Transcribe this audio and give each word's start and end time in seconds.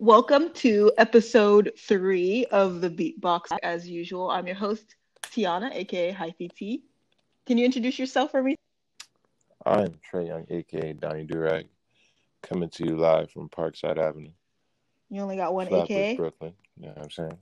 Welcome 0.00 0.52
to 0.54 0.92
episode 0.96 1.72
three 1.76 2.46
of 2.52 2.80
the 2.80 2.88
Beatbox. 2.88 3.46
As 3.64 3.88
usual, 3.88 4.30
I'm 4.30 4.46
your 4.46 4.54
host, 4.54 4.94
Tiana, 5.24 5.74
aka 5.74 6.12
Hyphy 6.12 6.54
T. 6.54 6.84
Can 7.46 7.58
you 7.58 7.64
introduce 7.64 7.98
yourself 7.98 8.30
for 8.30 8.40
me? 8.40 8.54
I'm 9.66 9.98
Trey 10.08 10.28
Young, 10.28 10.46
aka 10.50 10.92
Donnie 10.92 11.26
Durag, 11.26 11.64
coming 12.44 12.68
to 12.70 12.84
you 12.84 12.96
live 12.96 13.32
from 13.32 13.48
Parkside 13.48 13.98
Avenue, 13.98 14.30
You 15.10 15.20
only 15.20 15.34
got 15.34 15.52
one 15.52 15.66
Flatbush, 15.66 15.90
aka? 15.90 16.16
Brooklyn. 16.16 16.52
You 16.78 16.86
know 16.86 16.92
what 16.92 17.02
I'm 17.02 17.10
saying? 17.10 17.38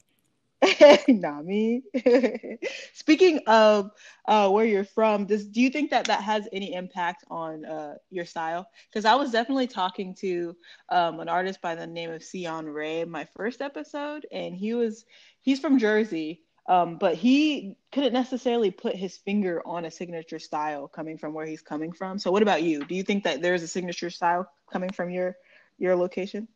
Me. 1.45 1.83
Speaking 2.95 3.41
of 3.47 3.91
uh, 4.27 4.49
where 4.51 4.65
you're 4.65 4.85
from, 4.85 5.27
does 5.27 5.47
do 5.47 5.61
you 5.61 5.71
think 5.71 5.91
that 5.91 6.07
that 6.07 6.23
has 6.23 6.49
any 6.53 6.75
impact 6.75 7.25
on 7.31 7.65
uh, 7.65 7.95
your 8.11 8.25
style? 8.25 8.69
Because 8.91 9.05
I 9.05 9.15
was 9.15 9.31
definitely 9.31 9.67
talking 9.67 10.15
to 10.17 10.57
um, 10.89 11.21
an 11.21 11.29
artist 11.29 11.61
by 11.61 11.75
the 11.75 11.87
name 11.87 12.11
of 12.11 12.25
Sion 12.25 12.69
Ray 12.69 13.05
my 13.05 13.27
first 13.37 13.61
episode, 13.61 14.27
and 14.33 14.55
he 14.57 14.75
was 14.75 15.05
he's 15.41 15.61
from 15.61 15.79
Jersey, 15.79 16.43
um, 16.69 16.99
but 16.99 17.15
he 17.15 17.77
couldn't 17.93 18.13
necessarily 18.13 18.71
put 18.71 18.97
his 18.97 19.17
finger 19.17 19.63
on 19.65 19.85
a 19.85 19.91
signature 19.91 20.39
style 20.39 20.89
coming 20.89 21.19
from 21.19 21.33
where 21.33 21.47
he's 21.47 21.63
coming 21.63 21.93
from. 21.93 22.19
So, 22.19 22.33
what 22.33 22.43
about 22.43 22.63
you? 22.63 22.85
Do 22.85 22.95
you 22.95 23.03
think 23.03 23.25
that 23.25 23.43
there's 23.43 23.63
a 23.63 23.69
signature 23.69 24.11
style 24.11 24.51
coming 24.71 24.91
from 24.91 25.11
your 25.11 25.37
your 25.79 25.95
location? 25.97 26.49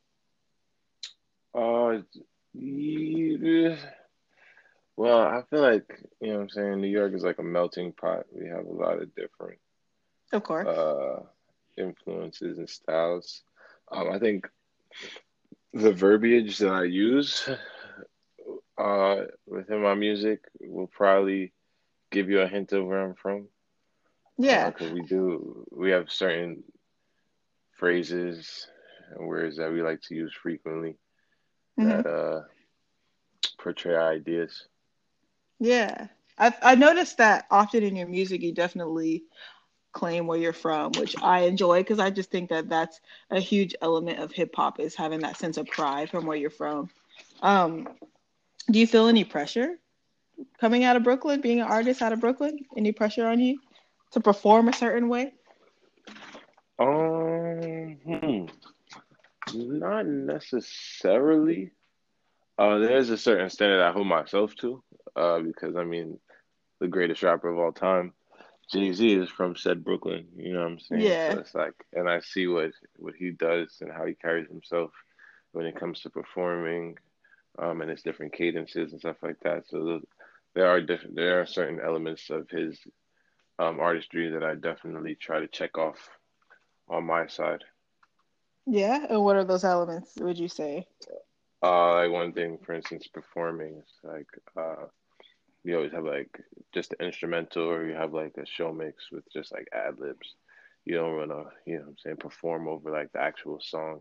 Uh. 1.55 1.98
Well, 5.01 5.21
I 5.21 5.43
feel 5.49 5.63
like, 5.63 5.89
you 6.21 6.29
know 6.29 6.35
what 6.37 6.43
I'm 6.43 6.49
saying, 6.51 6.81
New 6.81 6.89
York 6.89 7.15
is 7.15 7.23
like 7.23 7.39
a 7.39 7.43
melting 7.43 7.93
pot. 7.93 8.27
We 8.33 8.49
have 8.49 8.67
a 8.67 8.73
lot 8.85 9.01
of 9.01 9.15
different 9.15 9.59
Of 10.33 10.43
course. 10.43 10.69
uh, 10.69 11.23
influences 11.79 12.59
and 12.59 12.69
styles. 12.69 13.43
Um, 13.91 14.11
I 14.11 14.19
think 14.19 14.49
the 15.73 15.93
verbiage 15.93 16.59
that 16.59 16.73
I 16.73 16.85
use 16.85 17.49
uh, 18.79 19.17
within 19.47 19.83
my 19.83 19.95
music 19.95 20.41
will 20.61 20.87
probably 20.89 21.53
give 22.11 22.29
you 22.29 22.41
a 22.41 22.48
hint 22.48 22.73
of 22.73 22.87
where 22.87 23.01
I'm 23.03 23.14
from. 23.14 23.48
yeah. 24.37 24.69
because 24.70 24.91
we 24.92 25.03
do 25.03 25.64
we 25.73 25.91
have 25.92 26.11
certain 26.11 26.62
phrases 27.73 28.69
and 29.17 29.27
words 29.27 29.57
that 29.57 29.73
we 29.73 29.83
like 29.83 30.01
to 30.03 30.14
use 30.14 30.35
frequently 30.42 30.98
Mhm. 31.79 32.03
that 32.03 32.07
uh 32.07 32.42
portray 33.59 33.95
our 33.95 34.12
ideas. 34.12 34.69
Yeah. 35.61 36.08
I've 36.39 36.55
I 36.62 36.75
noticed 36.75 37.19
that 37.19 37.47
often 37.50 37.83
in 37.84 37.94
your 37.94 38.08
music 38.08 38.41
you 38.42 38.53
definitely 38.53 39.25
claim 39.92 40.27
where 40.27 40.39
you're 40.39 40.52
from, 40.52 40.92
which 40.92 41.14
I 41.20 41.41
enjoy 41.41 41.80
because 41.80 41.98
I 41.98 42.11
just 42.11 42.30
think 42.30 42.48
that 42.50 42.69
that's 42.69 43.00
a 43.30 43.41
huge 43.41 43.75
element 43.83 44.20
of 44.20 44.33
hip 44.33 44.55
hop 44.55 44.80
is 44.80 44.94
having 44.94 45.20
that 45.20 45.36
sense 45.36 45.56
of 45.56 45.67
pride 45.67 46.11
from 46.11 46.27
where 46.27 46.36
you're 46.36 46.50
from. 46.50 46.89
Um, 47.42 47.89
do 48.70 48.78
you 48.78 48.86
feel 48.86 49.08
any 49.08 49.25
pressure 49.25 49.78
coming 50.58 50.84
out 50.84 50.97
of 50.97 51.02
Brooklyn, 51.02 51.41
being 51.41 51.61
an 51.61 51.67
artist 51.67 52.02
out 52.02 52.12
of 52.12 52.20
Brooklyn? 52.20 52.58
Any 52.77 52.92
pressure 52.92 53.27
on 53.27 53.41
you 53.41 53.58
to 54.12 54.20
perform 54.20 54.69
a 54.69 54.72
certain 54.72 55.08
way? 55.08 55.34
Um, 56.78 57.98
hmm, 58.05 58.45
not 59.55 60.06
necessarily. 60.06 61.72
Uh, 62.58 62.78
there's 62.78 63.11
a 63.11 63.19
certain 63.19 63.50
standard 63.50 63.83
I 63.83 63.92
hold 63.92 64.06
myself 64.06 64.55
to. 64.56 64.83
Uh, 65.16 65.41
because 65.41 65.77
I 65.77 65.84
mean, 65.84 66.19
the 66.80 66.89
greatest 66.89 67.22
rapper 67.22 67.48
of 67.48 67.58
all 67.58 67.72
time, 67.72 68.12
Jay 68.72 68.92
Z, 68.92 69.12
is 69.12 69.28
from 69.28 69.56
said 69.56 69.84
Brooklyn. 69.84 70.27
You 70.36 70.52
know 70.55 70.61
what 70.61 70.70
I'm 70.70 70.78
saying? 70.80 71.02
Yeah. 71.02 71.33
So 71.33 71.39
it's 71.41 71.55
like, 71.55 71.75
and 71.92 72.08
I 72.08 72.20
see 72.20 72.47
what 72.47 72.70
what 72.97 73.14
he 73.14 73.30
does 73.30 73.78
and 73.80 73.92
how 73.92 74.06
he 74.06 74.14
carries 74.14 74.48
himself 74.48 74.92
when 75.52 75.67
it 75.67 75.78
comes 75.78 76.00
to 76.00 76.11
performing, 76.11 76.97
um, 77.58 77.80
and 77.80 77.91
his 77.91 78.02
different 78.02 78.33
cadences 78.33 78.92
and 78.92 79.00
stuff 79.00 79.17
like 79.22 79.41
that. 79.41 79.69
So 79.69 79.84
those, 79.84 80.05
there 80.55 80.69
are 80.69 80.80
different, 80.80 81.17
there 81.17 81.41
are 81.41 81.47
certain 81.47 81.80
elements 81.80 82.30
of 82.30 82.48
his 82.50 82.78
um 83.58 83.80
artistry 83.80 84.30
that 84.30 84.45
I 84.45 84.55
definitely 84.55 85.17
try 85.17 85.40
to 85.40 85.48
check 85.48 85.77
off 85.77 85.98
on 86.89 87.05
my 87.05 87.27
side. 87.27 87.64
Yeah. 88.67 89.06
And 89.08 89.24
what 89.24 89.36
are 89.36 89.45
those 89.45 89.64
elements, 89.64 90.12
would 90.20 90.39
you 90.39 90.48
say? 90.48 90.86
Uh, 91.62 91.95
like 91.95 92.11
one 92.11 92.33
thing, 92.33 92.58
for 92.64 92.73
instance, 92.73 93.06
performing 93.06 93.74
is 93.74 93.92
like 94.02 94.29
uh, 94.56 94.86
you 95.65 95.77
always 95.77 95.93
have 95.93 96.05
like 96.05 96.31
just 96.73 96.91
the 96.91 97.05
instrumental, 97.05 97.65
or 97.71 97.87
you 97.87 97.95
have 97.95 98.13
like 98.13 98.37
a 98.37 98.47
show 98.47 98.73
mix 98.73 99.11
with 99.13 99.25
just 99.33 99.53
like 99.53 99.69
ad 99.73 99.98
libs. 99.98 100.35
You 100.85 100.97
don't 100.97 101.17
wanna, 101.17 101.45
you 101.67 101.77
know, 101.77 101.83
what 101.83 101.89
I'm 101.91 101.98
saying, 101.98 102.17
perform 102.17 102.69
over 102.69 102.91
like 102.91 103.13
the 103.13 103.21
actual 103.21 103.59
song. 103.61 104.01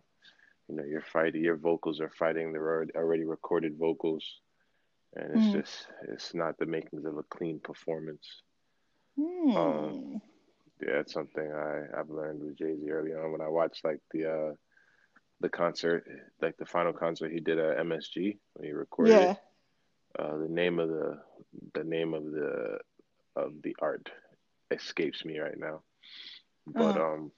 You 0.68 0.75
know, 0.75 0.84
you're 0.84 1.02
fighting, 1.02 1.44
your 1.44 1.58
vocals 1.58 2.00
are 2.02 2.12
fighting 2.18 2.52
the 2.53 2.59
already 2.59 2.94
already 2.96 3.25
recorded 3.25 3.78
vocals, 3.78 4.42
and 5.16 5.34
it's 5.34 5.50
Mhm. 5.50 5.52
just 5.52 5.88
it's 6.09 6.34
not 6.34 6.58
the 6.58 6.66
makings 6.66 7.06
of 7.06 7.18
a 7.18 7.24
clean 7.24 7.59
performance. 7.59 8.41
Hmm. 9.16 9.52
Um, 9.56 10.22
Yeah, 10.81 11.00
it's 11.02 11.14
something 11.14 11.52
I 11.52 11.86
I've 11.97 12.09
learned 12.09 12.41
with 12.44 12.58
Jay 12.58 12.76
Z 12.78 12.90
early 12.90 13.14
on 13.14 13.31
when 13.31 13.41
I 13.41 13.47
watched 13.50 13.84
like 13.84 14.00
the 14.12 14.26
uh 14.26 14.53
the 15.40 15.50
concert, 15.50 16.03
like 16.41 16.58
the 16.58 16.66
final 16.66 16.94
concert 16.94 17.31
he 17.31 17.40
did 17.40 17.59
at 17.59 17.80
MSG 17.80 18.40
when 18.53 18.66
he 18.68 18.74
recorded 18.74 19.30
yeah. 19.30 19.38
Uh, 20.18 20.38
the 20.38 20.47
name 20.50 20.80
of 20.80 20.90
the 20.90 21.20
the 21.73 21.83
name 21.83 22.13
of 22.13 22.25
the 22.31 22.79
of 23.35 23.53
the 23.63 23.75
art 23.81 24.09
escapes 24.71 25.23
me 25.25 25.39
right 25.39 25.57
now, 25.57 25.81
but 26.67 26.95
Uh-huh. 26.97 27.03
um, 27.13 27.31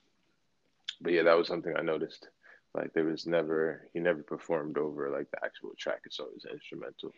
but 1.01 1.13
yeah, 1.13 1.23
that 1.23 1.37
was 1.37 1.47
something 1.47 1.75
I 1.75 1.81
noticed. 1.81 2.27
Like 2.73 2.93
there 2.93 3.05
was 3.05 3.25
never 3.27 3.87
he 3.93 3.99
never 3.99 4.23
performed 4.23 4.77
over 4.77 5.09
like 5.09 5.29
the 5.31 5.43
actual 5.43 5.71
track. 5.77 6.01
It's 6.05 6.19
always 6.19 6.45
instrumental. 6.49 7.13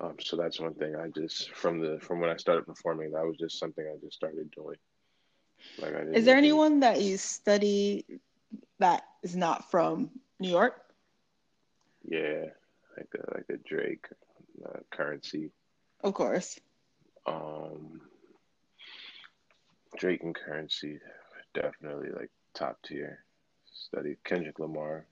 Um, 0.00 0.16
so 0.20 0.36
that's 0.36 0.60
one 0.60 0.74
thing 0.74 0.96
I 0.96 1.08
just 1.08 1.50
from 1.52 1.80
the 1.80 1.98
from 2.00 2.20
when 2.20 2.30
I 2.30 2.36
started 2.36 2.66
performing, 2.66 3.12
that 3.12 3.24
was 3.26 3.36
just 3.36 3.58
something 3.58 3.84
I 3.86 3.96
just 4.04 4.16
started 4.16 4.50
doing. 4.50 4.76
Like 5.78 5.94
I 5.94 6.00
Is 6.00 6.24
there 6.24 6.34
even- 6.36 6.44
anyone 6.44 6.80
that 6.80 7.00
you 7.00 7.16
study 7.16 8.04
that 8.78 9.04
is 9.22 9.34
not 9.36 9.70
from 9.70 10.10
New 10.40 10.50
York? 10.50 10.80
Yeah, 12.04 12.46
like 12.96 13.08
a 13.14 13.34
like 13.34 13.46
a 13.50 13.56
Drake, 13.68 14.06
uh, 14.66 14.80
Currency, 14.90 15.50
Of 16.04 16.14
course. 16.14 16.60
um, 17.26 18.02
Drake 19.98 20.22
and 20.22 20.34
Currency, 20.34 21.00
definitely 21.54 22.10
like 22.10 22.30
top 22.54 22.82
tier. 22.82 23.24
Study 23.64 24.18
Kendrick 24.24 24.58
Lamar. 24.60 25.08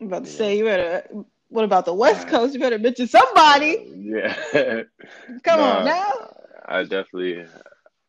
I'm 0.00 0.06
about 0.06 0.24
to 0.24 0.30
Yeah. 0.30 0.30
say 0.30 0.56
you 0.58 0.64
better. 0.64 1.06
What 1.48 1.64
about 1.64 1.86
the 1.86 1.94
West 1.94 2.26
Uh, 2.26 2.28
Coast? 2.28 2.54
You 2.54 2.60
better 2.60 2.78
mention 2.78 3.06
somebody. 3.08 3.76
Uh, 3.76 3.92
yeah. 3.94 4.82
Come 5.44 5.60
Nah, 5.60 5.78
on 5.78 5.84
now, 5.84 6.12
I 6.66 6.82
definitely 6.84 7.46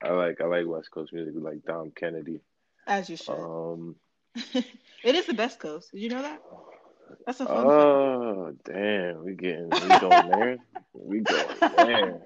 I 0.02 0.12
like 0.12 0.42
I 0.42 0.46
like 0.46 0.68
West 0.68 0.92
Coast 0.92 1.14
music 1.14 1.36
like 1.38 1.64
Dom 1.66 1.92
Kennedy. 1.96 2.42
as 2.88 3.10
you 3.10 3.18
should. 3.18 3.48
Um 3.50 3.96
it 5.04 5.16
is 5.16 5.26
the 5.28 5.34
best 5.34 5.60
coast. 5.60 5.92
Did 5.92 6.02
you 6.02 6.10
know 6.10 6.22
that? 6.22 6.42
That's 7.26 7.40
a 7.40 7.46
fun 7.46 7.66
Oh 7.66 8.54
damn, 8.66 9.24
we 9.24 9.34
getting 9.34 9.70
we 9.70 9.98
going 10.00 10.28
there. 10.28 10.58
We 10.94 11.20
going 11.22 11.56
there. 11.76 12.20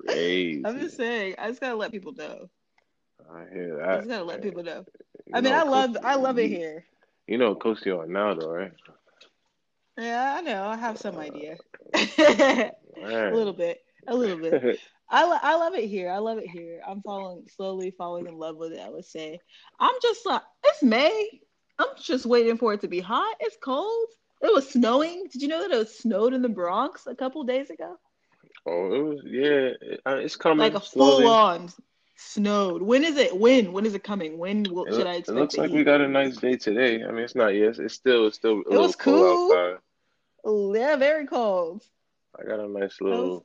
Crazy. 0.00 0.62
I'm 0.64 0.80
just 0.80 0.96
saying. 0.96 1.34
I 1.38 1.48
just 1.48 1.60
gotta 1.60 1.76
let 1.76 1.92
people 1.92 2.12
know. 2.12 2.48
I 3.30 3.44
hear 3.52 3.76
that. 3.76 3.88
I 3.88 3.96
just 3.96 4.08
gotta 4.08 4.24
let 4.24 4.42
people 4.42 4.62
know. 4.62 4.84
You 5.26 5.34
I 5.34 5.40
mean, 5.40 5.52
know 5.52 5.58
I 5.60 5.62
love, 5.64 5.92
Coast- 5.92 6.04
I 6.04 6.14
love 6.16 6.38
it 6.38 6.48
here. 6.48 6.84
You 7.26 7.38
know 7.38 7.54
Coast 7.54 7.84
you 7.86 8.00
on 8.00 8.12
now 8.12 8.34
though, 8.34 8.48
right? 8.48 8.72
Yeah, 9.98 10.36
I 10.38 10.40
know. 10.42 10.64
I 10.66 10.76
have 10.76 10.98
some 10.98 11.16
idea. 11.18 11.56
Uh, 11.94 11.98
a 13.02 13.30
little 13.32 13.52
bit. 13.52 13.80
A 14.06 14.14
little 14.14 14.38
bit. 14.38 14.80
I, 15.10 15.24
lo- 15.24 15.38
I 15.40 15.56
love 15.56 15.74
it 15.74 15.88
here. 15.88 16.10
I 16.10 16.18
love 16.18 16.38
it 16.38 16.48
here. 16.48 16.80
I'm 16.86 17.00
falling 17.02 17.44
slowly 17.56 17.92
falling 17.96 18.26
in 18.26 18.36
love 18.38 18.56
with 18.56 18.72
it. 18.72 18.80
I 18.80 18.90
would 18.90 19.04
say. 19.04 19.40
I'm 19.80 19.94
just 20.02 20.26
like 20.26 20.42
it's 20.64 20.82
May. 20.82 21.40
I'm 21.78 21.88
just 22.00 22.26
waiting 22.26 22.58
for 22.58 22.72
it 22.72 22.80
to 22.82 22.88
be 22.88 23.00
hot. 23.00 23.36
It's 23.40 23.56
cold. 23.62 24.08
It 24.42 24.52
was 24.52 24.68
snowing. 24.68 25.28
Did 25.32 25.42
you 25.42 25.48
know 25.48 25.62
that 25.62 25.74
it 25.74 25.78
was 25.78 25.98
snowed 25.98 26.34
in 26.34 26.42
the 26.42 26.48
Bronx 26.48 27.06
a 27.06 27.14
couple 27.14 27.42
days 27.44 27.70
ago? 27.70 27.98
oh, 28.66 28.94
it 28.94 29.02
was 29.02 29.20
yeah. 29.24 29.70
It, 29.80 30.00
it's 30.06 30.36
coming. 30.36 30.58
Like 30.58 30.74
a 30.74 30.84
slowly. 30.84 31.24
full 31.24 31.32
on 31.32 31.70
snowed. 32.16 32.82
When 32.82 33.04
is 33.04 33.16
it? 33.16 33.36
When? 33.36 33.72
When 33.72 33.86
is 33.86 33.94
it 33.94 34.02
coming? 34.02 34.38
When 34.38 34.64
will, 34.64 34.86
It, 34.86 34.94
should 34.94 35.06
I 35.06 35.16
expect 35.16 35.36
it? 35.36 35.40
Looks 35.40 35.56
like 35.56 35.70
we 35.70 35.84
got 35.84 36.00
a 36.00 36.08
nice 36.08 36.36
day 36.36 36.56
today. 36.56 37.04
I 37.04 37.10
mean, 37.10 37.24
it's 37.24 37.34
not 37.34 37.48
yes. 37.48 37.78
It's 37.78 37.94
still 37.94 38.26
it's 38.26 38.36
still 38.36 38.62
a 38.66 38.68
little 38.68 38.82
was 38.82 38.96
cool. 38.96 39.50
outside. 39.50 39.78
Oh, 40.44 40.74
yeah, 40.74 40.96
very 40.96 41.26
cold. 41.26 41.82
I 42.38 42.44
got 42.44 42.60
a 42.60 42.68
nice 42.68 43.00
little. 43.00 43.44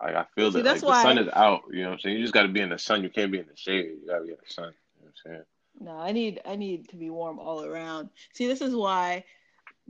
I, 0.00 0.14
I 0.14 0.26
feel 0.34 0.50
See, 0.50 0.62
that 0.62 0.72
like 0.72 0.80
the 0.80 1.02
sun 1.02 1.18
is 1.18 1.28
out. 1.32 1.62
You 1.70 1.82
know 1.82 1.88
what 1.88 1.94
I'm 1.94 2.00
saying? 2.00 2.16
You 2.16 2.22
just 2.22 2.32
got 2.34 2.42
to 2.42 2.48
be 2.48 2.60
in 2.60 2.70
the 2.70 2.78
sun. 2.78 3.02
You 3.02 3.10
can't 3.10 3.30
be 3.30 3.38
in 3.38 3.46
the 3.46 3.56
shade. 3.56 3.98
You 4.02 4.08
got 4.08 4.18
to 4.18 4.24
be 4.24 4.30
in 4.30 4.38
the 4.42 4.52
sun. 4.52 4.72
You 4.98 5.04
know 5.04 5.10
what 5.24 5.30
I'm 5.30 5.32
saying? 5.32 5.44
No, 5.80 5.92
I 5.92 6.12
need 6.12 6.40
I 6.46 6.56
need 6.56 6.88
to 6.90 6.96
be 6.96 7.08
warm 7.10 7.38
all 7.38 7.64
around. 7.64 8.10
See, 8.34 8.46
this 8.46 8.60
is 8.60 8.74
why 8.74 9.24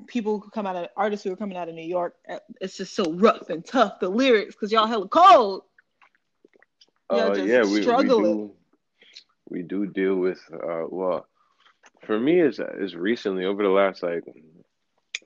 people 0.06 0.38
who 0.38 0.48
come 0.50 0.66
out 0.66 0.76
of 0.76 0.88
artists 0.96 1.24
who 1.24 1.32
are 1.32 1.36
coming 1.36 1.58
out 1.58 1.68
of 1.68 1.74
New 1.74 1.84
York, 1.86 2.14
uh, 2.28 2.38
it's 2.60 2.76
just 2.76 2.94
so 2.94 3.12
rough 3.12 3.50
and 3.50 3.64
tough. 3.64 3.98
The 4.00 4.08
lyrics, 4.08 4.54
because 4.54 4.70
y'all 4.72 4.86
hella 4.86 5.08
cold. 5.08 5.64
Y'all 7.10 7.32
Uh, 7.32 7.34
just 7.34 7.48
yeah, 7.48 7.62
we, 7.64 7.80
we 7.80 8.08
do. 8.08 8.50
We 9.48 9.62
do 9.62 9.86
deal 9.86 10.14
with. 10.14 10.40
Uh, 10.52 10.84
well, 10.88 11.26
for 12.06 12.18
me, 12.18 12.40
is 12.40 12.60
is 12.78 12.94
recently 12.94 13.44
over 13.44 13.62
the 13.64 13.68
last 13.68 14.02
like 14.02 14.22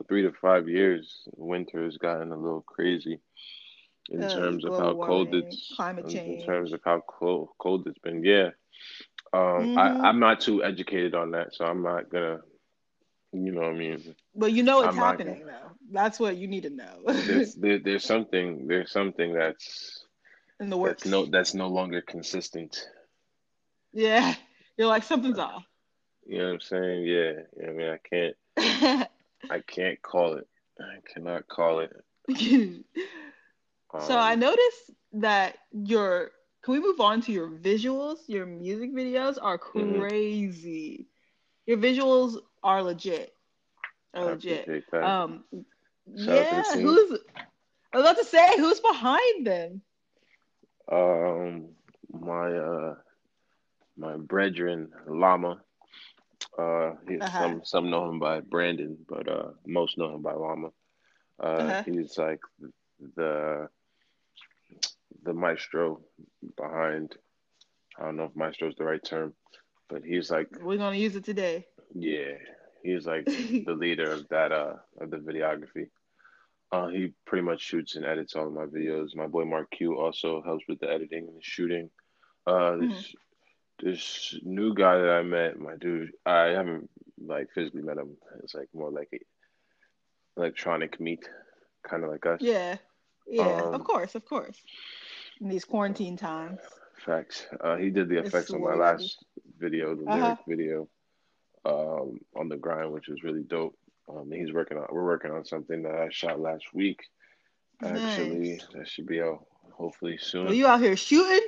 three 0.09 0.23
to 0.23 0.33
five 0.33 0.69
years, 0.69 1.29
winter 1.37 1.85
has 1.85 1.99
gotten 1.99 2.33
a 2.33 2.37
little 2.37 2.63
crazy 2.63 3.21
in 4.11 4.23
Uh, 4.23 4.29
terms 4.35 4.65
of 4.65 4.73
how 4.73 4.95
cold 4.95 5.29
warming, 5.29 5.47
it's 5.47 5.73
climate 5.77 6.09
change. 6.09 6.41
in 6.41 6.47
terms 6.47 6.73
of 6.73 6.81
how 6.85 7.01
cold 7.07 7.51
cold 7.59 7.87
it's 7.87 7.99
been. 7.99 8.25
Yeah. 8.25 8.51
Um, 9.35 9.71
I, 9.77 9.95
hmm 9.95 10.05
I'm 10.09 10.21
not 10.21 10.41
too 10.41 10.65
educated 10.65 11.15
on 11.15 11.33
that, 11.33 11.55
so 11.55 11.67
I'm 11.67 11.83
not 11.83 12.11
gonna, 12.11 12.41
you 13.33 13.53
know 13.53 13.63
what 13.63 13.71
I 13.71 13.75
mean? 13.75 14.17
But 14.35 14.53
you 14.53 14.63
know 14.63 14.83
it's 14.83 14.95
I'm 14.95 14.99
not 14.99 15.19
gonna, 15.19 15.37
happening 15.37 15.47
though. 15.47 15.73
That's 15.93 16.21
what 16.21 16.37
you 16.37 16.49
need 16.49 16.65
to 16.65 16.71
know 16.71 17.05
there's 17.25 17.55
there, 17.55 17.79
there's 17.79 18.05
something 18.05 18.67
there's 18.69 18.91
something 18.93 19.35
that's 19.35 20.05
in 20.61 20.71
the 20.71 20.79
that's 20.83 21.07
no 21.07 21.27
that's 21.27 21.55
no 21.55 21.69
longer 21.69 22.01
consistent. 22.03 22.87
Yeah. 23.93 24.35
You're 24.77 24.89
like 24.89 25.05
something's 25.05 25.39
off. 25.39 25.65
You 26.27 26.39
know 26.39 26.45
what 26.47 26.55
I'm 26.55 26.61
saying? 26.61 27.05
Yeah. 27.05 27.33
I 27.67 27.71
mean, 27.73 27.89
I 27.89 27.99
can't 27.99 28.37
I 29.51 29.61
can't 29.61 30.01
call 30.03 30.35
it. 30.35 30.49
I 30.81 31.01
cannot 31.13 31.49
call 31.49 31.81
it. 31.81 31.93
So 33.99 34.19
I 34.19 34.35
Um, 34.35 34.37
noticed 34.37 34.91
that 35.15 35.59
your 35.73 36.33
can 36.65 36.75
we 36.75 36.81
move 36.81 37.01
on 37.01 37.21
to 37.23 37.33
your 37.33 37.51
visuals? 37.51 38.29
Your 38.29 38.47
music 38.47 38.95
videos 38.95 39.39
are 39.43 39.59
hmm 39.75 40.05
crazy. 40.05 41.09
Your 41.67 41.79
visuals 41.79 42.39
are 42.63 42.83
legit. 42.83 43.35
Are 44.15 44.25
legit. 44.27 44.71
Um, 45.03 45.45
Shout 46.17 46.39
out 46.39 46.49
to 46.49 46.57
the 46.57 46.63
yeah, 46.65 46.77
who's 46.79 47.13
I 47.93 47.99
was 47.99 48.07
about 48.07 48.19
to 48.19 48.25
say 48.25 48.57
who's 48.59 48.81
behind 48.81 49.47
them? 49.47 49.83
Um, 50.91 51.75
my 52.11 52.51
uh 52.57 52.95
my 53.97 54.17
brethren 54.17 54.91
Llama. 55.07 55.63
Uh, 56.59 56.93
he, 57.09 57.19
Uh-huh. 57.21 57.39
some 57.39 57.61
some 57.65 57.91
know 57.91 58.09
him 58.11 58.19
by 58.19 58.41
Brandon, 58.41 58.97
but 59.09 59.29
uh, 59.29 59.51
most 59.67 59.99
know 59.99 60.15
him 60.15 60.23
by 60.23 60.33
Llama. 60.35 60.71
Uh, 61.43 61.75
Uh-huh. 61.75 61.85
he's 61.85 62.17
like 62.19 62.41
the 63.17 63.69
the 65.23 65.33
maestro 65.33 66.01
behind. 66.57 67.15
I 67.99 68.05
don't 68.07 68.17
know 68.17 68.25
if 68.25 68.37
maestro 68.37 68.69
is 68.69 68.75
the 68.77 68.85
right 68.85 69.03
term, 69.05 69.35
but 69.89 70.03
he's 70.05 70.31
like, 70.31 70.49
We're 70.61 70.79
gonna 70.79 70.97
use 70.97 71.17
it 71.17 71.25
today. 71.25 71.67
yeah, 71.95 72.33
he's 72.83 73.07
like 73.07 73.25
the 73.27 73.75
leader 73.77 74.11
of 74.13 74.29
that 74.29 74.53
uh 74.53 74.75
of 75.01 75.11
the 75.11 75.19
videography. 75.19 75.89
Uh, 76.73 76.89
he 76.89 77.13
pretty 77.25 77.45
much 77.45 77.61
shoots 77.61 77.95
and 77.95 78.05
edits 78.05 78.35
all 78.35 78.49
of 78.49 78.53
my 78.53 78.65
videos. 78.67 79.15
My 79.15 79.29
boy 79.29 79.45
Mark 79.45 79.71
Q 79.71 79.97
also 80.01 80.43
helps 80.43 80.65
with 80.69 80.81
the 80.81 80.91
editing 80.91 81.29
and 81.29 81.37
the 81.37 81.43
shooting. 81.43 81.91
Uh, 82.47 82.73
Mhm. 82.73 82.91
this 82.91 83.15
this 83.81 84.39
new 84.43 84.75
guy 84.75 84.99
that 84.99 85.11
I 85.11 85.23
met, 85.23 85.59
my 85.59 85.77
dude, 85.77 86.13
I 86.27 86.47
haven't 86.49 86.91
like 87.19 87.49
physically 87.55 87.83
met 87.83 87.99
him. 87.99 88.17
It's 88.43 88.55
like 88.55 88.69
more 88.75 88.91
like 88.91 89.09
a 89.13 89.21
electronic 90.37 91.01
meet, 91.01 91.29
kind 91.89 92.05
of 92.05 92.11
like 92.11 92.27
us. 92.27 92.41
Yeah. 92.41 92.77
Yeah, 93.27 93.69
of 93.69 93.75
Um, 93.75 93.85
course, 93.85 94.15
of 94.15 94.25
course. 94.27 94.61
In 95.41 95.49
these 95.49 95.65
quarantine 95.65 96.17
times. 96.17 96.61
facts. 97.05 97.47
Uh, 97.61 97.77
he 97.77 97.91
did 97.91 98.09
the 98.09 98.19
effects 98.19 98.53
on 98.53 98.63
my 98.63 98.75
we 98.75 98.79
gotta 98.79 98.93
be. 98.97 99.11
last 99.11 99.25
video, 99.59 99.95
the 99.95 100.05
Uh-huh. 100.07 100.37
lyric 100.37 100.39
video, 100.47 100.89
um, 101.65 102.21
on 102.37 102.49
the 102.49 102.57
grind, 102.57 102.93
which 102.93 103.09
was 103.09 103.23
really 103.23 103.43
dope. 103.43 103.77
Um, 104.09 104.31
he's 104.31 104.53
working 104.53 104.79
on. 104.79 104.87
We're 104.91 105.05
working 105.05 105.31
on 105.31 105.45
something 105.45 105.83
that 105.83 105.95
I 105.95 106.09
shot 106.11 106.41
last 106.41 106.73
week. 106.75 107.01
Actually, 107.83 108.61
Nice. 108.61 108.67
that 108.73 108.89
should 108.89 109.07
be 109.07 109.21
out 109.21 109.47
hopefully 109.73 110.19
soon. 110.19 110.49
you 110.53 110.67
out 110.67 110.81
here 110.81 110.97
shooting 110.97 111.47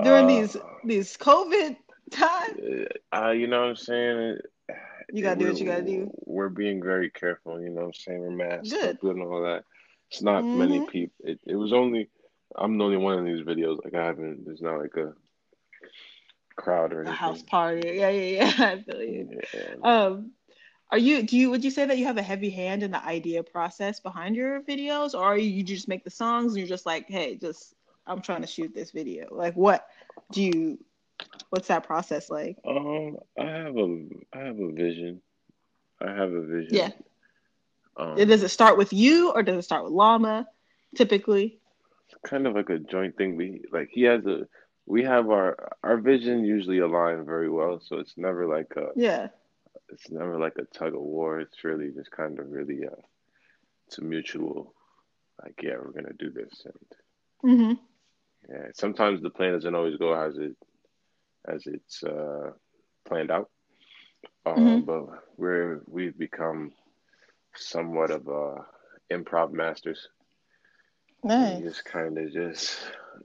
during 0.00 0.26
Uh, 0.26 0.28
these 0.28 0.56
these 0.84 1.16
COVID 1.16 1.76
times? 2.10 2.60
uh, 3.14 3.30
you 3.30 3.46
know 3.46 3.60
what 3.60 3.68
I'm 3.70 3.76
saying? 3.76 4.38
You 5.12 5.22
gotta 5.22 5.38
do 5.38 5.46
We're 5.46 5.52
what 5.52 5.60
you 5.60 5.66
gotta 5.66 5.82
do. 5.84 6.10
we're 6.26 6.48
being 6.48 6.82
very 6.82 7.10
careful. 7.10 7.60
You 7.60 7.70
know 7.70 7.82
what 7.82 7.86
I'm 7.86 7.92
saying? 7.94 8.20
We're 8.20 8.30
masked 8.30 8.70
Good. 8.70 8.98
up 8.98 9.02
and 9.02 9.22
all 9.22 9.42
that. 9.42 9.64
It's 10.10 10.22
not 10.22 10.52
many 10.52 10.80
Mm-hmm. 10.80 10.84
people. 10.90 11.14
It, 11.24 11.40
it 11.46 11.56
was 11.56 11.72
only. 11.72 12.08
I'm 12.54 12.78
the 12.78 12.84
only 12.84 12.96
one 12.96 13.18
in 13.18 13.24
these 13.24 13.44
videos. 13.44 13.84
Like 13.84 13.94
I 13.94 14.06
haven't. 14.06 14.44
There's 14.44 14.62
not 14.62 14.78
like 14.78 14.96
a 14.96 15.14
crowd 16.56 16.92
or 16.92 17.02
A 17.02 17.12
house 17.12 17.42
party. 17.42 17.88
Yeah, 17.94 18.08
yeah, 18.10 18.44
yeah. 18.44 18.52
I 18.58 18.82
feel 18.82 19.02
you. 19.02 19.40
Yeah. 19.54 19.74
Um, 19.82 20.32
are 20.90 20.98
you 20.98 21.22
do 21.22 21.36
you 21.36 21.50
would 21.50 21.64
you 21.64 21.70
say 21.70 21.84
that 21.84 21.98
you 21.98 22.06
have 22.06 22.16
a 22.16 22.22
heavy 22.22 22.50
hand 22.50 22.82
in 22.82 22.92
the 22.92 23.04
idea 23.04 23.42
process 23.42 24.00
behind 24.00 24.36
your 24.36 24.60
videos, 24.62 25.14
or 25.14 25.22
are 25.22 25.38
you, 25.38 25.50
you 25.50 25.62
just 25.62 25.88
make 25.88 26.04
the 26.04 26.10
songs 26.10 26.52
and 26.52 26.58
you're 26.58 26.68
just 26.68 26.86
like, 26.86 27.08
hey, 27.08 27.36
just 27.36 27.74
I'm 28.06 28.20
trying 28.20 28.42
to 28.42 28.46
shoot 28.46 28.74
this 28.74 28.92
video? 28.92 29.26
Like, 29.30 29.54
what 29.54 29.88
do 30.30 30.42
you? 30.42 30.78
What's 31.50 31.68
that 31.68 31.84
process 31.84 32.30
like? 32.30 32.56
Um, 32.66 33.16
I 33.38 33.46
have 33.46 33.76
a 33.76 34.06
I 34.32 34.38
have 34.38 34.60
a 34.60 34.70
vision. 34.70 35.20
I 36.00 36.12
have 36.12 36.32
a 36.32 36.42
vision. 36.42 36.74
Yeah. 36.74 36.90
Um, 37.96 38.16
Does 38.16 38.42
it 38.42 38.50
start 38.50 38.76
with 38.76 38.92
you, 38.92 39.32
or 39.32 39.42
does 39.42 39.56
it 39.56 39.62
start 39.62 39.82
with 39.84 39.92
Llama? 39.92 40.46
Typically, 40.94 41.58
kind 42.26 42.46
of 42.46 42.54
like 42.54 42.70
a 42.70 42.78
joint 42.78 43.16
thing. 43.16 43.36
We 43.36 43.62
like 43.72 43.88
he 43.90 44.02
has 44.02 44.24
a 44.26 44.46
we 44.86 45.02
have 45.04 45.30
our 45.30 45.72
our 45.82 45.96
vision 45.98 46.44
usually 46.44 46.78
aligned 46.78 47.26
very 47.26 47.50
well, 47.50 47.80
so 47.80 47.98
it's 47.98 48.16
never 48.16 48.46
like 48.46 48.72
a 48.76 48.88
yeah. 48.94 49.28
it's 49.90 50.10
never 50.10 50.38
like 50.38 50.56
a 50.58 50.64
tug 50.78 50.94
of 50.94 51.00
war. 51.00 51.40
It's 51.40 51.64
really 51.64 51.90
just 51.92 52.10
kind 52.10 52.38
of 52.38 52.50
really 52.50 52.86
uh 52.86 53.00
it's 53.86 53.98
a 53.98 54.04
mutual 54.04 54.72
like 55.42 55.54
yeah 55.62 55.76
we're 55.80 55.92
gonna 55.92 56.14
do 56.18 56.30
this 56.30 56.64
and 56.64 56.88
hmm 57.42 57.72
yeah 58.48 58.66
sometimes 58.74 59.22
the 59.22 59.30
plan 59.30 59.52
doesn't 59.52 59.74
always 59.74 59.96
go 59.96 60.12
as 60.14 60.36
it 60.38 60.56
as 61.48 61.66
it's 61.66 62.02
uh 62.04 62.50
planned 63.06 63.30
out. 63.30 63.48
Um, 64.46 64.84
Mhm. 64.84 64.86
but 64.86 65.04
we're 65.36 65.82
we've 65.88 66.16
become 66.18 66.72
somewhat 67.54 68.10
of 68.10 68.28
uh 68.28 68.62
improv 69.12 69.52
masters. 69.52 70.08
Nice. 71.24 71.62
just 71.62 71.84
kind 71.84 72.18
of 72.18 72.32
just 72.32 72.78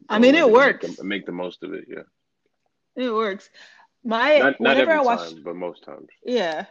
I 0.10 0.20
mean, 0.20 0.36
it 0.36 0.44
and 0.44 0.54
make 0.54 0.54
works. 0.54 0.98
the, 0.98 1.04
make 1.04 1.26
the 1.26 1.32
most 1.32 1.64
of 1.64 1.74
it. 1.74 1.86
Yeah. 1.88 2.04
It 2.96 3.12
works. 3.12 3.50
My 4.04 4.40
Not 4.40 4.60
not 4.62 4.72
whenever 4.72 4.92
every 4.92 4.98
I 4.98 5.02
watch, 5.02 5.30
time, 5.30 5.44
but 5.44 5.56
most 5.56 5.84
times. 5.84 6.10
yeah, 6.26 6.66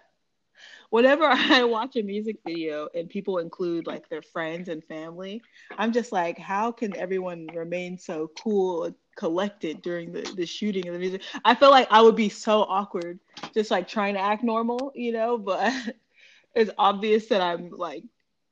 whenever 0.90 1.24
I 1.28 1.64
watch 1.64 1.96
a 1.96 2.02
music 2.02 2.36
video 2.46 2.88
and 2.94 3.08
people 3.08 3.38
include 3.38 3.86
like 3.86 4.08
their 4.08 4.22
friends 4.22 4.68
and 4.68 4.84
family, 4.84 5.42
I'm 5.78 5.92
just 5.92 6.12
like, 6.12 6.38
how 6.38 6.72
can 6.72 6.94
everyone 6.96 7.46
remain 7.54 7.98
so 7.98 8.30
cool 8.42 8.84
and 8.84 8.94
collected 9.16 9.82
during 9.82 10.12
the, 10.12 10.22
the 10.36 10.46
shooting 10.46 10.86
of 10.88 10.94
the 10.94 10.98
music? 11.00 11.22
I 11.44 11.54
feel 11.54 11.70
like 11.70 11.88
I 11.90 12.00
would 12.02 12.16
be 12.16 12.28
so 12.28 12.62
awkward 12.62 13.18
just 13.54 13.70
like 13.70 13.88
trying 13.88 14.14
to 14.14 14.20
act 14.20 14.42
normal, 14.44 14.92
you 14.94 15.12
know, 15.12 15.38
but 15.38 15.72
it's 16.54 16.70
obvious 16.76 17.26
that 17.28 17.40
I'm 17.40 17.70
like 17.70 18.04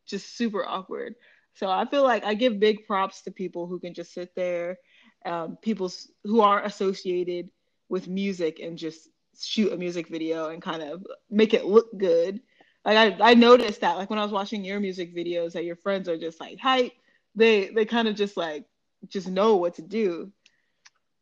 just 0.06 0.36
super 0.36 0.64
awkward. 0.64 1.14
So 1.58 1.68
I 1.68 1.86
feel 1.86 2.04
like 2.04 2.24
I 2.24 2.34
give 2.34 2.60
big 2.60 2.86
props 2.86 3.22
to 3.22 3.32
people 3.32 3.66
who 3.66 3.80
can 3.80 3.92
just 3.92 4.14
sit 4.14 4.32
there, 4.36 4.78
um, 5.26 5.56
people 5.56 5.90
who 6.22 6.40
are 6.40 6.62
associated 6.62 7.50
with 7.88 8.06
music 8.06 8.60
and 8.60 8.78
just 8.78 9.08
shoot 9.36 9.72
a 9.72 9.76
music 9.76 10.08
video 10.08 10.50
and 10.50 10.62
kind 10.62 10.82
of 10.82 11.04
make 11.28 11.54
it 11.54 11.64
look 11.64 11.86
good. 11.98 12.40
Like 12.84 13.20
I, 13.20 13.30
I 13.30 13.34
noticed 13.34 13.80
that 13.80 13.96
like 13.96 14.08
when 14.08 14.20
I 14.20 14.22
was 14.22 14.30
watching 14.32 14.64
your 14.64 14.78
music 14.78 15.14
videos 15.16 15.52
that 15.52 15.64
your 15.64 15.76
friends 15.76 16.08
are 16.08 16.16
just 16.16 16.40
like 16.40 16.60
hype. 16.60 16.92
They 17.34 17.70
they 17.70 17.84
kind 17.84 18.06
of 18.06 18.14
just 18.14 18.36
like 18.36 18.66
just 19.08 19.28
know 19.28 19.56
what 19.56 19.74
to 19.74 19.82
do. 19.82 20.30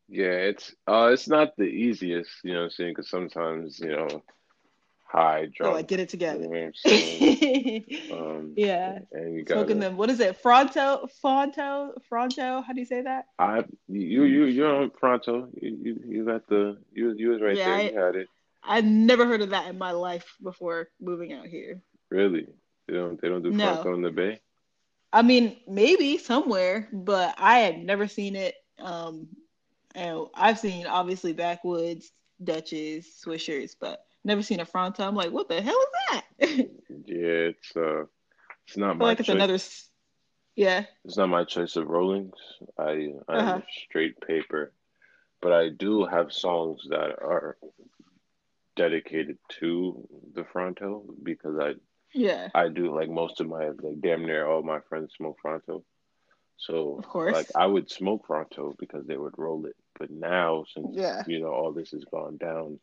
Yeah, 0.07 0.33
it's 0.51 0.73
uh, 0.87 1.09
it's 1.13 1.27
not 1.27 1.55
the 1.57 1.63
easiest, 1.65 2.29
you 2.43 2.53
know 2.53 2.59
what 2.59 2.65
I'm 2.65 2.71
saying? 2.71 2.91
Because 2.91 3.09
sometimes, 3.09 3.79
you 3.79 3.89
know, 3.89 4.23
high, 5.07 5.47
So 5.61 5.71
drunk, 5.71 5.73
like 5.73 5.87
get 5.87 5.99
it 5.99 6.09
you 6.29 6.39
know 6.39 6.39
together. 6.39 6.47
I'm? 6.53 6.73
Um, 8.09 8.57
yeah. 8.57 8.99
and 9.11 9.33
you 9.35 9.43
Smoking 9.45 9.79
gotta, 9.79 9.79
them. 9.79 9.97
What 9.97 10.09
is 10.09 10.19
it? 10.19 10.37
Fronto, 10.37 11.07
Fronto, 11.21 11.93
Fronto. 12.07 12.61
How 12.61 12.73
do 12.73 12.79
you 12.79 12.85
say 12.85 13.01
that? 13.01 13.25
I, 13.39 13.63
you, 13.87 14.23
you, 14.23 14.45
you're 14.45 14.75
on 14.75 14.89
pronto. 14.91 15.49
You, 15.61 15.77
you, 15.81 16.01
you 16.07 16.25
got 16.25 16.47
the, 16.47 16.77
you, 16.93 17.13
you 17.17 17.29
was 17.29 17.41
right 17.41 17.59
Yeah, 17.59 17.65
there. 17.65 17.77
I, 17.77 17.91
You 17.91 17.97
had 17.97 18.15
it. 18.15 18.27
I 18.63 18.81
never 18.81 19.25
heard 19.25 19.41
of 19.41 19.49
that 19.51 19.67
in 19.69 19.77
my 19.77 19.91
life 19.91 20.35
before 20.41 20.89
moving 20.99 21.33
out 21.33 21.47
here. 21.47 21.81
Really? 22.09 22.47
They 22.87 22.93
don't, 22.93 23.19
they 23.21 23.27
don't 23.29 23.43
do 23.43 23.51
No. 23.51 23.53
pronto 23.53 23.93
in 23.93 24.01
the 24.01 24.11
Bay? 24.11 24.41
I 25.13 25.21
mean, 25.23 25.57
maybe 25.67 26.17
somewhere, 26.17 26.89
but 26.91 27.35
I 27.37 27.59
had 27.59 27.77
never 27.83 28.07
seen 28.07 28.35
it. 28.35 28.55
Um, 28.79 29.27
and 29.95 30.27
I've 30.35 30.59
seen 30.59 30.87
obviously 30.87 31.33
backwoods, 31.33 32.11
Dutches, 32.43 33.07
Swishers, 33.25 33.75
but 33.79 33.99
never 34.27 34.43
seen 34.43 34.59
a 34.59 34.65
Fronto. 34.65 35.03
I'm 35.07 35.15
like, 35.15 35.31
what 35.31 35.47
the 35.49 35.61
hell 35.61 35.79
is 35.79 35.87
that? 36.11 36.23
Yeah, 37.05 37.51
it's 37.51 37.75
uh, 37.75 38.03
it's 38.67 38.77
not 38.77 38.97
my 38.97 39.05
like 39.05 39.19
it's 39.19 39.27
choice. 39.27 39.35
another. 39.35 39.57
Yeah. 40.55 40.85
It's 41.05 41.17
not 41.17 41.29
my 41.29 41.43
choice 41.45 41.75
of 41.77 41.87
rollings. 41.87 42.35
I 42.77 43.13
I'm 43.29 43.37
Uh-huh. 43.39 43.61
straight 43.85 44.19
paper, 44.21 44.73
but 45.41 45.53
I 45.53 45.69
do 45.69 46.05
have 46.05 46.33
songs 46.33 46.81
that 46.89 47.11
are 47.21 47.57
dedicated 48.75 49.37
to 49.59 50.07
the 50.33 50.43
Fronto 50.45 51.03
because 51.23 51.57
I 51.59 51.75
Yeah. 52.13 52.49
I 52.55 52.69
do 52.69 52.93
like 52.95 53.09
most 53.09 53.39
of 53.41 53.47
my 53.47 53.69
like 53.69 54.01
damn 54.01 54.25
near 54.25 54.47
all 54.47 54.63
my 54.63 54.79
friends 54.89 55.13
smoke 55.15 55.37
Fronto. 55.41 55.83
So 56.57 56.97
Of 56.97 57.07
course. 57.07 57.33
like 57.33 57.47
I 57.55 57.65
would 57.65 57.89
smoke 57.89 58.25
Fronto 58.27 58.75
because 58.79 59.05
they 59.05 59.17
would 59.17 59.37
roll 59.37 59.65
it. 59.65 59.75
But 59.99 60.09
now 60.11 60.65
since 60.73 60.95
Yeah. 60.95 61.23
you 61.27 61.39
know 61.39 61.53
all 61.53 61.71
this 61.73 61.91
has 61.91 62.03
gone 62.05 62.37
down, 62.37 62.79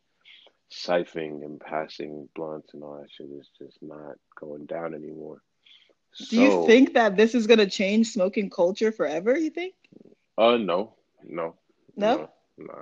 siphoning 0.71 1.43
and 1.43 1.59
passing 1.59 2.27
blunts 2.35 2.73
and 2.73 2.83
all 2.83 2.99
that 2.99 3.11
shit 3.11 3.27
is 3.39 3.49
just 3.57 3.77
not 3.81 4.15
going 4.39 4.65
down 4.65 4.93
anymore. 4.93 5.41
Do 6.29 6.41
you 6.41 6.65
think 6.65 6.93
that 6.93 7.17
this 7.17 7.35
is 7.35 7.45
gonna 7.45 7.69
change 7.69 8.07
smoking 8.07 8.49
culture 8.49 8.91
forever? 8.91 9.37
You 9.37 9.49
think? 9.49 9.75
Uh, 10.37 10.57
no, 10.57 10.95
no, 11.23 11.55
No? 11.95 12.17
no, 12.17 12.29
nah. 12.57 12.81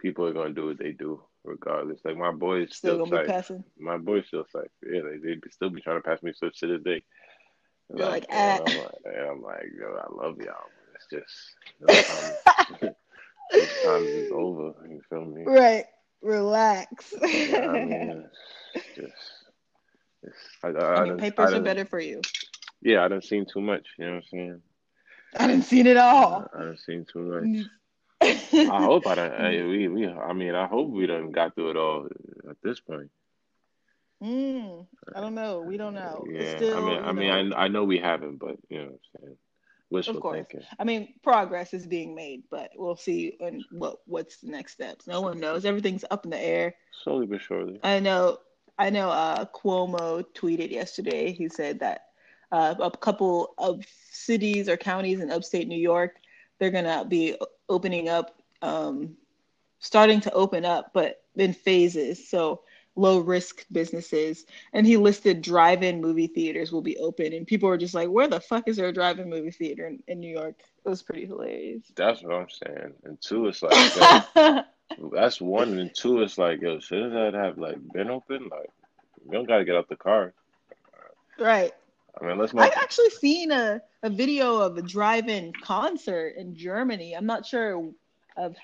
People 0.00 0.26
are 0.26 0.32
gonna 0.32 0.54
do 0.54 0.66
what 0.66 0.78
they 0.78 0.92
do 0.92 1.22
regardless. 1.44 2.00
Like 2.04 2.16
my 2.16 2.30
boys 2.32 2.68
Still 2.74 2.94
still, 2.94 2.98
gonna 3.06 3.10
be 3.10 3.16
type. 3.18 3.26
passing. 3.26 3.64
My 3.78 3.98
boys 3.98 4.24
still 4.28 4.44
type. 4.44 4.70
Yeah, 4.82 5.00
they 5.02 5.34
they 5.34 5.40
still 5.50 5.70
be 5.70 5.80
trying 5.80 6.00
to 6.00 6.08
pass 6.08 6.22
me 6.22 6.32
stuff 6.32 6.52
to 6.54 6.66
this 6.66 6.82
day. 6.82 7.02
You're 7.94 8.06
like, 8.08 8.26
and 8.30 8.60
ah. 8.60 8.70
I'm 8.70 8.78
like, 8.78 9.28
I'm 9.30 9.42
like, 9.42 9.66
yo, 9.78 9.96
I 9.96 10.24
love 10.24 10.38
y'all. 10.38 10.54
It's 10.94 11.06
just 11.10 11.54
those 11.80 12.06
times, 12.06 12.94
those 13.52 13.82
times 13.84 14.06
is 14.08 14.30
over. 14.32 14.74
You 14.88 15.00
feel 15.08 15.24
me? 15.24 15.44
Right. 15.44 15.84
Relax. 16.22 17.14
Yeah, 17.22 17.68
I 17.68 17.84
mean, 17.84 18.24
it's 18.74 18.86
just, 18.96 19.12
it's, 20.22 20.36
I, 20.62 20.68
I, 20.68 21.04
I 21.04 21.14
I 21.14 21.16
papers 21.16 21.52
are 21.52 21.60
better 21.60 21.84
for 21.84 22.00
you. 22.00 22.20
Yeah, 22.82 23.04
I 23.04 23.08
done 23.08 23.22
seen 23.22 23.46
too 23.46 23.60
much. 23.60 23.86
You 23.98 24.06
know 24.06 24.12
what 24.12 24.16
I'm 24.18 24.22
saying? 24.30 24.62
I 25.38 25.46
didn't 25.46 25.64
see 25.64 25.80
it 25.80 25.96
all. 25.96 26.48
I 26.54 26.58
done 26.58 26.76
seen 26.78 27.06
too 27.10 27.20
much. 27.20 27.66
I 28.20 28.82
hope 28.82 29.06
I 29.06 29.14
done. 29.14 29.32
I, 29.38 29.50
we, 29.50 29.88
we, 29.88 30.08
I 30.08 30.32
mean, 30.32 30.54
I 30.54 30.66
hope 30.66 30.90
we 30.90 31.06
don't 31.06 31.30
got 31.30 31.54
through 31.54 31.70
it 31.70 31.76
all 31.76 32.08
at 32.48 32.56
this 32.62 32.80
point. 32.80 33.10
Mm, 34.22 34.86
I 35.14 35.20
don't 35.20 35.34
know. 35.34 35.62
We 35.62 35.76
don't 35.76 35.94
know. 35.94 36.24
Yeah, 36.28 36.56
still, 36.56 36.76
I 36.76 36.80
mean, 36.80 36.98
I 36.98 37.12
mean, 37.12 37.50
know, 37.50 37.56
I, 37.56 37.64
I 37.64 37.68
know 37.68 37.84
we 37.84 37.98
haven't, 37.98 38.38
but 38.38 38.56
you 38.68 38.78
know 38.78 38.84
what 38.84 39.00
I'm 39.20 39.20
saying. 39.20 39.36
Wishful 39.90 40.16
Of 40.16 40.22
course. 40.22 40.36
thinking. 40.48 40.66
I 40.78 40.84
mean, 40.84 41.14
progress 41.22 41.72
is 41.72 41.86
being 41.86 42.14
made, 42.14 42.42
but 42.50 42.70
we'll 42.76 42.96
see 42.96 43.36
and 43.40 43.64
what 43.70 43.98
what's 44.06 44.38
the 44.38 44.50
next 44.50 44.72
steps. 44.72 45.06
No 45.06 45.22
one 45.22 45.40
knows. 45.40 45.64
Everything's 45.64 46.04
up 46.10 46.24
in 46.24 46.30
the 46.30 46.38
air. 46.40 46.74
Slowly 47.02 47.26
but 47.26 47.40
surely. 47.40 47.80
I 47.82 48.00
know. 48.00 48.38
I 48.78 48.90
know. 48.90 49.08
Uh, 49.08 49.46
Cuomo 49.46 50.24
tweeted 50.34 50.70
yesterday. 50.70 51.32
He 51.32 51.48
said 51.48 51.80
that 51.80 52.02
uh, 52.52 52.74
a 52.80 52.90
couple 52.90 53.54
of 53.58 53.84
cities 54.10 54.68
or 54.68 54.76
counties 54.76 55.20
in 55.20 55.30
upstate 55.30 55.68
New 55.68 55.80
York, 55.80 56.16
they're 56.58 56.70
gonna 56.70 57.04
be 57.06 57.36
opening 57.68 58.08
up, 58.10 58.42
um, 58.62 59.16
starting 59.78 60.20
to 60.20 60.32
open 60.32 60.64
up, 60.66 60.90
but 60.92 61.22
in 61.36 61.54
phases. 61.54 62.28
So 62.28 62.62
low 62.98 63.20
risk 63.20 63.64
businesses. 63.70 64.44
And 64.72 64.86
he 64.86 64.96
listed 64.96 65.40
drive-in 65.40 66.00
movie 66.00 66.26
theaters 66.26 66.72
will 66.72 66.82
be 66.82 66.98
open, 66.98 67.32
and 67.32 67.46
people 67.46 67.68
were 67.68 67.78
just 67.78 67.94
like, 67.94 68.08
"Where 68.08 68.28
the 68.28 68.40
fuck 68.40 68.68
is 68.68 68.76
there 68.76 68.88
a 68.88 68.92
drive-in 68.92 69.30
movie 69.30 69.52
theater 69.52 69.86
in, 69.86 70.02
in 70.08 70.20
New 70.20 70.32
York?" 70.34 70.56
It 70.84 70.88
was 70.88 71.02
pretty 71.02 71.26
hilarious. 71.26 71.84
That's 71.94 72.22
what 72.22 72.34
I'm 72.34 72.50
saying. 72.50 72.94
And 73.04 73.20
two, 73.20 73.46
it's 73.46 73.62
like 73.62 73.96
yo, 74.36 75.10
that's 75.12 75.40
one, 75.40 75.78
and 75.78 75.94
two, 75.94 76.22
it's 76.22 76.36
like 76.36 76.60
yo, 76.60 76.80
shouldn't 76.80 77.12
that 77.12 77.34
have 77.34 77.56
like 77.56 77.76
been 77.92 78.10
open? 78.10 78.48
Like 78.50 78.70
you 79.24 79.32
don't 79.32 79.46
gotta 79.46 79.64
get 79.64 79.76
out 79.76 79.88
the 79.88 79.96
car. 79.96 80.34
right. 81.38 81.72
I 82.20 82.24
mean, 82.26 82.36
let's 82.36 82.52
I've 82.52 82.72
actually 82.72 83.10
seen 83.10 83.52
a, 83.52 83.80
a 84.02 84.10
video 84.10 84.58
of 84.58 84.76
a 84.76 84.82
drive-in 84.82 85.52
concert 85.52 86.34
in 86.36 86.56
Germany. 86.56 87.14
I'm 87.14 87.26
not 87.26 87.46
sure 87.46 87.92
of 88.36 88.56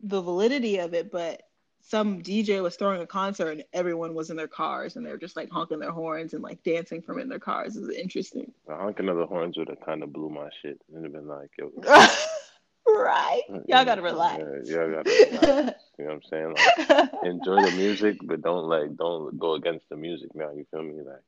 the 0.00 0.20
validity 0.20 0.78
of 0.78 0.94
it, 0.94 1.10
but 1.10 1.42
some 1.88 2.20
DJ 2.20 2.60
was 2.60 2.74
throwing 2.74 3.00
a 3.00 3.06
concert 3.06 3.50
and 3.50 3.64
everyone 3.72 4.12
was 4.12 4.30
in 4.30 4.36
their 4.36 4.48
cars 4.48 4.96
and 4.96 5.06
they're 5.06 5.16
just 5.16 5.36
like 5.36 5.48
honking 5.50 5.78
their 5.78 5.92
horns 5.92 6.34
and 6.34 6.42
like 6.42 6.60
dancing 6.64 7.00
from 7.00 7.20
in 7.20 7.28
their 7.28 7.38
cars. 7.38 7.76
It's 7.76 7.96
interesting. 7.96 8.50
The 8.66 8.74
honking 8.74 9.08
of 9.08 9.16
the 9.16 9.26
horns 9.26 9.56
would 9.56 9.68
have 9.68 9.80
kind 9.86 10.02
of 10.02 10.12
blew 10.12 10.28
my 10.28 10.48
shit. 10.62 10.80
It'd 10.90 11.04
have 11.04 11.12
been 11.12 11.28
like, 11.28 11.50
yo, 11.56 11.70
right? 12.88 13.42
Uh, 13.52 13.58
y'all 13.68 13.84
gotta 13.84 14.02
relax. 14.02 14.42
Yeah, 14.64 14.78
y'all 14.78 14.90
gotta 14.94 15.28
relax. 15.30 15.80
You 15.98 16.04
know 16.06 16.14
what 16.14 16.14
I'm 16.14 16.22
saying? 16.28 16.54
Like, 16.88 17.10
enjoy 17.24 17.62
the 17.70 17.76
music, 17.76 18.16
but 18.24 18.42
don't 18.42 18.68
like 18.68 18.96
don't 18.96 19.38
go 19.38 19.54
against 19.54 19.88
the 19.88 19.96
music 19.96 20.30
now. 20.34 20.50
You 20.52 20.66
feel 20.72 20.82
me? 20.82 20.94
Like, 20.94 21.22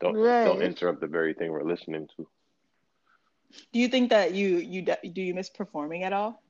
don't 0.00 0.16
Right. 0.16 0.44
don't 0.44 0.62
interrupt 0.62 1.00
the 1.02 1.06
very 1.08 1.34
thing 1.34 1.52
we're 1.52 1.62
listening 1.62 2.08
to. 2.16 2.26
do 3.72 3.78
you 3.80 3.88
think 3.88 4.08
that 4.10 4.32
you 4.34 4.56
you 4.56 4.80
do 4.82 5.20
you 5.22 5.34
miss 5.34 5.50
performing 5.50 6.04
at 6.04 6.12
all 6.14 6.42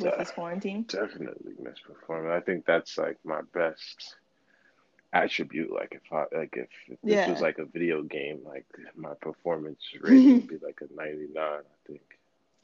with 0.00 0.18
this 0.18 0.30
quarantine? 0.30 0.82
Definitely 0.84 1.52
misperforming. 1.62 2.30
I 2.30 2.40
think 2.40 2.64
that's 2.66 2.96
like 2.98 3.18
my 3.24 3.40
best 3.52 4.16
attribute. 5.12 5.72
Like 5.72 5.92
if 6.02 6.12
I 6.12 6.24
like 6.36 6.54
if, 6.56 6.68
if 6.86 6.98
this 7.02 7.14
Yeah. 7.14 7.30
was 7.30 7.40
like 7.40 7.58
a 7.58 7.64
video 7.64 8.02
game, 8.02 8.40
like 8.44 8.66
my 8.96 9.14
performance 9.20 9.80
rating 10.00 10.34
would 10.34 10.48
be 10.48 10.58
like 10.64 10.80
a 10.82 10.88
99. 10.94 11.36
I 11.44 11.60
think. 11.86 12.02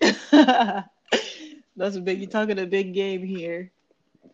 That's 1.76 1.96
a 1.96 2.00
big. 2.00 2.20
You're 2.20 2.30
talking 2.30 2.58
a 2.58 2.66
big 2.66 2.94
game 2.94 3.24
here. 3.24 3.70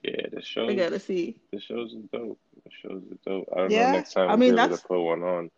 Yeah, 0.02 0.26
the 0.32 0.42
show. 0.42 0.66
We 0.66 0.74
gotta 0.76 1.00
see. 1.00 1.36
The 1.52 1.60
shows 1.60 1.92
is 1.92 2.04
dope. 2.12 2.38
The 2.64 2.70
shows 2.82 3.02
is 3.10 3.18
dope. 3.26 3.48
I 3.52 3.56
don't 3.60 3.70
Yeah, 3.70 3.86
know 3.86 3.92
next 3.98 4.12
time 4.14 4.28
I 4.30 4.36
mean, 4.36 4.40
be 4.40 4.46
able 4.48 4.56
that's- 4.56 4.82
to 4.82 4.88
put 4.88 5.00
one 5.00 5.22
on. 5.22 5.50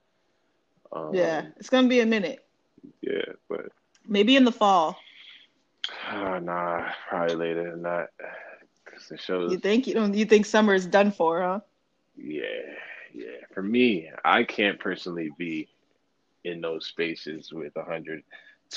Um, 0.93 1.15
Yeah, 1.15 1.47
it's 1.57 1.71
gonna 1.71 1.89
be 1.89 2.01
a 2.01 2.07
minute. 2.07 2.45
Yeah, 3.01 3.33
but 3.49 3.73
Maybe 4.07 4.35
in 4.37 4.45
the 4.45 4.53
fall. 4.53 4.97
Uh, 6.11 6.39
nah, 6.41 6.91
probably 7.09 7.37
later 7.37 7.71
than 7.71 7.83
that. 7.83 8.11
Cause 8.85 9.09
the 9.09 9.17
shows. 9.17 9.53
You 9.53 9.59
think 9.59 9.87
you 9.87 9.95
don't? 9.95 10.15
You 10.15 10.25
think 10.25 10.47
summer 10.47 10.75
is 10.75 10.87
done 10.87 11.13
for, 11.13 11.41
huh? 11.41 11.61
Yeah, 12.17 12.43
yeah. 13.15 13.47
For 13.55 13.63
me, 13.63 14.11
I 14.25 14.45
can't 14.45 14.79
personally 14.79 15.31
be 15.39 15.69
in 16.45 16.61
those 16.61 16.87
spaces 16.87 17.53
with 17.53 17.77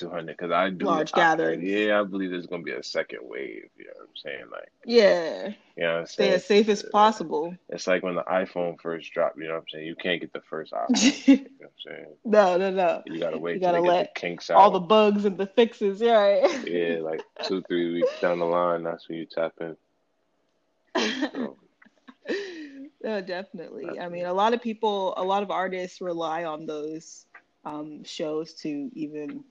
100, 0.02 0.36
200 0.36 0.38
because 0.38 0.52
I 0.52 0.70
do 0.70 0.86
Large 0.86 1.12
I- 1.14 1.18
gatherings. 1.18 1.64
yeah, 1.64 2.00
I 2.00 2.04
believe 2.04 2.32
there's 2.32 2.48
gonna 2.48 2.64
be 2.64 2.72
a 2.72 2.84
second 2.84 3.20
wave. 3.24 3.70
You 3.78 3.86
know 3.86 3.92
what 3.98 4.10
I'm 4.10 4.16
saying? 4.16 4.46
Like, 4.52 4.72
Yeah, 4.86 5.48
you 5.75 5.84
know 5.84 6.06
stay 6.06 6.32
as 6.32 6.46
safe 6.46 6.70
as 6.70 6.84
possible. 6.84 7.56
It's 7.70 7.88
like 7.88 8.04
when 8.04 8.16
the 8.16 8.24
iPhone 8.24 8.80
first 8.82 9.12
dropped. 9.14 9.38
You 9.38 9.46
know 9.48 9.54
what 9.56 9.60
I'm 9.62 9.68
saying? 9.72 9.88
You 9.88 9.96
can't 9.96 10.22
get 10.22 10.34
the 10.34 10.42
first 10.42 10.72
iPhone. 10.74 11.28
you 11.28 11.36
know 11.38 11.44
what 11.58 11.66
I'm 11.68 11.72
saying? 11.86 12.06
no, 12.25 12.58
no, 12.58 12.72
no. 12.72 13.04
You 13.06 13.20
gotta 13.20 13.38
wait 13.38 13.56
You 13.56 13.60
gotta 13.62 13.78
they 13.78 13.84
get 13.84 13.88
let 13.88 14.14
the 14.16 14.20
kinks 14.20 14.50
out. 14.50 14.58
All 14.58 14.72
the 14.72 14.80
bugs 14.80 15.25
and 15.25 15.38
the 15.38 15.48
fixes, 15.48 16.02
yeah, 16.02 16.14
right? 16.18 16.68
yeah, 16.68 17.00
like 17.02 17.22
two, 17.44 17.62
three 17.64 17.94
weeks 17.94 18.20
down 18.22 18.40
the 18.40 18.46
line, 18.46 18.84
that's 18.84 19.08
when 19.10 19.18
you 19.20 19.25
tap 19.25 19.54
in. 19.62 19.75
So, 21.32 21.58
no, 23.04 23.22
definitely. 23.22 24.00
I 24.00 24.08
mean, 24.10 24.25
a 24.25 24.34
lot 24.34 24.54
of 24.54 24.62
people, 24.62 25.14
a 25.18 25.24
lot 25.24 25.44
of 25.44 25.52
artists 25.52 26.02
rely 26.02 26.46
on 26.46 26.66
those 26.66 27.25
um, 27.66 28.04
shows 28.04 28.54
to 28.62 28.90
even 28.94 29.44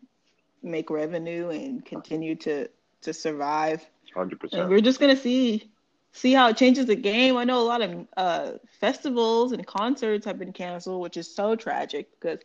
make 0.64 0.90
revenue 0.90 1.50
and 1.50 1.84
continue 1.84 2.34
to 2.36 2.68
to 3.02 3.12
survive. 3.12 3.84
hundred 4.14 4.40
percent. 4.40 4.68
we're 4.68 4.80
just 4.80 5.00
gonna 5.00 5.16
see 5.16 5.70
see 6.12 6.32
how 6.32 6.48
it 6.48 6.56
changes 6.56 6.86
the 6.86 6.96
game. 6.96 7.36
I 7.36 7.44
know 7.44 7.60
a 7.60 7.64
lot 7.64 7.82
of 7.82 8.06
uh, 8.16 8.52
festivals 8.80 9.52
and 9.52 9.66
concerts 9.66 10.24
have 10.26 10.38
been 10.38 10.52
canceled, 10.52 11.02
which 11.02 11.16
is 11.16 11.32
so 11.32 11.56
tragic 11.56 12.08
because 12.18 12.38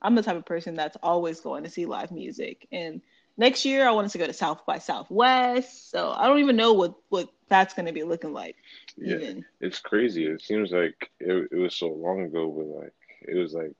I'm 0.00 0.14
the 0.14 0.22
type 0.22 0.36
of 0.36 0.46
person 0.46 0.74
that's 0.74 0.96
always 1.02 1.40
going 1.40 1.64
to 1.64 1.70
see 1.70 1.84
live 1.84 2.12
music. 2.12 2.68
And 2.70 3.00
next 3.36 3.64
year, 3.64 3.86
I 3.88 3.90
wanted 3.90 4.12
to 4.12 4.18
go 4.18 4.26
to 4.26 4.32
South 4.32 4.64
by 4.64 4.78
Southwest, 4.78 5.90
so 5.90 6.12
I 6.12 6.28
don't 6.28 6.38
even 6.38 6.56
know 6.56 6.72
what 6.72 6.94
what 7.08 7.28
that's 7.48 7.74
going 7.74 7.86
to 7.86 7.92
be 7.92 8.04
looking 8.04 8.32
like. 8.32 8.56
Yeah, 8.96 9.16
Even 9.16 9.44
it's 9.60 9.80
crazy. 9.80 10.26
It 10.26 10.40
seems 10.40 10.70
like 10.70 11.10
it, 11.18 11.48
it 11.50 11.56
was 11.56 11.74
so 11.74 11.88
long 11.88 12.22
ago, 12.22 12.48
but 12.50 12.82
like 12.82 12.92
it 13.22 13.36
was 13.36 13.52
like 13.52 13.72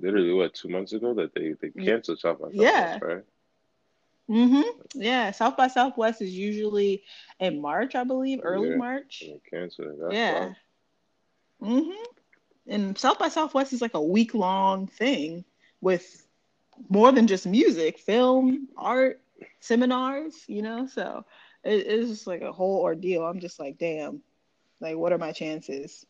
literally 0.00 0.32
what 0.32 0.54
two 0.54 0.68
months 0.68 0.92
ago 0.92 1.14
that 1.14 1.34
they 1.34 1.54
they 1.60 1.70
canceled 1.70 2.18
South 2.20 2.40
by 2.40 2.48
Southwest, 2.48 2.64
Yeah. 2.64 2.98
right? 3.00 3.24
hmm 4.28 4.62
yeah, 4.94 5.30
South 5.32 5.56
by 5.56 5.68
Southwest 5.68 6.22
is 6.22 6.32
usually 6.32 7.02
in 7.38 7.60
March, 7.60 7.94
I 7.94 8.04
believe, 8.04 8.40
early 8.42 8.70
Yeah. 8.70 8.76
March. 8.76 9.20
They 9.20 9.40
canceled 9.50 9.88
it. 9.88 10.00
That's 10.00 10.14
Yeah. 10.14 10.52
wild. 11.60 11.82
hmm 11.84 11.90
And 12.68 12.98
South 12.98 13.18
by 13.18 13.28
Southwest 13.28 13.72
is 13.72 13.82
like 13.82 13.94
a 13.94 14.02
week 14.02 14.34
long 14.34 14.86
thing 14.86 15.44
with 15.80 16.26
more 16.88 17.12
than 17.12 17.26
just 17.26 17.46
music, 17.46 17.98
film, 17.98 18.68
art, 18.76 19.20
seminars, 19.60 20.44
you 20.46 20.62
know? 20.62 20.86
So 20.86 21.24
it, 21.64 21.86
it's 21.86 22.08
just 22.08 22.26
like 22.26 22.42
a 22.42 22.52
whole 22.52 22.80
ordeal. 22.80 23.24
I'm 23.24 23.40
just 23.40 23.58
like, 23.58 23.78
damn, 23.78 24.22
like, 24.80 24.96
what 24.96 25.12
are 25.12 25.18
my 25.18 25.32
chances? 25.32 26.06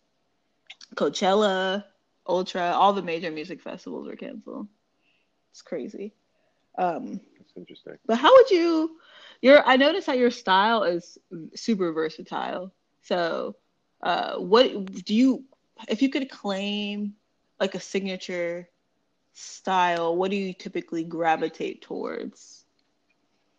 Coachella, 0.95 1.85
Ultra, 2.31 2.73
all 2.73 2.93
the 2.93 3.03
major 3.03 3.31
music 3.31 3.61
festivals 3.61 4.07
were 4.07 4.17
canceled. 4.17 4.69
It's 5.53 5.63
crazy. 5.63 6.15
Um, 6.79 7.21
That's 7.39 7.53
interesting. 7.57 7.99
but 8.07 8.19
how 8.19 8.33
would 8.33 8.51
you 8.51 8.97
your 9.43 9.63
I 9.67 9.77
noticed 9.77 10.07
that 10.07 10.19
your 10.19 10.31
style 10.31 10.85
is 10.85 11.19
super 11.55 11.93
versatile. 11.93 12.73
So 13.03 13.57
uh 14.03 14.37
what 14.37 14.65
do 15.05 15.15
you 15.15 15.45
if 15.89 16.03
you 16.03 16.09
could 16.09 16.31
claim 16.31 17.15
like 17.59 17.75
a 17.75 17.81
signature 17.81 18.69
style, 19.35 20.17
what 20.17 20.31
do 20.31 20.37
you 20.37 20.55
typically 20.55 21.05
gravitate 21.05 21.83
towards? 21.83 22.65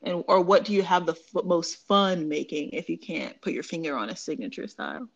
And 0.03 0.23
or 0.27 0.41
what 0.41 0.65
do 0.65 0.73
you 0.73 0.81
have 0.83 1.05
the 1.05 1.13
f- 1.13 1.43
most 1.43 1.75
fun 1.87 2.27
making 2.29 2.71
if 2.71 2.89
you 2.89 2.97
can't 2.97 3.39
put 3.41 3.53
your 3.53 3.63
finger 3.63 3.95
on 3.97 4.09
a 4.09 4.15
signature 4.15 4.67
style? 4.67 5.07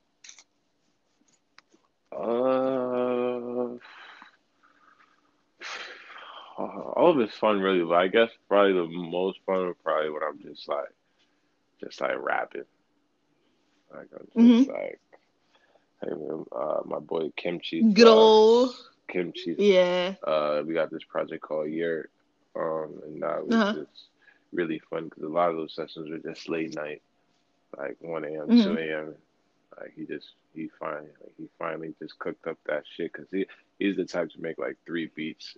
Uh, 2.15 3.77
all 6.57 7.11
of 7.11 7.19
it's 7.19 7.35
fun, 7.37 7.59
really, 7.59 7.83
but 7.83 7.95
I 7.95 8.07
guess 8.07 8.29
probably 8.47 8.73
the 8.73 8.87
most 8.87 9.39
fun, 9.45 9.73
probably 9.83 10.09
when 10.09 10.23
I'm 10.23 10.39
just 10.41 10.67
like, 10.69 10.93
just 11.81 11.99
like 11.99 12.15
rapping. 12.17 12.63
Like 13.93 14.07
I'm 14.13 14.25
just 14.25 14.69
mm-hmm. 14.69 14.71
like, 14.71 14.99
hey, 16.01 16.11
uh, 16.55 16.81
my 16.85 16.99
boy 16.99 17.31
Kimchi. 17.35 17.81
Good 17.81 18.07
old 18.07 18.75
Kimchi. 19.07 19.55
Yeah. 19.57 20.15
Uh, 20.23 20.63
we 20.65 20.73
got 20.73 20.91
this 20.91 21.03
project 21.03 21.41
called 21.41 21.69
Yurt, 21.69 22.09
um, 22.55 23.01
and 23.05 23.21
that 23.21 23.45
was 23.45 23.55
uh-huh. 23.55 23.73
just 23.73 24.07
really 24.53 24.81
fun 24.89 25.05
because 25.05 25.23
a 25.23 25.27
lot 25.27 25.49
of 25.49 25.57
those 25.57 25.75
sessions 25.75 26.09
were 26.09 26.19
just 26.19 26.47
late 26.47 26.73
night, 26.75 27.01
like 27.77 27.97
one 27.99 28.23
a.m., 28.23 28.47
mm-hmm. 28.47 28.63
two 28.63 28.77
a.m. 28.77 29.15
Like 29.77 29.93
he 29.95 30.05
just 30.05 30.29
he 30.55 30.69
finally 30.79 31.09
like 31.21 31.33
he 31.37 31.47
finally 31.59 31.93
just 32.01 32.17
cooked 32.19 32.47
up 32.47 32.57
that 32.65 32.83
shit 32.95 33.11
because 33.11 33.27
he 33.31 33.45
he's 33.79 33.97
the 33.97 34.05
type 34.05 34.29
to 34.31 34.41
make 34.41 34.57
like 34.57 34.77
three 34.85 35.09
beats, 35.15 35.55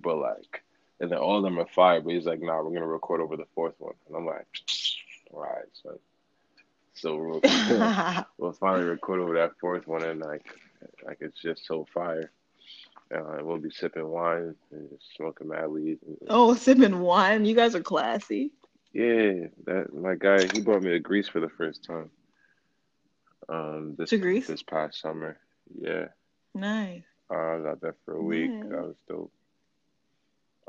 but 0.00 0.16
like 0.16 0.62
and 1.00 1.10
then 1.10 1.18
all 1.18 1.36
of 1.36 1.42
them 1.42 1.58
are 1.58 1.66
fire. 1.66 2.00
But 2.00 2.14
he's 2.14 2.26
like, 2.26 2.40
nah, 2.40 2.62
we're 2.62 2.72
gonna 2.72 2.86
record 2.86 3.20
over 3.20 3.36
the 3.36 3.46
fourth 3.54 3.74
one, 3.78 3.94
and 4.06 4.16
I'm 4.16 4.26
like, 4.26 4.46
all 5.32 5.40
right, 5.40 5.66
so 5.82 5.98
so 6.94 7.16
we'll, 7.16 7.40
we'll 8.38 8.52
finally 8.52 8.84
record 8.84 9.20
over 9.20 9.34
that 9.34 9.58
fourth 9.60 9.86
one, 9.86 10.02
and 10.02 10.20
like 10.20 10.46
like 11.04 11.18
it's 11.20 11.40
just 11.40 11.66
so 11.66 11.86
fire. 11.92 12.30
Uh, 13.14 13.38
we'll 13.42 13.58
be 13.58 13.70
sipping 13.70 14.08
wine 14.08 14.54
and 14.70 14.88
smoking 15.16 15.48
mad 15.48 15.68
weed. 15.68 15.98
Oh, 16.28 16.54
sipping 16.54 17.00
wine! 17.00 17.44
You 17.44 17.54
guys 17.54 17.74
are 17.74 17.82
classy. 17.82 18.52
Yeah, 18.92 19.46
that 19.64 19.92
my 19.92 20.14
guy. 20.14 20.46
He 20.52 20.60
brought 20.60 20.82
me 20.82 20.90
to 20.90 20.98
Greece 20.98 21.28
for 21.28 21.40
the 21.40 21.48
first 21.48 21.84
time. 21.84 22.10
Um, 23.48 23.94
this 23.98 24.10
this 24.10 24.62
past 24.62 25.00
summer. 25.00 25.38
Yeah. 25.80 26.08
Nice. 26.54 27.02
Uh, 27.30 27.34
I 27.34 27.56
was 27.56 27.66
out 27.66 27.80
there 27.80 27.96
for 28.04 28.14
a 28.14 28.22
week. 28.22 28.50
Nice. 28.50 28.70
That 28.70 28.82
was 28.82 28.96
dope. 29.08 29.32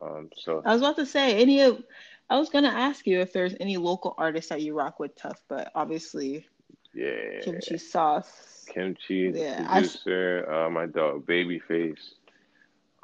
Um, 0.02 0.30
so 0.36 0.62
I 0.66 0.74
was 0.74 0.82
about 0.82 0.96
to 0.98 1.06
say 1.06 1.42
any 1.42 1.62
of. 1.62 1.84
I 2.30 2.38
was 2.38 2.50
gonna 2.50 2.70
ask 2.70 3.06
you 3.06 3.20
if 3.20 3.34
there's 3.34 3.54
any 3.60 3.78
local 3.78 4.16
artists 4.18 4.50
that 4.50 4.62
you 4.62 4.74
rock 4.74 5.00
with 5.00 5.16
tough, 5.16 5.42
but 5.48 5.72
obviously, 5.76 6.48
yeah, 6.94 7.42
kimchi 7.42 7.78
sauce, 7.78 8.66
kimchi, 8.68 9.32
yeah, 9.36 9.68
producer, 9.68 10.48
I... 10.50 10.66
uh, 10.66 10.70
my 10.70 10.86
dog 10.88 11.26
Babyface, 11.26 12.14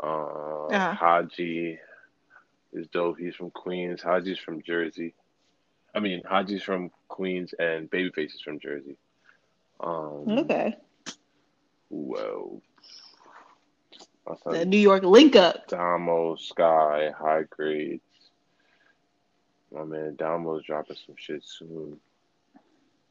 uh, 0.01 0.65
uh-huh. 0.65 0.93
Haji 0.93 1.77
is 2.73 2.87
dope. 2.87 3.19
He's 3.19 3.35
from 3.35 3.51
Queens. 3.51 4.01
Haji's 4.01 4.39
from 4.39 4.61
Jersey. 4.61 5.13
I 5.93 5.99
mean, 5.99 6.21
Haji's 6.23 6.63
from 6.63 6.91
Queens 7.07 7.53
and 7.59 7.89
Babyface 7.89 8.35
is 8.35 8.41
from 8.41 8.59
Jersey. 8.59 8.97
Um, 9.79 10.39
okay. 10.39 10.75
Whoa. 11.89 12.61
The 14.45 14.65
New 14.65 14.77
York 14.77 15.03
link 15.03 15.35
up. 15.35 15.67
Damo, 15.67 16.35
Sky, 16.35 17.11
High 17.17 17.43
Grades. 17.49 18.03
My 19.73 19.83
man 19.83 20.15
Damo's 20.15 20.65
dropping 20.65 20.97
some 21.05 21.15
shit 21.17 21.43
soon. 21.43 21.99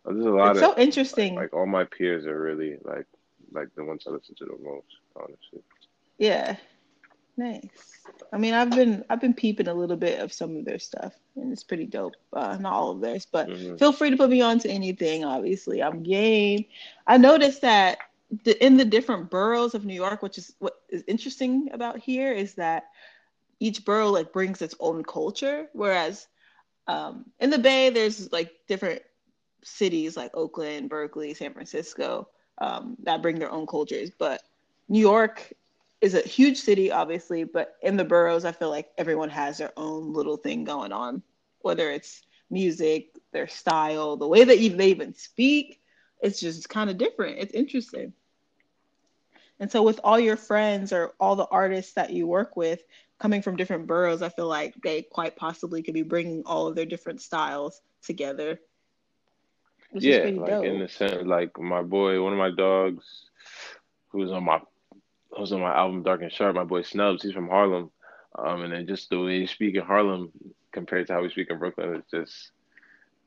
There's 0.05 0.25
a 0.25 0.31
lot 0.31 0.57
it's 0.57 0.63
of 0.63 0.75
so 0.75 0.81
interesting. 0.81 1.35
Like, 1.35 1.53
like, 1.53 1.55
all 1.55 1.67
my 1.67 1.85
peers 1.85 2.27
are 2.27 2.41
really 2.41 2.79
like 2.85 3.07
like 3.53 3.69
the 3.75 3.85
ones 3.85 4.05
I 4.07 4.11
listen 4.11 4.35
to 4.37 4.45
the 4.45 4.57
most, 4.63 4.87
honestly. 5.17 5.63
Yeah. 6.19 6.57
Nice. 7.39 7.71
I 8.33 8.37
mean, 8.37 8.53
I've 8.53 8.71
been 8.71 9.05
I've 9.09 9.21
been 9.21 9.33
peeping 9.33 9.69
a 9.69 9.75
little 9.75 9.97
bit 9.97 10.19
of 10.19 10.33
some 10.33 10.57
of 10.57 10.65
their 10.65 10.81
stuff, 10.81 11.15
and 11.37 11.53
it's 11.53 11.63
pretty 11.63 11.87
dope. 11.87 12.17
Uh, 12.33 12.57
not 12.59 12.73
all 12.73 12.91
of 12.91 13.01
theirs, 13.01 13.29
but 13.31 13.49
mm-hmm. 13.49 13.77
feel 13.77 13.93
free 13.93 14.11
to 14.11 14.17
put 14.17 14.29
me 14.29 14.41
on 14.41 14.59
to 14.59 14.69
anything. 14.69 15.25
Obviously, 15.25 15.81
I'm 15.81 16.03
game. 16.03 16.65
I 17.07 17.17
noticed 17.17 17.61
that 17.61 17.99
the, 18.43 18.63
in 18.65 18.77
the 18.77 18.85
different 18.85 19.31
boroughs 19.31 19.75
of 19.77 19.85
New 19.85 19.95
York, 19.95 20.21
which 20.21 20.37
is 20.37 20.53
what 20.59 20.83
is 20.89 21.05
interesting 21.07 21.69
about 21.73 22.01
here, 22.01 22.33
is 22.33 22.55
that 22.55 22.89
each 23.61 23.85
borough 23.85 24.11
like 24.11 24.33
brings 24.33 24.61
its 24.61 24.75
own 24.81 25.05
culture. 25.05 25.69
Whereas 25.73 26.27
um, 26.89 27.25
in 27.39 27.51
the 27.51 27.59
Bay, 27.59 27.91
there's 27.91 28.33
like 28.33 28.53
different 28.67 29.03
cities 29.63 30.17
like 30.17 30.33
Oakland, 30.35 30.91
Berkeley, 30.91 31.35
San 31.35 31.53
Francisco 31.53 32.29
um, 32.61 32.97
that 33.05 33.23
bring 33.23 33.39
their 33.39 33.53
own 33.53 33.67
cultures, 33.67 34.11
but 34.19 34.43
New 34.89 35.01
York 35.01 35.53
is 36.01 36.15
a 36.15 36.21
huge 36.21 36.59
city, 36.59 36.91
obviously, 36.91 37.45
but 37.45 37.77
in 37.83 37.97
the 37.97 38.05
boroughs, 38.05 38.45
I 38.45 38.53
feel 38.53 38.71
like 38.71 38.91
everyone 38.97 39.31
has 39.31 39.59
their 39.59 39.73
own 39.77 40.13
little 40.13 40.37
thing 40.37 40.65
going 40.65 40.93
on, 40.93 41.23
whether 41.61 41.91
it's 41.91 42.23
music, 42.51 43.17
their 43.33 43.49
style, 43.49 44.17
the 44.17 44.29
way 44.29 44.45
that 44.45 44.59
they 44.59 44.87
even 44.87 45.15
speak. 45.15 45.81
It's 46.21 46.41
just 46.41 46.69
kind 46.69 46.89
of 46.91 46.99
different. 46.99 47.39
It's 47.39 47.53
interesting. 47.53 48.13
And 49.61 49.71
so, 49.71 49.83
with 49.83 49.99
all 50.05 50.21
your 50.21 50.37
friends 50.37 50.93
or 50.93 51.13
all 51.19 51.35
the 51.35 51.47
artists 51.47 51.95
that 51.95 52.11
you 52.13 52.27
work 52.27 52.57
with 52.57 52.83
coming 53.19 53.43
from 53.43 53.57
different 53.57 53.89
boroughs, 53.89 54.23
I 54.23 54.29
feel 54.29 54.47
like 54.47 54.75
they 54.83 55.03
quite 55.03 55.35
possibly 55.35 55.83
could 55.83 55.95
be 55.95 56.03
bringing 56.03 56.45
all 56.47 56.69
of 56.69 56.77
their 56.77 56.87
different 56.87 57.21
styles 57.21 57.81
together. 58.03 58.61
yeah, 59.93 60.19
like 60.19 60.47
dope. 60.47 60.65
in 60.65 60.79
the 60.79 60.89
sense, 60.89 61.27
like 61.27 61.59
my 61.59 61.83
boy, 61.83 62.23
one 62.23 62.33
of 62.33 62.39
my 62.39 62.53
dogs, 62.53 63.05
who's 64.11 64.31
on 64.31 64.45
my 64.45 64.61
was 65.37 65.53
on 65.53 65.61
my 65.61 65.75
album 65.75 66.03
Dark 66.03 66.23
and 66.23 66.33
Sharp. 66.33 66.55
My 66.55 66.65
boy 66.65 66.83
Snubs, 66.83 67.23
he's 67.23 67.33
from 67.33 67.49
Harlem, 67.49 67.91
um, 68.37 68.63
and 68.63 68.73
then 68.73 68.87
just 68.87 69.11
the 69.11 69.21
way 69.21 69.37
you 69.39 69.47
speak 69.47 69.75
in 69.75 69.83
Harlem 69.83 70.31
compared 70.73 71.07
to 71.07 71.13
how 71.13 71.23
we 71.23 71.31
speak 71.31 71.51
in 71.51 71.59
Brooklyn, 71.59 71.95
it's 71.95 72.11
just 72.11 72.51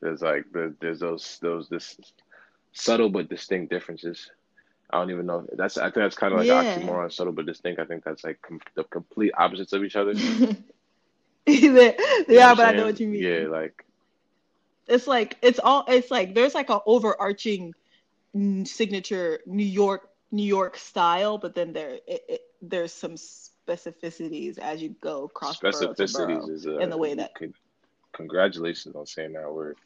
there's 0.02 0.22
like 0.22 0.46
there's 0.80 1.00
those 1.00 1.38
those 1.42 1.70
this 1.70 1.98
subtle 2.74 3.10
but 3.10 3.30
distinct 3.30 3.72
differences. 3.72 4.30
I 4.90 4.98
don't 4.98 5.12
even 5.12 5.26
know. 5.26 5.46
That's 5.54 5.78
I 5.78 5.86
think 5.86 5.96
that's 5.96 6.16
kind 6.16 6.34
of 6.34 6.40
like 6.40 6.48
yeah. 6.48 6.76
oxymoron, 6.76 7.14
subtle 7.14 7.34
but 7.34 7.46
distinct. 7.46 7.80
I 7.80 7.86
think 7.86 8.04
that's 8.04 8.24
like 8.24 8.42
com- 8.42 8.60
the 8.76 8.84
complete 8.86 9.32
opposites 9.38 9.74
of 9.74 9.84
each 9.84 9.96
other. 9.96 10.14
yeah, 11.46 11.92
yeah 12.28 12.56
but 12.56 12.68
I 12.68 12.72
know 12.74 12.86
what 12.86 13.00
you 13.00 13.08
mean. 13.08 13.24
Yeah, 13.24 13.48
like 13.48 13.86
it's 14.88 15.08
like 15.08 15.38
it's 15.42 15.60
all 15.60 15.86
it's 15.88 16.12
like 16.12 16.36
there's 16.36 16.56
like 16.56 16.70
an 16.70 16.80
overarching 16.86 17.74
signature 18.64 19.40
New 19.46 19.66
York 19.66 20.10
New 20.32 20.44
York 20.44 20.78
style, 20.78 21.38
but 21.38 21.56
then 21.56 21.74
there 21.74 21.98
it, 22.08 22.22
it, 22.30 22.42
there's 22.62 22.94
some 22.94 23.16
specificities 23.16 24.58
as 24.58 24.82
you 24.82 24.96
go 25.02 25.26
across 25.26 25.60
specificities 25.60 26.14
borough 26.14 26.28
borough 26.28 26.50
is 26.50 26.68
uh, 26.68 26.78
in 26.78 26.90
the 26.90 26.98
way 26.98 27.16
that. 27.16 27.36
Could, 27.36 27.54
congratulations 28.14 28.96
on 28.96 29.06
saying 29.06 29.34
that 29.34 29.52
word. 29.52 29.78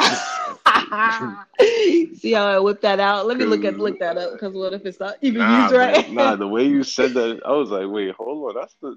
See 2.16 2.32
how 2.32 2.46
I 2.46 2.58
whipped 2.58 2.82
that 2.82 2.98
out? 2.98 3.26
Let 3.26 3.36
me 3.36 3.44
look 3.44 3.64
at 3.64 3.78
look 3.78 3.98
that 3.98 4.16
up 4.16 4.32
because 4.32 4.54
what 4.54 4.72
if 4.72 4.86
it's 4.86 4.98
not 4.98 5.16
even 5.20 5.42
nah, 5.42 5.64
used 5.64 5.74
right? 5.74 6.06
Man, 6.06 6.14
nah, 6.14 6.36
the 6.36 6.48
way 6.48 6.64
you 6.64 6.82
said 6.82 7.12
that, 7.14 7.40
I 7.44 7.52
was 7.52 7.68
like, 7.68 7.86
wait, 7.86 8.14
hold 8.14 8.56
on, 8.56 8.60
that's 8.60 8.74
the 8.80 8.96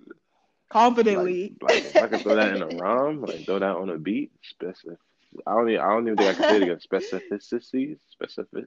confidently. 0.70 1.56
Like, 1.62 1.84
like 1.84 1.98
I 1.98 2.08
can 2.08 2.20
throw 2.20 2.36
that 2.36 2.56
in 2.56 2.62
a 2.62 2.68
rhyme, 2.68 3.22
like 3.22 3.46
throw 3.46 3.60
that 3.60 3.76
on 3.76 3.90
a 3.90 3.98
beat. 3.98 4.32
Specific. 4.42 4.98
I 5.46 5.54
don't. 5.54 5.70
Even, 5.70 5.82
I 5.82 5.90
don't 5.90 6.08
even 6.08 6.18
think 6.18 6.30
I 6.30 6.34
can 6.34 6.44
say 6.44 6.56
it 6.56 6.64
again. 6.64 6.80
Specificities. 7.42 7.98
specific. 8.12 8.66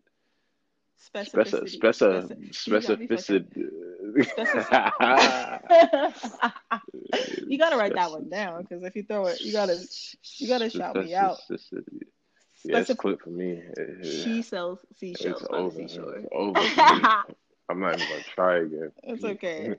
Specificity. 0.99 1.79
Speci- 1.79 2.53
specificity. 2.53 3.69
you 7.49 7.59
gotta 7.59 7.77
write 7.77 7.95
that 7.95 8.11
one 8.11 8.29
down 8.29 8.63
because 8.63 8.83
if 8.83 8.97
you 8.97 9.03
throw 9.03 9.27
it, 9.27 9.41
you 9.41 9.53
gotta 9.53 9.77
you 10.39 10.49
gotta 10.49 10.71
shout 10.71 10.97
me 10.97 11.15
out. 11.15 11.39
Yeah, 12.65 12.79
it's 12.79 12.95
quick 12.95 13.23
for 13.23 13.31
me. 13.31 13.63
She 14.03 14.43
sells 14.43 14.79
seashells. 14.97 15.43
It's 15.43 15.51
over. 15.51 15.81
It's 15.81 15.99
over 16.33 16.61
I'm 17.69 17.81
not 17.81 17.97
even 17.97 18.09
gonna 18.09 18.23
try 18.35 18.57
again. 18.59 18.93
It's 19.03 19.25
okay. 19.25 19.75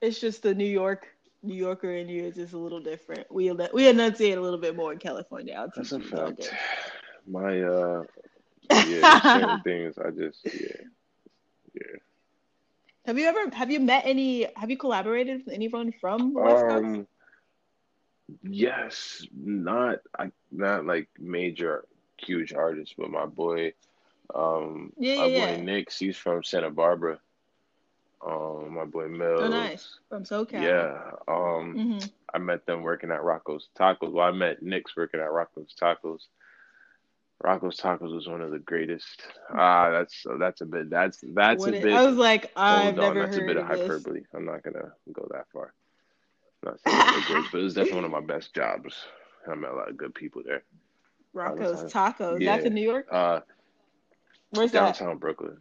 It's 0.00 0.20
just 0.20 0.42
the 0.42 0.54
New 0.54 0.64
York 0.64 1.06
New 1.42 1.54
Yorker 1.54 1.94
in 1.94 2.08
you 2.08 2.24
is 2.24 2.34
just 2.34 2.52
a 2.52 2.58
little 2.58 2.80
different. 2.80 3.30
We 3.30 3.50
we 3.72 3.88
enunciate 3.88 4.36
a 4.36 4.40
little 4.40 4.58
bit 4.58 4.76
more 4.76 4.92
in 4.92 4.98
California. 4.98 5.70
That's 5.74 5.92
a 5.92 6.00
fact. 6.00 6.52
My 7.26 7.62
uh 7.62 8.02
yeah, 8.70 9.20
certain 9.40 9.60
things 9.62 9.98
I 9.98 10.10
just 10.10 10.38
yeah, 10.44 10.84
yeah. 11.74 11.96
Have 13.06 13.18
you 13.18 13.26
ever 13.26 13.50
have 13.54 13.70
you 13.70 13.80
met 13.80 14.02
any? 14.06 14.46
Have 14.56 14.70
you 14.70 14.76
collaborated 14.76 15.44
with 15.44 15.54
anyone 15.54 15.92
from 16.00 16.34
West 16.34 16.66
Coast? 16.66 16.84
Um, 16.84 17.06
yes, 18.42 19.26
not 19.34 20.00
I 20.18 20.30
not 20.52 20.86
like 20.86 21.08
major 21.18 21.84
huge 22.18 22.52
artists, 22.52 22.94
but 22.96 23.10
my 23.10 23.26
boy, 23.26 23.72
um, 24.34 24.92
yeah, 24.98 25.16
my 25.16 25.26
yeah, 25.26 25.46
boy 25.46 25.52
yeah. 25.52 25.62
Nick, 25.62 25.92
he's 25.92 26.16
from 26.16 26.44
Santa 26.44 26.70
Barbara. 26.70 27.18
Um, 28.24 28.74
my 28.74 28.84
boy 28.84 29.08
Mills. 29.08 29.40
Oh, 29.42 29.48
nice 29.48 29.98
from 30.08 30.24
SoCal. 30.24 30.62
Yeah. 30.62 31.12
Um, 31.26 31.74
mm-hmm. 31.74 31.98
I 32.34 32.38
met 32.38 32.66
them 32.66 32.82
working 32.82 33.10
at 33.10 33.24
Rocco's 33.24 33.68
Tacos. 33.78 34.12
Well, 34.12 34.26
I 34.26 34.30
met 34.30 34.62
Nick's 34.62 34.94
working 34.96 35.20
at 35.20 35.32
Rocco's 35.32 35.74
Tacos. 35.80 36.26
Rocco's 37.42 37.78
Tacos 37.78 38.14
was 38.14 38.28
one 38.28 38.42
of 38.42 38.50
the 38.50 38.58
greatest. 38.58 39.22
Ah, 39.50 39.90
that's 39.90 40.26
that's 40.38 40.60
a 40.60 40.66
bit. 40.66 40.90
That's 40.90 41.24
that's 41.32 41.60
what 41.60 41.74
a 41.74 41.80
bit. 41.80 41.92
I 41.92 42.04
was 42.04 42.16
like, 42.16 42.50
I've 42.54 42.96
never 42.96 43.20
That's 43.20 43.36
heard 43.36 43.44
a 43.44 43.46
bit 43.46 43.56
of, 43.56 43.70
of 43.70 43.78
hyperbole. 43.78 44.22
I'm 44.34 44.44
not 44.44 44.62
gonna 44.62 44.92
go 45.12 45.26
that 45.32 45.46
far. 45.52 45.72
Not 46.62 46.78
saying 46.86 46.98
it 46.98 47.34
was, 47.34 47.46
but 47.50 47.60
it 47.60 47.64
was 47.64 47.74
definitely 47.74 48.02
one 48.02 48.04
of 48.04 48.10
my 48.10 48.34
best 48.34 48.54
jobs. 48.54 48.94
I 49.50 49.54
met 49.54 49.70
a 49.70 49.74
lot 49.74 49.88
of 49.88 49.96
good 49.96 50.14
people 50.14 50.42
there. 50.44 50.62
Rocco's 51.32 51.90
Tacos. 51.90 52.40
Yeah. 52.40 52.56
That's 52.56 52.66
in 52.66 52.74
New 52.74 52.82
York. 52.82 53.06
Uh, 53.10 53.40
Where's 54.50 54.72
downtown 54.72 55.10
that? 55.10 55.20
Brooklyn. 55.20 55.56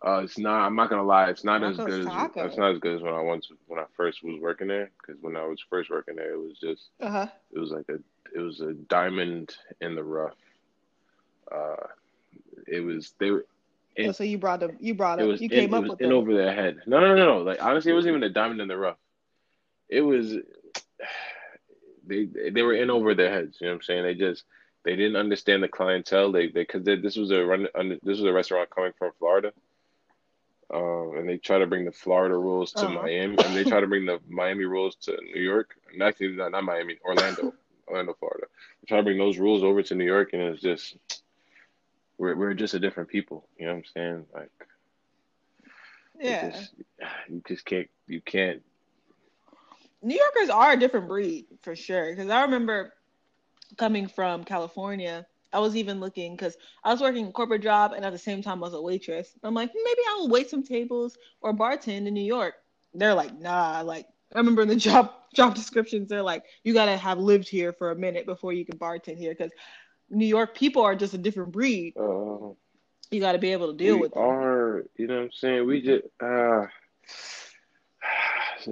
Uh, 0.00 0.22
it's 0.24 0.38
not. 0.38 0.64
I'm 0.64 0.74
not 0.74 0.88
gonna 0.88 1.02
lie. 1.04 1.28
It's 1.28 1.44
not 1.44 1.60
Rocco's 1.60 1.80
as 1.80 1.86
good 1.86 2.06
Tacos. 2.06 2.36
as. 2.38 2.46
It's 2.46 2.56
not 2.56 2.72
as 2.72 2.78
good 2.78 2.96
as 2.96 3.02
when 3.02 3.12
I 3.12 3.20
once 3.20 3.50
when 3.66 3.78
I 3.78 3.84
first 3.94 4.24
was 4.24 4.40
working 4.40 4.68
there. 4.68 4.90
Because 5.02 5.20
when 5.20 5.36
I 5.36 5.44
was 5.44 5.62
first 5.68 5.90
working 5.90 6.16
there, 6.16 6.32
it 6.32 6.40
was 6.40 6.58
just. 6.58 6.88
Uh 6.98 7.10
huh. 7.10 7.26
It 7.52 7.58
was 7.58 7.72
like 7.72 7.90
a. 7.90 7.98
It 8.34 8.40
was 8.40 8.62
a 8.62 8.72
diamond 8.72 9.54
in 9.82 9.94
the 9.94 10.04
rough 10.04 10.36
uh, 11.52 11.86
it 12.66 12.80
was 12.80 13.14
they 13.18 13.30
were. 13.30 13.46
It, 13.96 14.08
oh, 14.08 14.12
so 14.12 14.24
you 14.24 14.38
brought 14.38 14.60
them. 14.60 14.76
You 14.80 14.94
brought 14.94 15.18
it 15.18 15.24
them. 15.24 15.28
was 15.28 15.40
You 15.40 15.48
came 15.50 15.72
it 15.72 15.74
up 15.74 15.82
was 15.82 15.90
with 15.90 16.00
in 16.00 16.10
them. 16.10 16.12
over 16.12 16.34
their 16.34 16.54
head. 16.54 16.78
No, 16.86 17.00
no, 17.00 17.14
no, 17.14 17.24
no. 17.26 17.38
Like 17.42 17.62
honestly, 17.62 17.92
it 17.92 17.94
wasn't 17.94 18.12
even 18.16 18.22
a 18.24 18.30
diamond 18.30 18.60
in 18.60 18.68
the 18.68 18.76
rough. 18.78 18.98
It 19.88 20.02
was 20.02 20.34
they 22.06 22.26
they 22.26 22.62
were 22.62 22.74
in 22.74 22.90
over 22.90 23.14
their 23.14 23.30
heads. 23.30 23.58
You 23.60 23.66
know 23.66 23.72
what 23.72 23.76
I'm 23.76 23.82
saying? 23.82 24.02
They 24.04 24.14
just 24.14 24.44
they 24.84 24.96
didn't 24.96 25.16
understand 25.16 25.62
the 25.62 25.68
clientele. 25.68 26.32
They 26.32 26.46
they 26.46 26.62
because 26.62 26.84
this 26.84 27.16
was 27.16 27.30
a 27.30 27.44
run 27.44 27.66
this 28.02 28.18
was 28.18 28.24
a 28.24 28.32
restaurant 28.32 28.70
coming 28.70 28.92
from 28.98 29.12
Florida. 29.18 29.52
Um, 30.72 31.14
and 31.16 31.28
they 31.28 31.38
try 31.38 31.58
to 31.58 31.66
bring 31.66 31.84
the 31.84 31.92
Florida 31.92 32.36
rules 32.36 32.72
to 32.74 32.86
Uh-huh. 32.86 33.02
Miami, 33.02 33.36
and 33.42 33.56
they 33.56 33.64
try 33.64 33.80
to 33.80 33.86
bring 33.86 34.04
the 34.06 34.20
Miami 34.28 34.64
rules 34.64 34.96
to 34.96 35.16
New 35.34 35.40
York. 35.40 35.74
And 35.92 36.02
actually, 36.02 36.28
not, 36.36 36.50
not 36.52 36.64
Miami, 36.64 36.98
Orlando, 37.04 37.54
Orlando, 37.88 38.14
Florida. 38.14 38.46
They 38.80 38.86
try 38.86 38.98
to 38.98 39.02
bring 39.02 39.18
those 39.18 39.38
rules 39.38 39.62
over 39.62 39.82
to 39.82 39.94
New 39.94 40.04
York, 40.04 40.32
and 40.34 40.42
it's 40.42 40.60
just 40.60 40.96
we're 42.18 42.36
we're 42.36 42.54
just 42.54 42.74
a 42.74 42.80
different 42.80 43.08
people. 43.08 43.48
You 43.58 43.66
know 43.66 43.72
what 43.72 43.78
I'm 43.78 43.84
saying? 43.94 44.26
Like, 44.34 44.50
Yeah. 46.18 46.50
just, 46.50 46.74
you 47.28 47.42
just 47.46 47.64
can't 47.64 47.88
you 48.06 48.20
can't. 48.20 48.62
New 50.02 50.16
Yorkers 50.16 50.50
are 50.50 50.72
a 50.72 50.78
different 50.78 51.08
breed 51.08 51.46
for 51.62 51.74
sure. 51.74 52.10
Because 52.14 52.30
I 52.30 52.42
remember 52.42 52.92
coming 53.76 54.06
from 54.08 54.44
California, 54.44 55.26
I 55.52 55.60
was 55.60 55.76
even 55.76 56.00
looking 56.00 56.36
because 56.36 56.56
I 56.84 56.92
was 56.92 57.00
working 57.00 57.26
a 57.28 57.32
corporate 57.32 57.62
job 57.62 57.92
and 57.92 58.04
at 58.04 58.12
the 58.12 58.18
same 58.18 58.42
time 58.42 58.58
I 58.58 58.66
was 58.66 58.74
a 58.74 58.82
waitress. 58.82 59.36
I'm 59.42 59.54
like, 59.54 59.70
maybe 59.74 60.00
I 60.10 60.16
will 60.18 60.28
wait 60.28 60.50
some 60.50 60.62
tables 60.62 61.16
or 61.40 61.54
bartend 61.54 62.06
in 62.06 62.14
New 62.14 62.20
York. 62.24 62.54
They're 62.94 63.14
like, 63.14 63.38
nah. 63.38 63.82
Like 63.82 64.06
I 64.34 64.38
remember 64.38 64.62
in 64.62 64.68
the 64.68 64.76
job 64.88 65.12
job 65.34 65.54
descriptions, 65.54 66.08
they're 66.08 66.22
like, 66.22 66.44
you 66.64 66.74
gotta 66.74 66.96
have 66.96 67.18
lived 67.18 67.48
here 67.48 67.72
for 67.72 67.90
a 67.90 67.96
minute 67.96 68.26
before 68.26 68.52
you 68.52 68.64
can 68.64 68.78
bartend 68.78 69.18
here 69.18 69.34
because 69.36 69.52
New 70.10 70.26
York 70.26 70.54
people 70.54 70.82
are 70.82 70.94
just 70.96 71.14
a 71.14 71.18
different 71.18 71.52
breed. 71.52 71.94
Uh, 71.98 72.54
You 73.10 73.20
got 73.20 73.32
to 73.32 73.38
be 73.38 73.52
able 73.52 73.68
to 73.72 73.76
deal 73.76 73.98
with 73.98 74.12
them. 74.14 74.22
are, 74.22 74.84
you 74.96 75.06
know 75.06 75.16
what 75.16 75.22
I'm 75.24 75.32
saying? 75.32 75.66
We 75.66 75.80
just 75.82 76.04
uh, 76.20 76.66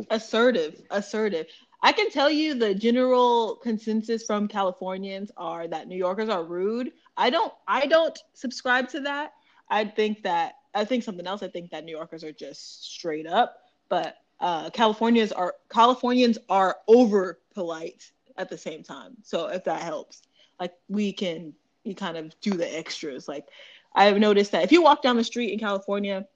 assertive 0.11 0.83
assertive 0.91 1.47
i 1.83 1.93
can 1.93 2.11
tell 2.11 2.29
you 2.29 2.55
the 2.55 2.75
general 2.75 3.57
consensus 3.57 4.25
from 4.27 4.49
californians 4.49 5.31
are 5.37 5.67
that 5.69 5.87
new 5.89 5.97
yorkers 5.97 6.29
are 6.29 6.45
rude 6.45 6.91
i 7.17 7.31
don't 7.31 7.53
i 7.69 7.87
don't 7.87 8.19
subscribe 8.35 8.89
to 8.89 9.01
that 9.01 9.33
i 9.71 9.85
think 9.85 10.23
that 10.23 10.55
i 10.75 10.85
think 10.85 11.03
something 11.03 11.27
else 11.27 11.43
i 11.43 11.49
think 11.49 11.71
that 11.71 11.85
new 11.85 11.97
yorkers 11.97 12.25
are 12.25 12.33
just 12.33 12.85
straight 12.95 13.27
up 13.27 13.59
but 13.89 14.17
uh 14.41 14.69
californians 14.71 15.33
are 15.33 15.55
californians 15.71 16.37
are 16.49 16.77
over 16.89 17.39
polite 17.55 18.11
at 18.37 18.51
the 18.51 18.59
same 18.59 18.83
time 18.83 19.17
so 19.23 19.47
if 19.47 19.65
that 19.65 19.81
helps 19.83 20.23
like 20.61 20.73
we 20.89 21.13
can 21.13 21.53
you 21.85 21.95
kind 21.95 22.17
of 22.17 22.39
do 22.41 22.51
the 22.53 22.79
extras 22.79 23.29
like 23.29 23.47
i've 23.95 24.19
noticed 24.19 24.53
that 24.53 24.65
if 24.65 24.73
you 24.73 24.83
walk 24.83 25.03
down 25.03 25.17
the 25.17 25.25
street 25.25 25.53
in 25.53 25.59
california 25.59 26.27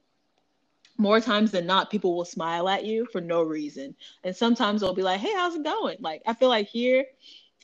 more 0.99 1.19
times 1.19 1.51
than 1.51 1.65
not, 1.67 1.91
people 1.91 2.15
will 2.15 2.27
smile 2.27 2.69
at 2.69 2.85
you 2.85 3.07
for 3.07 3.23
no 3.23 3.43
reason. 3.43 3.95
And 4.23 4.37
sometimes 4.37 4.83
they'll 4.83 4.93
be 4.93 5.03
like, 5.03 5.19
hey, 5.19 5.33
how's 5.35 5.55
it 5.55 5.65
going? 5.65 5.97
Like, 6.01 6.21
I 6.27 6.35
feel 6.35 6.51
like 6.51 6.69
here, 6.69 7.07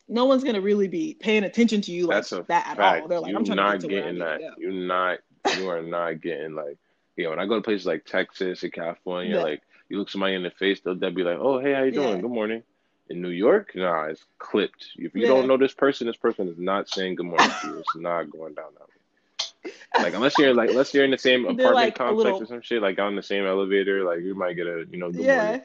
no 0.09 0.25
one's 0.25 0.43
going 0.43 0.55
to 0.55 0.63
really 0.63 0.89
be 0.89 1.15
paying 1.21 1.45
attention 1.45 1.83
to 1.83 1.93
you 1.93 2.07
like 2.07 2.27
that 2.29 2.67
at 2.67 2.77
fact. 2.79 3.03
all. 3.03 3.09
They're 3.09 3.21
like, 3.21 3.31
You're 3.31 3.39
I'm 3.41 3.45
trying 3.45 3.57
not 3.57 3.81
to 3.81 3.89
get 3.89 3.89
to 3.89 3.95
where 3.95 4.03
I 4.03 4.07
getting 4.07 4.19
that. 4.21 4.41
go. 4.41 4.51
You're 4.59 4.73
not. 4.73 5.19
You 5.59 5.69
are 5.69 5.83
not 5.83 6.23
getting 6.23 6.55
like. 6.55 6.79
You 7.17 7.25
know, 7.25 7.31
when 7.31 7.39
I 7.39 7.45
go 7.45 7.57
to 7.57 7.61
places 7.61 7.85
like 7.87 8.07
Texas 8.07 8.63
and 8.63 8.73
California, 8.73 9.37
Yeah. 9.37 9.43
like 9.43 9.61
you 9.91 9.99
look 9.99 10.09
somebody 10.09 10.35
in 10.35 10.43
the 10.43 10.51
face, 10.51 10.81
they'll, 10.81 10.95
they'll 10.95 11.11
be 11.11 11.23
like, 11.23 11.39
"Oh, 11.39 11.59
hey, 11.61 11.75
how 11.75 11.83
you 11.83 11.91
doing? 11.91 12.09
Yeah. 12.17 12.21
Good 12.23 12.31
morning." 12.31 12.63
In 13.09 13.23
New 13.23 13.31
York, 13.31 13.73
nah, 13.77 14.05
it's 14.07 14.25
clipped. 14.39 14.89
If 14.97 15.15
you 15.15 15.23
Yeah. 15.23 15.29
don't 15.29 15.47
know 15.47 15.57
this 15.57 15.73
person, 15.73 16.07
this 16.09 16.17
person 16.17 16.49
is 16.49 16.59
not 16.59 16.89
saying 16.89 17.15
good 17.15 17.27
morning 17.27 17.51
to 17.63 17.69
you. 17.69 17.79
It's 17.79 17.95
not 17.97 18.31
going 18.31 18.55
down 18.55 18.71
that 18.79 18.89
way. 18.89 19.73
Like 20.03 20.15
unless 20.15 20.37
you're 20.39 20.55
like 20.55 20.71
unless 20.71 20.93
you're 20.93 21.05
in 21.05 21.11
the 21.13 21.19
same 21.19 21.45
apartment 21.45 21.75
like 21.75 21.95
complex 21.95 22.25
little- 22.25 22.43
or 22.43 22.47
some 22.47 22.61
shit, 22.63 22.83
like 22.83 22.99
on 22.99 23.15
the 23.17 23.23
same 23.23 23.45
elevator, 23.47 24.03
like 24.05 24.21
you 24.23 24.35
might 24.35 24.55
get 24.55 24.67
a 24.67 24.85
you 24.91 24.99
know 24.99 25.11
good 25.13 25.25
yeah. 25.25 25.45
morning. 25.45 25.63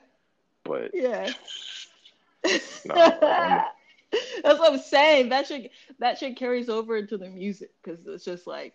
But 0.63 0.91
Yeah. 0.93 1.31
I'm- 2.89 3.65
That's 4.43 4.59
what 4.59 4.73
I'm 4.73 4.79
saying. 4.79 5.29
That 5.29 5.47
should 5.47 5.69
that 5.99 6.17
shit 6.17 6.35
carries 6.35 6.67
over 6.69 6.97
into 6.97 7.17
the 7.17 7.29
music 7.29 7.71
because 7.81 8.05
it's 8.05 8.25
just 8.25 8.45
like, 8.45 8.73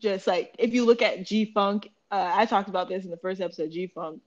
just 0.00 0.26
like 0.28 0.54
if 0.58 0.72
you 0.72 0.84
look 0.84 1.02
at 1.02 1.26
G 1.26 1.46
Funk, 1.52 1.90
uh, 2.12 2.30
I 2.34 2.46
talked 2.46 2.68
about 2.68 2.88
this 2.88 3.04
in 3.04 3.10
the 3.10 3.16
first 3.16 3.40
episode. 3.40 3.72
G 3.72 3.88
Funk. 3.88 4.20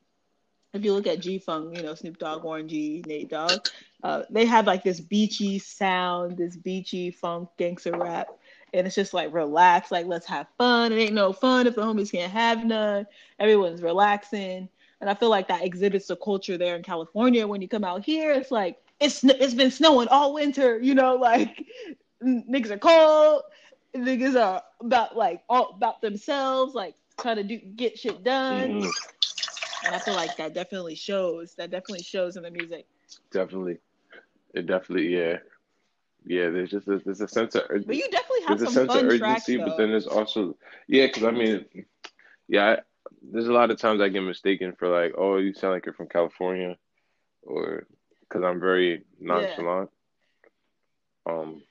If 0.73 0.83
you 0.83 0.93
look 0.93 1.07
at 1.07 1.19
G 1.19 1.39
Funk, 1.39 1.75
you 1.75 1.83
know 1.83 1.95
Snoop 1.95 2.17
Dogg, 2.19 2.43
Warren 2.43 2.67
G, 2.67 3.03
Nate 3.07 3.29
Dogg, 3.29 3.61
uh, 4.03 4.23
they 4.29 4.45
have 4.45 4.67
like 4.67 4.83
this 4.83 4.99
beachy 4.99 5.59
sound, 5.59 6.37
this 6.37 6.55
beachy 6.55 7.09
funk 7.11 7.49
gangster 7.57 7.97
rap, 7.97 8.27
and 8.73 8.85
it's 8.85 8.95
just 8.95 9.13
like 9.13 9.33
relax, 9.33 9.91
like 9.91 10.05
let's 10.05 10.25
have 10.27 10.47
fun. 10.57 10.91
It 10.91 10.97
ain't 10.97 11.13
no 11.13 11.33
fun 11.33 11.67
if 11.67 11.75
the 11.75 11.81
homies 11.81 12.11
can't 12.11 12.31
have 12.31 12.65
none. 12.65 13.07
Everyone's 13.39 13.81
relaxing. 13.81 14.69
And 14.99 15.09
I 15.09 15.13
feel 15.13 15.29
like 15.29 15.47
that 15.47 15.63
exhibits 15.63 16.07
the 16.07 16.15
culture 16.15 16.57
there 16.57 16.75
in 16.75 16.83
California. 16.83 17.47
When 17.47 17.61
you 17.61 17.67
come 17.67 17.83
out 17.83 18.03
here, 18.03 18.31
it's 18.31 18.51
like 18.51 18.77
it's 18.99 19.23
it's 19.23 19.53
been 19.53 19.71
snowing 19.71 20.07
all 20.09 20.33
winter, 20.33 20.79
you 20.79 20.95
know, 20.95 21.15
like 21.21 21.65
niggas 22.23 22.71
are 22.71 22.77
cold, 22.77 23.43
niggas 23.95 24.39
are 24.39 24.61
about 24.81 25.15
like 25.15 25.41
all 25.49 25.71
about 25.75 26.01
themselves, 26.01 26.73
like 26.75 26.95
trying 27.19 27.37
to 27.37 27.43
do 27.43 27.57
get 27.57 27.97
shit 27.97 28.23
done. 28.23 28.81
mhm, 28.81 28.91
And 29.87 29.95
I 29.95 29.99
feel 29.99 30.15
like 30.15 30.35
that 30.35 30.53
definitely 30.53 30.95
shows. 30.95 31.55
That 31.55 31.71
definitely 31.71 32.03
shows 32.03 32.35
in 32.35 32.43
the 32.43 32.51
music. 32.51 32.85
definitely, 33.31 33.77
it 34.53 34.65
definitely, 34.65 35.15
yeah, 35.15 35.37
yeah. 36.25 36.49
There's 36.49 36.71
just 36.71 36.87
a, 36.87 36.99
there's 37.05 37.21
a 37.21 37.27
sense 37.27 37.55
of 37.55 37.63
But 37.69 37.95
you 37.95 38.03
definitely 38.11 38.41
have 38.47 38.59
there's 38.59 38.69
a 38.69 38.73
sense 38.73 38.77
of 38.77 38.87
fun 38.87 39.17
tracks 39.17 39.49
urgency, 39.49 39.57
but 39.57 39.77
then 39.77 39.91
there's 39.91 40.07
also 40.07 40.57
yeah, 40.87 41.07
because 41.07 41.23
I 41.23 41.31
mean, 41.31 41.65
yeah, 42.49 42.65
I, 42.65 42.77
there's 43.31 43.47
a 43.47 43.53
lot 43.53 43.71
of 43.71 43.79
times 43.79 44.01
I 44.01 44.09
get 44.09 44.19
mistaken 44.21 44.73
for 44.77 44.89
like, 44.89 45.13
oh, 45.17 45.37
you 45.37 45.53
sound 45.53 45.73
like 45.73 45.85
you're 45.85 45.93
from 45.93 46.09
California, 46.09 46.77
or 47.43 47.87
because 48.21 48.43
I'm 48.43 48.59
very 48.59 49.03
nonchalant. 49.21 49.89
Um, 51.29 51.61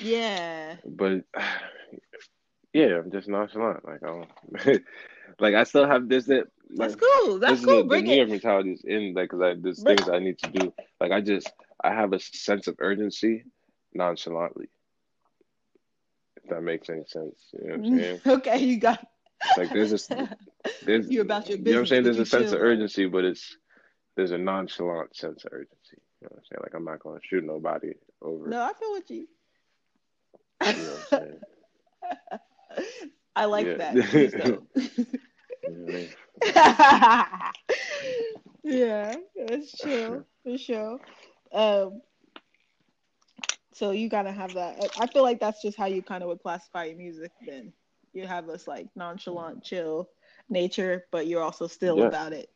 Yeah. 0.00 0.76
but 0.84 1.24
yeah, 2.72 2.98
I'm 2.98 3.10
just 3.12 3.28
nonchalant. 3.28 3.84
Like 3.84 4.02
I 4.02 4.06
don't, 4.06 4.28
like 5.40 5.54
I 5.54 5.64
still 5.64 5.86
have 5.86 6.08
this 6.08 6.26
that 6.26 6.46
That's 6.78 6.94
like 6.94 6.96
cool. 6.96 7.38
That's 7.38 7.52
this 7.52 7.60
is 7.60 7.66
cool. 7.66 7.82
the, 7.84 7.88
the 7.88 7.88
Bring 7.88 8.04
New 8.04 8.26
it. 8.26 8.28
Mentality 8.28 8.72
is 8.72 8.84
in 8.84 9.14
like 9.14 9.30
because 9.30 9.42
I 9.42 9.54
there's 9.60 9.82
Bring- 9.82 9.96
things 9.96 10.08
I 10.08 10.18
need 10.18 10.38
to 10.38 10.50
do. 10.50 10.72
Like 11.00 11.12
I 11.12 11.20
just 11.20 11.52
I 11.82 11.94
have 11.94 12.12
a 12.12 12.20
sense 12.20 12.66
of 12.68 12.76
urgency 12.78 13.44
nonchalantly. 13.94 14.68
If 16.36 16.50
that 16.50 16.62
makes 16.62 16.88
any 16.90 17.04
sense, 17.06 17.50
you 17.52 17.68
know 17.68 17.76
what 17.76 17.80
I'm 17.80 17.84
mm, 17.84 17.98
saying? 17.98 18.20
okay, 18.26 18.58
you 18.58 18.78
got. 18.78 19.06
Like 19.56 19.72
there's 19.72 19.90
this, 19.90 20.08
there's 20.82 21.06
You're 21.10 21.22
about 21.22 21.48
your 21.48 21.58
business. 21.58 21.66
you 21.66 21.72
know 21.74 21.78
what 21.78 21.80
I'm 21.80 21.86
saying. 21.86 22.04
There's 22.04 22.18
a 22.18 22.26
sense 22.26 22.50
chill, 22.50 22.54
of 22.54 22.60
urgency, 22.60 23.06
but 23.06 23.24
it's 23.24 23.56
there's 24.16 24.32
a 24.32 24.38
nonchalant 24.38 25.16
sense 25.16 25.44
of 25.44 25.52
urgency. 25.52 25.98
You 26.20 26.26
know 26.26 26.28
what 26.32 26.38
I'm 26.38 26.44
saying? 26.50 26.60
Like 26.62 26.74
I'm 26.74 26.84
not 26.84 27.00
going 27.00 27.20
to 27.20 27.26
shoot 27.26 27.44
nobody 27.44 27.92
over. 28.22 28.48
No, 28.48 28.62
I 28.62 28.72
feel 28.74 28.90
what 28.90 29.10
you. 29.10 29.26
You 30.76 30.86
know 30.86 30.92
what 30.92 31.00
I'm 31.00 31.04
saying? 31.06 31.40
I 33.36 33.44
like 33.46 33.66
Yeah. 33.66 33.76
that. 33.78 35.20
Please 35.74 35.90
don't. 35.90 36.12
You 36.42 36.52
know 36.52 36.64
what 36.64 36.90
I 36.90 36.92
mean? 36.92 37.12
yeah, 38.62 39.16
that's 39.36 39.80
true 39.80 40.24
for 40.44 40.56
sure. 40.58 40.98
Um, 41.52 42.00
so 43.72 43.90
you 43.90 44.08
gotta 44.08 44.32
have 44.32 44.54
that. 44.54 44.92
I 44.96 45.06
feel 45.06 45.22
like 45.22 45.40
that's 45.40 45.62
just 45.62 45.76
how 45.76 45.86
you 45.86 46.02
kind 46.02 46.22
of 46.22 46.28
would 46.28 46.40
classify 46.42 46.84
your 46.84 46.96
music. 46.96 47.32
Then 47.46 47.72
you 48.12 48.26
have 48.26 48.46
this 48.46 48.66
like 48.66 48.88
nonchalant, 48.96 49.62
chill 49.62 50.08
nature, 50.48 51.04
but 51.10 51.26
you're 51.26 51.42
also 51.42 51.66
still 51.66 52.02
Yeah. 52.02 52.12
about 52.12 52.32
it 52.32 52.48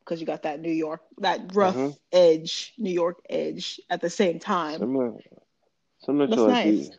because 0.00 0.20
you 0.20 0.26
got 0.26 0.42
that 0.42 0.60
New 0.60 0.72
York, 0.72 1.00
that 1.18 1.40
rough 1.54 1.82
Mhm. 1.82 1.98
edge, 2.12 2.74
New 2.78 2.90
York 2.92 3.18
edge 3.28 3.80
at 3.90 4.00
the 4.00 4.10
same 4.10 4.38
time. 4.38 4.88
Similar, 4.88 5.22
similar 5.98 6.26
That's 6.26 6.46
nice. 6.46 6.90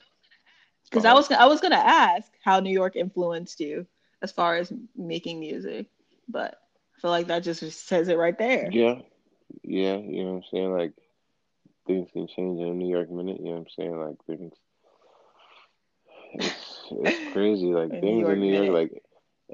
Because 0.90 1.06
Uh-huh. 1.06 1.06
I 1.06 1.14
was 1.14 1.32
I 1.32 1.46
was 1.48 1.62
gonna 1.62 1.76
ask 1.76 2.32
how 2.44 2.60
New 2.60 2.72
York 2.72 2.96
influenced 2.96 3.60
you 3.60 3.88
as 4.22 4.32
far 4.32 4.56
as 4.58 4.72
making 4.96 5.40
music, 5.40 5.88
but 6.28 6.56
I 6.98 7.02
feel 7.02 7.12
like 7.12 7.28
that 7.28 7.44
just 7.44 7.62
says 7.88 8.08
it 8.08 8.18
right 8.18 8.38
there. 8.38 8.70
Yeah, 8.72 8.96
yeah, 9.64 9.98
you 9.98 10.24
know 10.24 10.32
what 10.32 10.38
I'm 10.38 10.44
saying? 10.52 10.74
Like 10.74 10.94
things 11.86 12.10
can 12.12 12.28
change 12.28 12.60
in 12.60 12.68
a 12.68 12.74
New 12.74 12.90
York 12.90 13.10
minute, 13.12 13.38
you 13.40 13.46
know 13.46 13.52
what 13.52 13.58
I'm 13.60 13.68
saying? 13.78 14.00
Like 14.00 14.18
things 14.26 14.54
it's 16.34 16.86
it's 16.92 17.20
crazy. 17.34 17.68
Like 17.68 17.92
New 17.92 18.00
things 18.02 18.22
York 18.22 18.34
in 18.34 18.40
New 18.40 18.54
York, 18.54 18.72
minute. 18.72 18.92
like 18.92 19.04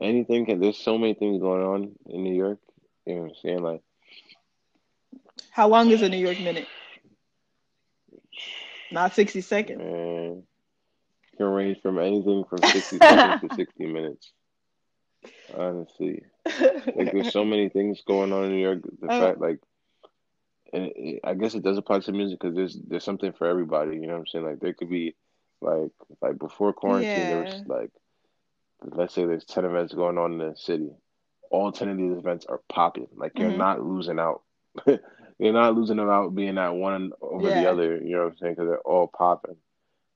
anything 0.02 0.46
can 0.46 0.60
there's 0.60 0.78
so 0.78 0.98
many 0.98 1.14
things 1.14 1.40
going 1.42 1.64
on 1.64 1.92
in 2.08 2.24
New 2.24 2.34
York. 2.34 2.60
You 3.06 3.16
know 3.16 3.22
what 3.22 3.30
I'm 3.30 3.36
saying? 3.44 3.64
Like 3.64 3.82
How 5.52 5.68
long 5.68 5.92
is 5.92 6.02
a 6.02 6.10
New 6.10 6.18
York 6.18 6.40
minute? 6.40 6.68
Not 8.92 9.14
sixty 9.14 9.42
seconds. 9.42 9.80
man 9.80 10.44
can 11.38 11.46
range 11.48 11.82
from 11.82 12.00
anything 12.00 12.44
from 12.50 12.60
sixty 12.64 12.98
seconds 12.98 13.50
to 13.50 13.56
sixty 13.56 13.86
minutes. 13.86 14.32
Honestly. 15.56 16.24
Like 16.46 17.12
there's 17.12 17.32
so 17.32 17.46
many 17.54 17.70
things 17.70 18.02
going 18.06 18.34
on 18.34 18.46
in 18.46 18.52
New 18.52 18.62
York. 18.62 18.82
The 18.84 19.08
Oh. 19.10 19.20
fact 19.20 19.40
like 19.40 19.60
and 20.74 20.92
it, 20.96 21.20
I 21.24 21.36
guess 21.36 21.54
it 21.54 21.64
does 21.64 21.78
apply 21.78 22.00
to 22.00 22.12
music 22.12 22.40
because 22.40 22.56
there's 22.56 22.78
there's 22.88 23.04
something 23.04 23.32
for 23.32 23.48
everybody. 23.48 23.96
You 23.96 24.08
know 24.08 24.14
what 24.14 24.20
I'm 24.20 24.28
saying? 24.28 24.46
Like 24.46 24.60
there 24.60 24.74
could 24.74 24.90
be 24.90 25.16
Like 25.62 25.92
like 26.22 26.38
before 26.38 26.74
quarantine, 26.74 27.10
yeah. 27.10 27.30
there 27.30 27.44
was 27.44 27.64
like 27.68 27.92
let's 28.82 29.14
say 29.14 29.26
there's 29.26 29.46
ten 29.46 29.66
events 29.66 29.94
going 29.94 30.18
on 30.18 30.34
in 30.34 30.38
the 30.40 30.56
city. 30.56 30.92
All 31.52 31.72
ten 31.72 31.90
of 31.90 31.98
these 31.98 32.18
events 32.18 32.46
are 32.48 32.62
popping. 32.68 33.08
Like 33.16 33.38
you're 33.38 33.50
mm-hmm. 33.50 33.60
not 33.60 33.86
losing 33.86 34.20
out. 34.20 34.42
you're 34.88 35.54
not 35.54 35.76
losing 35.76 36.00
out 36.00 36.36
being 36.36 36.58
at 36.58 36.70
one 36.70 37.12
over 37.22 37.48
yeah. 37.48 37.62
the 37.62 37.72
other. 37.72 37.98
You 37.98 38.16
know 38.16 38.24
what 38.24 38.32
I'm 38.32 38.38
saying? 38.38 38.54
Because 38.56 38.68
they're 38.68 38.80
all 38.80 39.08
popping, 39.08 39.58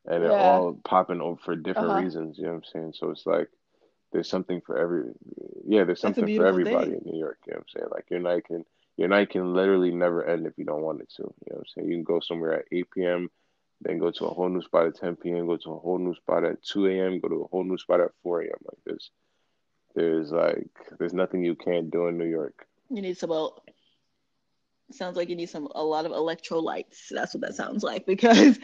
and 0.05 0.23
they're 0.23 0.31
yeah. 0.31 0.49
all 0.49 0.79
popping 0.83 1.21
over 1.21 1.39
for 1.39 1.55
different 1.55 1.91
uh-huh. 1.91 2.01
reasons. 2.01 2.37
You 2.37 2.45
know 2.45 2.53
what 2.53 2.57
I'm 2.57 2.63
saying? 2.73 2.93
So 2.97 3.11
it's 3.11 3.25
like 3.25 3.49
there's 4.11 4.29
something 4.29 4.61
for 4.61 4.77
every. 4.77 5.11
Yeah, 5.67 5.83
there's 5.83 6.01
something 6.01 6.35
for 6.35 6.45
everybody 6.45 6.91
thing. 6.91 7.01
in 7.05 7.11
New 7.11 7.19
York. 7.19 7.39
You 7.45 7.53
know 7.53 7.59
what 7.59 7.67
I'm 7.75 7.79
saying? 7.79 7.89
Like 7.91 8.05
your 8.09 8.19
night 8.19 8.45
can 8.45 8.65
your 8.97 9.09
night 9.09 9.29
can 9.29 9.53
literally 9.53 9.91
never 9.91 10.25
end 10.25 10.47
if 10.47 10.57
you 10.57 10.65
don't 10.65 10.81
want 10.81 11.01
it 11.01 11.09
to. 11.17 11.23
You 11.23 11.51
know 11.51 11.57
what 11.57 11.59
I'm 11.59 11.65
saying? 11.75 11.87
You 11.89 11.95
can 11.95 12.03
go 12.03 12.19
somewhere 12.19 12.59
at 12.59 12.65
8 12.71 12.87
p.m 12.93 13.29
then 13.81 13.99
go 13.99 14.11
to 14.11 14.25
a 14.25 14.33
whole 14.33 14.49
new 14.49 14.61
spot 14.61 14.87
at 14.87 14.95
10 14.95 15.17
p.m., 15.17 15.47
go 15.47 15.57
to 15.57 15.71
a 15.71 15.79
whole 15.79 15.99
new 15.99 16.15
spot 16.15 16.43
at 16.43 16.63
2 16.63 16.87
a.m., 16.87 17.19
go 17.19 17.27
to 17.27 17.43
a 17.43 17.47
whole 17.47 17.63
new 17.63 17.77
spot 17.77 18.01
at 18.01 18.11
4 18.23 18.41
a.m. 18.41 18.57
Like 18.65 18.83
this. 18.85 19.09
There's 19.95 20.31
like 20.31 20.69
there's 20.99 21.13
nothing 21.13 21.43
you 21.43 21.55
can't 21.55 21.89
do 21.89 22.07
in 22.07 22.17
New 22.17 22.25
York. 22.25 22.67
You 22.89 23.01
need 23.01 23.17
some 23.17 23.29
Well, 23.29 23.63
sounds 24.91 25.17
like 25.17 25.29
you 25.29 25.35
need 25.35 25.49
some 25.49 25.67
a 25.73 25.83
lot 25.83 26.05
of 26.05 26.11
electrolytes. 26.11 27.07
That's 27.09 27.33
what 27.33 27.41
that 27.41 27.55
sounds 27.55 27.83
like 27.83 28.05
because 28.07 28.59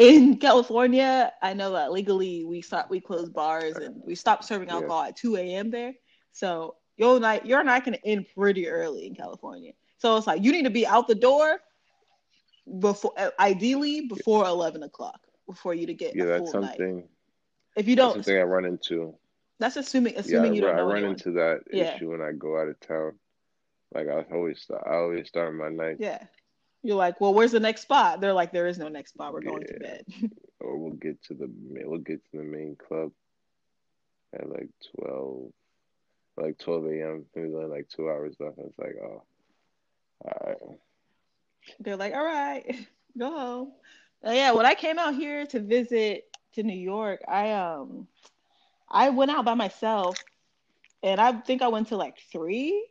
in 0.00 0.38
California, 0.38 1.32
I 1.42 1.52
know 1.52 1.72
that 1.72 1.92
legally 1.92 2.44
we 2.44 2.62
stop 2.62 2.90
we 2.90 3.00
close 3.00 3.28
bars 3.28 3.76
and 3.76 4.00
we 4.04 4.14
stop 4.14 4.42
serving 4.42 4.70
alcohol 4.70 5.02
yeah. 5.02 5.08
at 5.08 5.16
2 5.16 5.36
a.m. 5.36 5.70
there. 5.70 5.92
So 6.32 6.76
your 6.96 7.20
night 7.20 7.44
your 7.44 7.62
night 7.62 7.84
can 7.84 7.94
end 7.96 8.26
pretty 8.34 8.66
early 8.66 9.06
in 9.06 9.14
California. 9.14 9.72
So 9.98 10.16
it's 10.16 10.26
like 10.26 10.42
you 10.42 10.52
need 10.52 10.64
to 10.64 10.70
be 10.70 10.86
out 10.86 11.06
the 11.06 11.14
door 11.14 11.60
before 12.78 13.12
ideally 13.38 14.06
before 14.06 14.44
11 14.46 14.82
o'clock 14.82 15.20
before 15.46 15.74
you 15.74 15.86
to 15.86 15.94
get 15.94 16.14
yeah 16.14 16.26
that's 16.26 16.52
something 16.52 16.96
night. 16.96 17.08
if 17.76 17.88
you 17.88 17.96
don't 17.96 18.14
something 18.14 18.38
i 18.38 18.42
run 18.42 18.64
into 18.64 19.14
that's 19.58 19.76
assuming 19.76 20.16
assuming 20.16 20.54
yeah, 20.54 20.60
you 20.60 20.60
don't 20.60 20.78
i 20.78 20.82
run 20.82 20.98
anyone. 20.98 21.12
into 21.12 21.32
that 21.32 21.60
yeah. 21.72 21.94
issue 21.94 22.10
when 22.10 22.20
i 22.20 22.30
go 22.30 22.60
out 22.60 22.68
of 22.68 22.78
town 22.80 23.18
like 23.94 24.06
i 24.08 24.24
always 24.32 24.60
start 24.60 24.82
i 24.86 24.94
always 24.94 25.26
start 25.26 25.52
my 25.54 25.68
night 25.68 25.96
yeah 25.98 26.22
you're 26.82 26.96
like 26.96 27.20
well 27.20 27.34
where's 27.34 27.52
the 27.52 27.60
next 27.60 27.82
spot 27.82 28.20
they're 28.20 28.32
like 28.32 28.52
there 28.52 28.66
is 28.66 28.78
no 28.78 28.88
next 28.88 29.12
spot 29.12 29.32
we're 29.32 29.40
going 29.40 29.62
yeah. 29.62 29.72
to 29.72 29.80
bed 29.80 30.04
or 30.60 30.78
we'll 30.78 30.92
get 30.92 31.22
to 31.22 31.34
the 31.34 31.50
we'll 31.84 31.98
get 31.98 32.22
to 32.30 32.38
the 32.38 32.42
main 32.42 32.76
club 32.76 33.10
at 34.34 34.48
like 34.48 34.68
12 34.98 35.50
like 36.36 36.58
12 36.58 36.86
a.m 36.86 37.26
there's 37.34 37.54
only 37.54 37.66
like 37.66 37.88
two 37.88 38.08
hours 38.08 38.34
left 38.40 38.58
it's 38.58 38.78
like 38.78 38.96
oh 39.02 39.22
all 40.24 40.46
right 40.46 40.78
they're 41.78 41.96
like, 41.96 42.14
all 42.14 42.24
right, 42.24 42.86
go 43.18 43.30
home. 43.30 43.72
Uh, 44.26 44.32
yeah, 44.32 44.52
when 44.52 44.66
I 44.66 44.74
came 44.74 44.98
out 44.98 45.14
here 45.14 45.46
to 45.46 45.60
visit 45.60 46.24
to 46.54 46.62
New 46.62 46.78
York, 46.78 47.20
I 47.28 47.52
um 47.52 48.06
I 48.90 49.10
went 49.10 49.30
out 49.30 49.44
by 49.44 49.54
myself 49.54 50.18
and 51.02 51.20
I 51.20 51.32
think 51.32 51.62
I 51.62 51.68
went 51.68 51.88
to 51.88 51.96
like 51.96 52.18
three, 52.32 52.86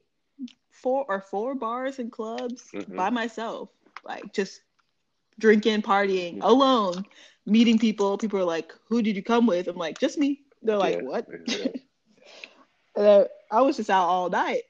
four 0.71 1.06
or 1.08 1.21
four 1.21 1.56
bars 1.56 1.99
and 1.99 2.12
clubs 2.12 2.69
mm-hmm. 2.73 2.95
by 2.95 3.10
myself. 3.10 3.69
Like 4.03 4.33
just 4.33 4.62
drinking, 5.39 5.81
partying 5.81 6.39
alone, 6.41 7.05
meeting 7.45 7.79
people. 7.79 8.17
People 8.17 8.39
are 8.39 8.45
like, 8.45 8.73
Who 8.88 9.01
did 9.01 9.15
you 9.15 9.23
come 9.23 9.45
with? 9.45 9.67
I'm 9.67 9.77
like, 9.77 9.99
just 9.99 10.17
me. 10.17 10.41
They're 10.62 10.77
like, 10.77 10.97
yeah, 10.97 11.03
What? 11.03 11.27
Yeah. 11.47 13.23
I 13.51 13.62
was 13.62 13.77
just 13.77 13.89
out 13.89 14.07
all 14.07 14.29
night. 14.29 14.63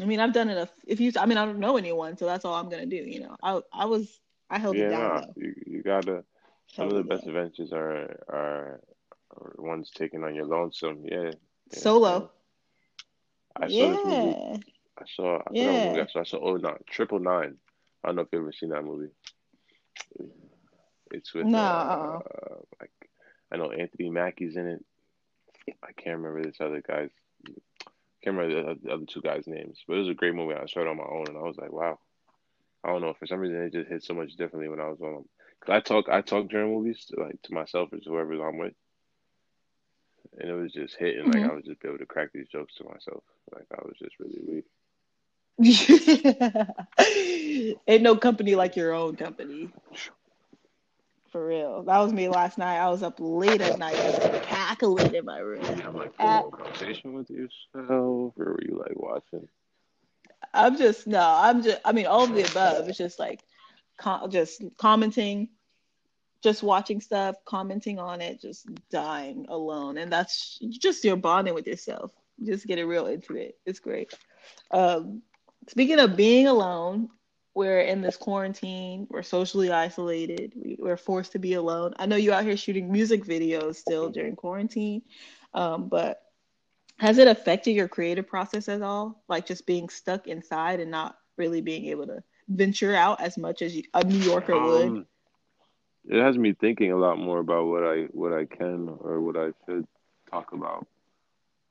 I 0.00 0.04
mean, 0.04 0.20
I've 0.20 0.32
done 0.32 0.50
it. 0.50 0.70
if 0.86 1.00
you, 1.00 1.12
I 1.18 1.26
mean, 1.26 1.38
I 1.38 1.46
don't 1.46 1.58
know 1.58 1.76
anyone, 1.76 2.16
so 2.16 2.26
that's 2.26 2.44
all 2.44 2.54
I'm 2.54 2.68
gonna 2.68 2.86
do. 2.86 2.96
You 2.96 3.20
know, 3.20 3.36
I 3.42 3.60
I 3.72 3.84
was 3.86 4.20
I 4.50 4.58
held 4.58 4.76
yeah, 4.76 4.86
it 4.86 4.90
down. 4.90 5.14
Nah, 5.14 5.26
you 5.36 5.54
you 5.66 5.82
gotta. 5.82 6.24
Some 6.74 6.88
of 6.88 6.94
the 6.94 7.04
best 7.04 7.22
down. 7.24 7.36
adventures 7.36 7.72
are, 7.72 8.20
are 8.28 8.80
are 9.30 9.54
ones 9.58 9.90
taken 9.94 10.24
on 10.24 10.34
your 10.34 10.46
lonesome. 10.46 11.02
Yeah. 11.04 11.30
yeah. 11.30 11.78
Solo. 11.78 12.30
I 13.60 13.66
yeah. 13.66 14.56
I 15.06 15.12
saw. 15.14 15.36
I 15.38 15.42
yeah. 15.52 15.88
Movie 15.88 16.00
I 16.00 16.06
saw. 16.06 16.20
I 16.20 16.24
saw. 16.24 16.38
Oh 16.40 16.56
no, 16.56 16.76
Triple 16.88 17.20
Nine. 17.20 17.56
I 18.02 18.08
don't 18.08 18.16
know 18.16 18.22
if 18.22 18.28
you've 18.32 18.42
ever 18.42 18.52
seen 18.52 18.70
that 18.70 18.84
movie. 18.84 19.10
It's 21.10 21.32
with 21.32 21.46
no. 21.46 21.58
Uh, 21.58 22.56
like 22.80 22.90
I 23.52 23.56
know 23.56 23.70
Anthony 23.70 24.10
Mackie's 24.10 24.56
in 24.56 24.66
it. 24.66 24.84
I 25.82 25.92
can't 25.92 26.18
remember 26.18 26.42
this 26.42 26.60
other 26.60 26.80
guy's 26.80 27.10
can't 28.26 28.36
remember 28.36 28.74
the, 28.74 28.92
other 28.92 29.04
two 29.06 29.20
guys' 29.20 29.46
names, 29.46 29.78
but 29.86 29.94
it 29.94 30.00
was 30.00 30.08
a 30.08 30.14
great 30.14 30.34
movie. 30.34 30.54
I 30.54 30.66
saw 30.66 30.80
it 30.80 30.88
on 30.88 30.96
my 30.96 31.04
own, 31.04 31.26
and 31.28 31.36
I 31.36 31.42
was 31.42 31.56
like, 31.56 31.72
wow. 31.72 31.98
I 32.82 32.88
don't 32.88 33.00
know. 33.00 33.14
For 33.14 33.26
some 33.26 33.38
reason, 33.38 33.62
it 33.62 33.72
just 33.72 33.88
hit 33.88 34.02
so 34.02 34.14
much 34.14 34.32
differently 34.32 34.68
when 34.68 34.80
I 34.80 34.88
was 34.88 35.00
on 35.00 35.14
them. 35.14 35.28
Cause 35.60 35.72
I 35.72 35.80
talk, 35.80 36.08
I 36.08 36.20
talk 36.22 36.48
during 36.48 36.72
movies 36.72 37.06
to, 37.06 37.20
like 37.22 37.40
to 37.42 37.54
myself 37.54 37.92
or 37.92 37.98
to 37.98 38.08
whoever 38.08 38.34
I'm 38.46 38.58
with, 38.58 38.74
and 40.38 40.50
it 40.50 40.54
was 40.54 40.72
just 40.72 40.96
hitting. 40.96 41.24
Mm-hmm. 41.24 41.40
Like 41.40 41.50
I 41.50 41.54
was 41.54 41.64
just 41.64 41.84
able 41.84 41.98
to 41.98 42.06
crack 42.06 42.30
these 42.32 42.48
jokes 42.48 42.74
to 42.76 42.84
myself. 42.84 43.22
Like 43.54 43.66
I 43.72 43.82
was 43.84 43.96
just 43.98 44.18
really 44.20 44.38
weak. 44.46 44.64
Ain't 47.88 48.02
no 48.02 48.16
company 48.16 48.54
like 48.54 48.76
your 48.76 48.92
own 48.92 49.16
company. 49.16 49.70
For 51.32 51.46
real. 51.46 51.82
That 51.82 51.98
was 51.98 52.12
me 52.12 52.28
last 52.28 52.58
night. 52.58 52.78
I 52.78 52.88
was 52.90 53.02
up 53.02 53.16
late 53.18 53.60
at 53.60 53.78
night 53.78 53.96
just 53.96 54.42
cackling 54.44 55.14
in 55.14 55.24
my 55.24 55.38
room. 55.38 55.64
You 55.64 55.82
have 55.82 55.94
like 55.94 56.12
a 56.18 56.22
at, 56.22 56.50
conversation 56.50 57.14
with 57.14 57.30
yourself, 57.30 58.34
or 58.36 58.36
were 58.36 58.60
you 58.62 58.78
like 58.78 58.96
watching? 58.96 59.48
I'm 60.52 60.76
just 60.76 61.06
no. 61.06 61.20
I'm 61.20 61.62
just. 61.62 61.80
I 61.84 61.92
mean, 61.92 62.06
all 62.06 62.24
of 62.24 62.34
the 62.34 62.44
above. 62.44 62.88
It's 62.88 62.98
just 62.98 63.18
like, 63.18 63.42
com- 63.98 64.30
just 64.30 64.62
commenting, 64.76 65.48
just 66.42 66.62
watching 66.62 67.00
stuff, 67.00 67.36
commenting 67.44 67.98
on 67.98 68.20
it, 68.20 68.40
just 68.40 68.66
dying 68.90 69.46
alone, 69.48 69.98
and 69.98 70.12
that's 70.12 70.58
just 70.58 71.04
your 71.04 71.16
bonding 71.16 71.54
with 71.54 71.66
yourself. 71.66 72.12
Just 72.44 72.66
getting 72.66 72.86
real 72.86 73.06
into 73.06 73.36
it. 73.36 73.56
It's 73.64 73.80
great. 73.80 74.12
Um, 74.70 75.22
speaking 75.68 75.98
of 75.98 76.16
being 76.16 76.46
alone, 76.46 77.10
we're 77.54 77.80
in 77.80 78.02
this 78.02 78.16
quarantine. 78.16 79.06
We're 79.08 79.22
socially 79.22 79.72
isolated. 79.72 80.52
We, 80.54 80.90
are 80.90 80.96
forced 80.98 81.32
to 81.32 81.38
be 81.38 81.54
alone. 81.54 81.94
I 81.98 82.04
know 82.04 82.16
you 82.16 82.32
out 82.32 82.44
here 82.44 82.56
shooting 82.56 82.92
music 82.92 83.24
videos 83.24 83.76
still 83.76 84.10
during 84.10 84.36
quarantine, 84.36 85.02
um, 85.54 85.88
but 85.88 86.20
has 86.98 87.16
it 87.18 87.28
affected 87.28 87.72
your 87.72 87.88
creative 87.88 88.26
process 88.26 88.68
at 88.68 88.82
all? 88.82 89.22
Like 89.28 89.46
just 89.46 89.66
being 89.66 89.88
stuck 89.88 90.26
inside 90.26 90.80
and 90.80 90.90
not 90.90 91.16
really 91.38 91.62
being 91.62 91.86
able 91.86 92.06
to 92.06 92.22
venture 92.48 92.94
out 92.94 93.20
as 93.20 93.38
much 93.38 93.62
as 93.62 93.74
you, 93.74 93.84
a 93.94 94.04
New 94.04 94.18
Yorker 94.18 94.54
um, 94.54 94.64
would. 94.64 95.06
It 96.08 96.22
has 96.22 96.36
me 96.38 96.52
thinking 96.52 96.92
a 96.92 96.96
lot 96.96 97.18
more 97.18 97.38
about 97.38 97.66
what 97.66 97.82
I 97.82 98.02
what 98.12 98.32
I 98.32 98.44
can 98.44 98.88
or 99.00 99.20
what 99.20 99.36
I 99.36 99.52
should 99.64 99.86
talk 100.30 100.52
about, 100.52 100.86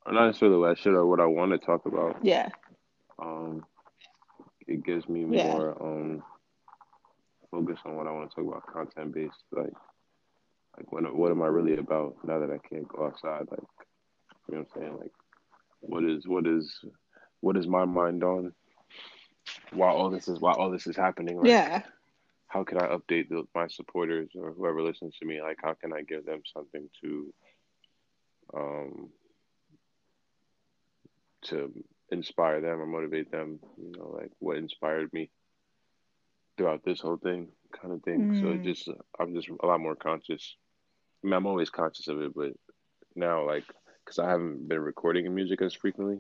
or 0.06 0.14
not 0.14 0.26
necessarily 0.28 0.58
what 0.58 0.72
I 0.72 0.76
should 0.76 0.94
or 0.94 1.06
what 1.06 1.20
I 1.20 1.26
want 1.26 1.52
to 1.52 1.58
talk 1.58 1.86
about. 1.86 2.18
Yeah. 2.24 2.50
Um, 3.18 3.64
it 4.68 4.84
gives 4.84 5.08
me 5.08 5.26
yeah. 5.30 5.52
more 5.54 5.82
um 5.82 6.24
focus 7.52 7.80
on 7.86 7.96
what 7.96 8.08
I 8.08 8.12
want 8.12 8.30
to 8.30 8.36
talk 8.36 8.48
about, 8.48 8.74
content 8.74 9.14
based. 9.14 9.44
Like, 9.52 9.74
like 10.78 10.92
what 10.92 11.16
what 11.16 11.32
am 11.32 11.42
I 11.42 11.48
really 11.48 11.78
about 11.78 12.16
now 12.24 12.40
that 12.40 12.52
I 12.52 12.58
can't 12.68 12.88
go 12.88 13.06
outside? 13.06 13.48
Like, 13.50 13.60
you 14.48 14.56
know 14.56 14.60
what 14.60 14.68
I'm 14.76 14.82
saying? 14.82 14.98
Like, 14.98 15.12
what 15.80 16.04
is 16.04 16.28
what 16.28 16.48
is 16.48 16.84
what 17.42 17.58
is 17.58 17.68
my 17.68 17.86
mind 17.86 18.24
on 18.24 18.54
while 19.72 19.96
all 19.96 20.10
this 20.10 20.28
is 20.28 20.40
while 20.40 20.56
all 20.56 20.72
this 20.72 20.88
is 20.88 20.96
happening? 20.96 21.38
Like, 21.38 21.48
yeah. 21.48 21.82
How 22.48 22.64
can 22.64 22.78
I 22.78 22.88
update 22.88 23.28
the, 23.28 23.44
my 23.54 23.68
supporters 23.68 24.30
or 24.34 24.54
whoever 24.54 24.82
listens 24.82 25.18
to 25.20 25.26
me? 25.26 25.42
Like, 25.42 25.58
how 25.62 25.74
can 25.74 25.92
I 25.92 26.04
give 26.04 26.26
them 26.26 26.42
something 26.54 26.90
to 27.02 27.34
um 28.54 29.10
to 31.46 31.72
inspire 32.12 32.62
them 32.62 32.82
or 32.82 32.86
motivate 32.86 33.32
them. 33.32 33.60
You 33.78 33.92
know, 33.98 34.16
like 34.18 34.32
what 34.40 34.58
inspired 34.58 35.12
me 35.14 35.30
throughout 36.58 36.84
this 36.86 37.02
whole 37.02 37.18
thing, 37.18 37.50
kind 37.80 37.94
of 37.94 38.02
thing. 38.04 38.32
Mm. 38.32 38.42
So 38.42 38.64
just 38.64 38.90
I'm 39.20 39.34
just 39.34 39.50
a 39.62 39.66
lot 39.66 39.80
more 39.80 39.96
conscious. 39.96 40.56
I 41.24 41.28
mean, 41.28 41.34
I'm 41.34 41.48
always 41.48 41.70
conscious 41.70 42.08
of 42.08 42.22
it, 42.22 42.34
but 42.36 42.54
now 43.16 43.46
like 43.46 43.66
because 44.04 44.20
I 44.20 44.30
haven't 44.30 44.68
been 44.68 44.80
recording 44.80 45.34
music 45.34 45.62
as 45.62 45.74
frequently, 45.74 46.20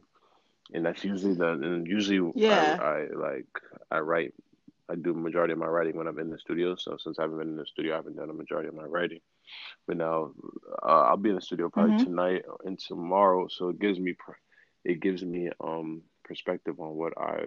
and 0.73 0.85
that's 0.85 1.03
usually 1.03 1.35
the 1.35 1.51
and 1.51 1.87
usually 1.87 2.31
yeah 2.35 2.77
I, 2.81 2.85
I 2.85 3.07
like 3.15 3.47
I 3.91 3.99
write. 3.99 4.33
I 4.87 4.93
do 4.93 5.15
majority 5.15 5.51
of 5.51 5.57
my 5.57 5.65
writing 5.65 5.95
when 5.97 6.05
I'm 6.05 6.19
in 6.19 6.29
the 6.29 6.37
studio. 6.37 6.75
So 6.75 6.95
since 6.97 7.17
I 7.17 7.23
haven't 7.23 7.39
been 7.39 7.47
in 7.47 7.55
the 7.55 7.65
studio, 7.65 7.93
I 7.93 7.95
haven't 7.95 8.17
done 8.17 8.29
a 8.29 8.33
majority 8.33 8.67
of 8.67 8.75
my 8.75 8.83
writing. 8.83 9.19
But 9.87 9.97
now 9.97 10.33
uh, 10.83 11.05
I'll 11.07 11.17
be 11.17 11.29
in 11.29 11.35
the 11.35 11.41
studio 11.41 11.69
probably 11.69 11.95
mm-hmm. 11.95 12.05
tonight 12.05 12.43
and 12.65 12.77
tomorrow. 12.77 13.47
So 13.47 13.69
it 13.69 13.79
gives 13.79 13.99
me 13.99 14.13
pr- 14.13 14.33
it 14.85 15.01
gives 15.01 15.23
me 15.23 15.49
um 15.61 16.03
perspective 16.23 16.79
on 16.79 16.95
what 16.95 17.17
I 17.17 17.43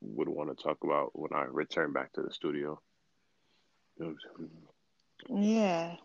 would 0.00 0.28
want 0.28 0.56
to 0.56 0.62
talk 0.62 0.78
about 0.84 1.10
when 1.14 1.32
I 1.34 1.44
return 1.44 1.92
back 1.92 2.12
to 2.14 2.22
the 2.22 2.32
studio. 2.32 2.80
Yeah. 5.28 5.96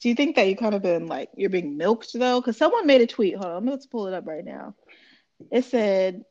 Do 0.00 0.08
you 0.08 0.14
think 0.14 0.36
that 0.36 0.48
you 0.48 0.56
kind 0.56 0.74
of 0.74 0.82
been 0.82 1.06
like 1.06 1.30
you're 1.36 1.50
being 1.50 1.76
milked 1.76 2.12
though? 2.14 2.40
Because 2.40 2.58
someone 2.58 2.86
made 2.86 3.02
a 3.02 3.06
tweet. 3.06 3.36
Hold 3.36 3.52
on, 3.52 3.66
let's 3.66 3.86
pull 3.86 4.06
it 4.06 4.14
up 4.14 4.26
right 4.26 4.44
now. 4.44 4.74
It 5.50 5.64
said, 5.64 6.24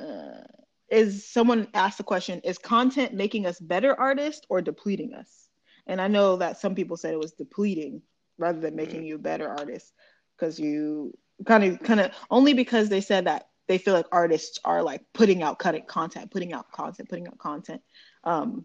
uh, 0.00 0.42
"Is 0.90 1.28
someone 1.28 1.68
asked 1.74 1.98
the 1.98 2.04
question: 2.04 2.40
Is 2.44 2.58
content 2.58 3.14
making 3.14 3.46
us 3.46 3.60
better 3.60 3.98
artists 3.98 4.46
or 4.48 4.62
depleting 4.62 5.14
us?" 5.14 5.48
And 5.86 6.00
I 6.00 6.08
know 6.08 6.36
that 6.36 6.58
some 6.58 6.74
people 6.74 6.96
said 6.96 7.14
it 7.14 7.20
was 7.20 7.32
depleting 7.32 8.02
rather 8.38 8.60
than 8.60 8.76
making 8.76 9.04
you 9.04 9.16
a 9.16 9.20
better 9.20 9.48
artist 9.48 9.92
because 10.36 10.58
you 10.60 11.16
kind 11.44 11.64
of 11.64 11.80
kind 11.80 12.00
of 12.00 12.12
only 12.30 12.54
because 12.54 12.88
they 12.88 13.00
said 13.00 13.26
that 13.26 13.48
they 13.68 13.78
feel 13.78 13.94
like 13.94 14.06
artists 14.12 14.58
are 14.64 14.82
like 14.82 15.02
putting 15.12 15.42
out 15.42 15.58
cutting 15.58 15.84
content, 15.84 16.30
putting 16.30 16.52
out 16.52 16.70
content, 16.70 17.08
putting 17.08 17.26
out 17.26 17.38
content, 17.38 17.82
um, 18.24 18.64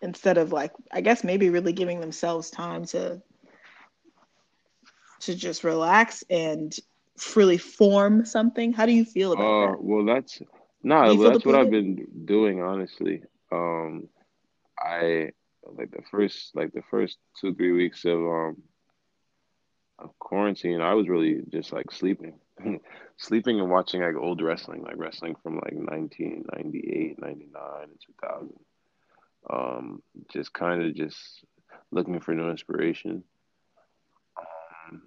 instead 0.00 0.38
of 0.38 0.52
like 0.52 0.72
I 0.92 1.00
guess 1.00 1.24
maybe 1.24 1.50
really 1.50 1.72
giving 1.72 2.00
themselves 2.00 2.50
time 2.50 2.84
to 2.86 3.22
to 5.20 5.34
just 5.34 5.64
relax 5.64 6.22
and 6.28 6.74
freely 7.16 7.58
form 7.58 8.24
something. 8.24 8.72
How 8.72 8.86
do 8.86 8.92
you 8.92 9.04
feel 9.04 9.32
about 9.32 9.42
uh, 9.42 9.70
that? 9.72 9.82
Well, 9.82 10.04
that's 10.04 10.40
no, 10.82 11.02
nah, 11.02 11.14
well, 11.14 11.30
that's 11.30 11.46
what 11.46 11.54
I've 11.54 11.70
been 11.70 12.06
doing 12.24 12.62
honestly. 12.62 13.22
Um, 13.50 14.08
I 14.78 15.30
like 15.64 15.90
the 15.90 16.02
first 16.10 16.54
like 16.54 16.72
the 16.72 16.82
first 16.90 17.18
two 17.40 17.54
three 17.54 17.72
weeks 17.72 18.04
of 18.04 18.18
um 18.18 18.62
of 19.98 20.18
quarantine, 20.18 20.80
I 20.80 20.94
was 20.94 21.08
really 21.08 21.42
just 21.50 21.72
like 21.72 21.90
sleeping, 21.90 22.34
sleeping 23.16 23.60
and 23.60 23.70
watching 23.70 24.02
like 24.02 24.16
old 24.16 24.42
wrestling, 24.42 24.82
like 24.82 24.96
wrestling 24.96 25.36
from 25.42 25.54
like 25.54 25.72
1998, 25.72 27.20
99, 27.20 27.62
and 27.82 28.00
2000. 28.22 28.52
Um, 29.50 30.02
just 30.32 30.52
kind 30.52 30.82
of 30.82 30.94
just 30.94 31.44
looking 31.90 32.20
for 32.20 32.34
new 32.34 32.50
inspiration. 32.50 33.22
Um, 34.38 35.02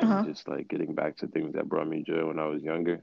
uh-huh. 0.00 0.24
just 0.26 0.48
like 0.48 0.68
getting 0.68 0.94
back 0.94 1.18
to 1.18 1.26
things 1.26 1.54
that 1.54 1.68
brought 1.68 1.88
me 1.88 2.02
joy 2.02 2.26
when 2.26 2.38
I 2.38 2.46
was 2.46 2.62
younger. 2.62 3.02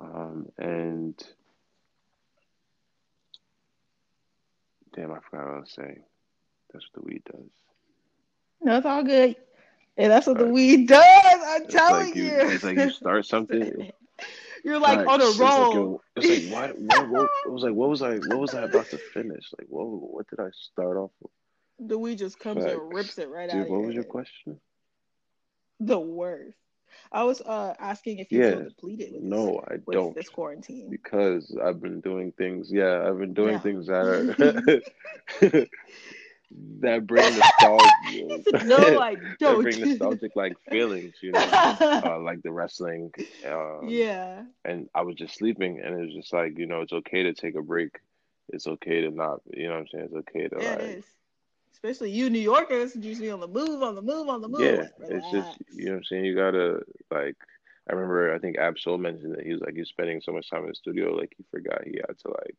Um, 0.00 0.46
and 0.58 1.22
damn, 4.94 5.12
I 5.12 5.18
forgot 5.30 5.46
what 5.46 5.56
I 5.56 5.60
was 5.60 5.72
saying. 5.72 6.02
That's 6.72 6.86
what 6.92 7.02
the 7.04 7.06
weed 7.06 7.22
does. 7.30 7.50
No, 8.62 8.76
it's 8.76 8.86
all 8.86 9.02
good. 9.02 9.36
And 9.96 10.10
that's 10.10 10.26
what 10.26 10.38
the 10.38 10.46
weed 10.46 10.88
does. 10.88 11.04
I'm 11.04 11.62
it's 11.62 11.74
telling 11.74 12.06
like 12.06 12.16
you, 12.16 12.24
you. 12.24 12.32
It's 12.32 12.64
like 12.64 12.76
you 12.76 12.90
start 12.90 13.26
something. 13.26 13.92
You're 14.64 14.78
like 14.78 15.06
on 15.06 15.20
a 15.20 15.24
roll. 15.38 16.02
It's 16.16 16.26
like, 16.26 16.38
it's 16.38 16.52
like 16.52 16.74
what, 16.76 17.08
what, 17.08 17.08
what, 17.08 17.30
it 17.46 17.52
was 17.52 17.62
like 17.62 17.74
what 17.74 17.88
was 17.88 18.02
I 18.02 18.14
what 18.18 18.38
was 18.38 18.54
I 18.54 18.62
about 18.62 18.86
to 18.90 18.98
finish? 18.98 19.50
Like 19.58 19.66
what 19.68 19.86
what 19.86 20.28
did 20.28 20.40
I 20.40 20.50
start 20.52 20.96
off 20.96 21.10
with? 21.20 21.32
The 21.88 21.98
weed 21.98 22.18
just 22.18 22.38
comes 22.38 22.62
Facts. 22.62 22.74
and 22.74 22.94
rips 22.94 23.18
it 23.18 23.28
right 23.28 23.50
Dude, 23.50 23.62
out. 23.62 23.68
What 23.68 23.80
was 23.80 23.88
head. 23.88 23.94
your 23.96 24.04
question? 24.04 24.60
The 25.80 25.98
worst. 25.98 26.56
I 27.10 27.24
was 27.24 27.40
uh 27.40 27.74
asking 27.78 28.18
if 28.18 28.30
you 28.30 28.42
yeah. 28.42 28.50
feel 28.50 28.64
depleted 28.64 29.12
with 29.14 29.22
no, 29.22 29.64
this, 29.68 29.80
I 29.88 29.92
don't 29.92 30.14
this 30.14 30.28
quarantine 30.28 30.90
because 30.90 31.56
I've 31.62 31.80
been 31.80 32.00
doing 32.00 32.32
things. 32.32 32.70
Yeah, 32.70 33.04
I've 33.06 33.18
been 33.18 33.34
doing 33.34 33.54
yeah. 33.54 33.60
things 33.60 33.86
that 33.88 34.82
are 35.42 35.66
that 36.80 37.06
bring 37.06 37.36
nostalgia. 37.36 38.64
no, 38.66 39.00
I 39.00 39.14
don't. 39.38 39.62
that 39.62 39.62
bring 39.62 39.80
nostalgic 39.80 40.32
like 40.36 40.54
feelings, 40.68 41.14
you 41.20 41.32
know, 41.32 41.40
uh, 41.40 42.18
like 42.20 42.42
the 42.42 42.52
wrestling. 42.52 43.12
Um, 43.46 43.80
yeah. 43.88 44.44
And 44.64 44.88
I 44.94 45.02
was 45.02 45.16
just 45.16 45.34
sleeping, 45.34 45.80
and 45.80 45.98
it 45.98 46.04
was 46.06 46.14
just 46.14 46.32
like, 46.32 46.58
you 46.58 46.66
know, 46.66 46.80
it's 46.80 46.92
okay 46.92 47.22
to 47.24 47.34
take 47.34 47.54
a 47.54 47.62
break. 47.62 47.98
It's 48.48 48.66
okay 48.66 49.02
to 49.02 49.10
not, 49.10 49.40
you 49.52 49.68
know, 49.68 49.74
what 49.74 49.80
I'm 49.80 49.86
saying. 49.88 50.04
It's 50.06 50.14
okay 50.14 50.48
to 50.48 50.56
yeah, 50.60 50.76
like. 50.76 51.04
Especially 51.72 52.10
you, 52.10 52.30
New 52.30 52.38
Yorkers, 52.38 52.94
usually 52.94 53.30
on 53.30 53.40
the 53.40 53.48
move, 53.48 53.82
on 53.82 53.94
the 53.94 54.02
move, 54.02 54.28
on 54.28 54.40
the 54.40 54.48
move. 54.48 54.60
Yeah, 54.60 54.86
it's 55.00 55.30
just 55.32 55.58
you 55.72 55.86
know 55.86 55.92
what 55.92 55.98
I'm 55.98 56.04
saying. 56.04 56.24
You 56.24 56.36
gotta 56.36 56.80
like. 57.10 57.36
I 57.90 57.94
remember, 57.94 58.32
I 58.32 58.38
think 58.38 58.58
Ab-Soul 58.58 58.98
mentioned 58.98 59.34
that 59.34 59.44
he 59.44 59.52
was 59.52 59.60
like 59.60 59.74
he's 59.74 59.88
spending 59.88 60.20
so 60.20 60.30
much 60.30 60.48
time 60.48 60.62
in 60.62 60.68
the 60.68 60.74
studio, 60.76 61.12
like 61.12 61.34
he 61.36 61.44
forgot 61.50 61.82
he 61.84 61.96
had 61.96 62.16
to 62.16 62.28
like 62.28 62.54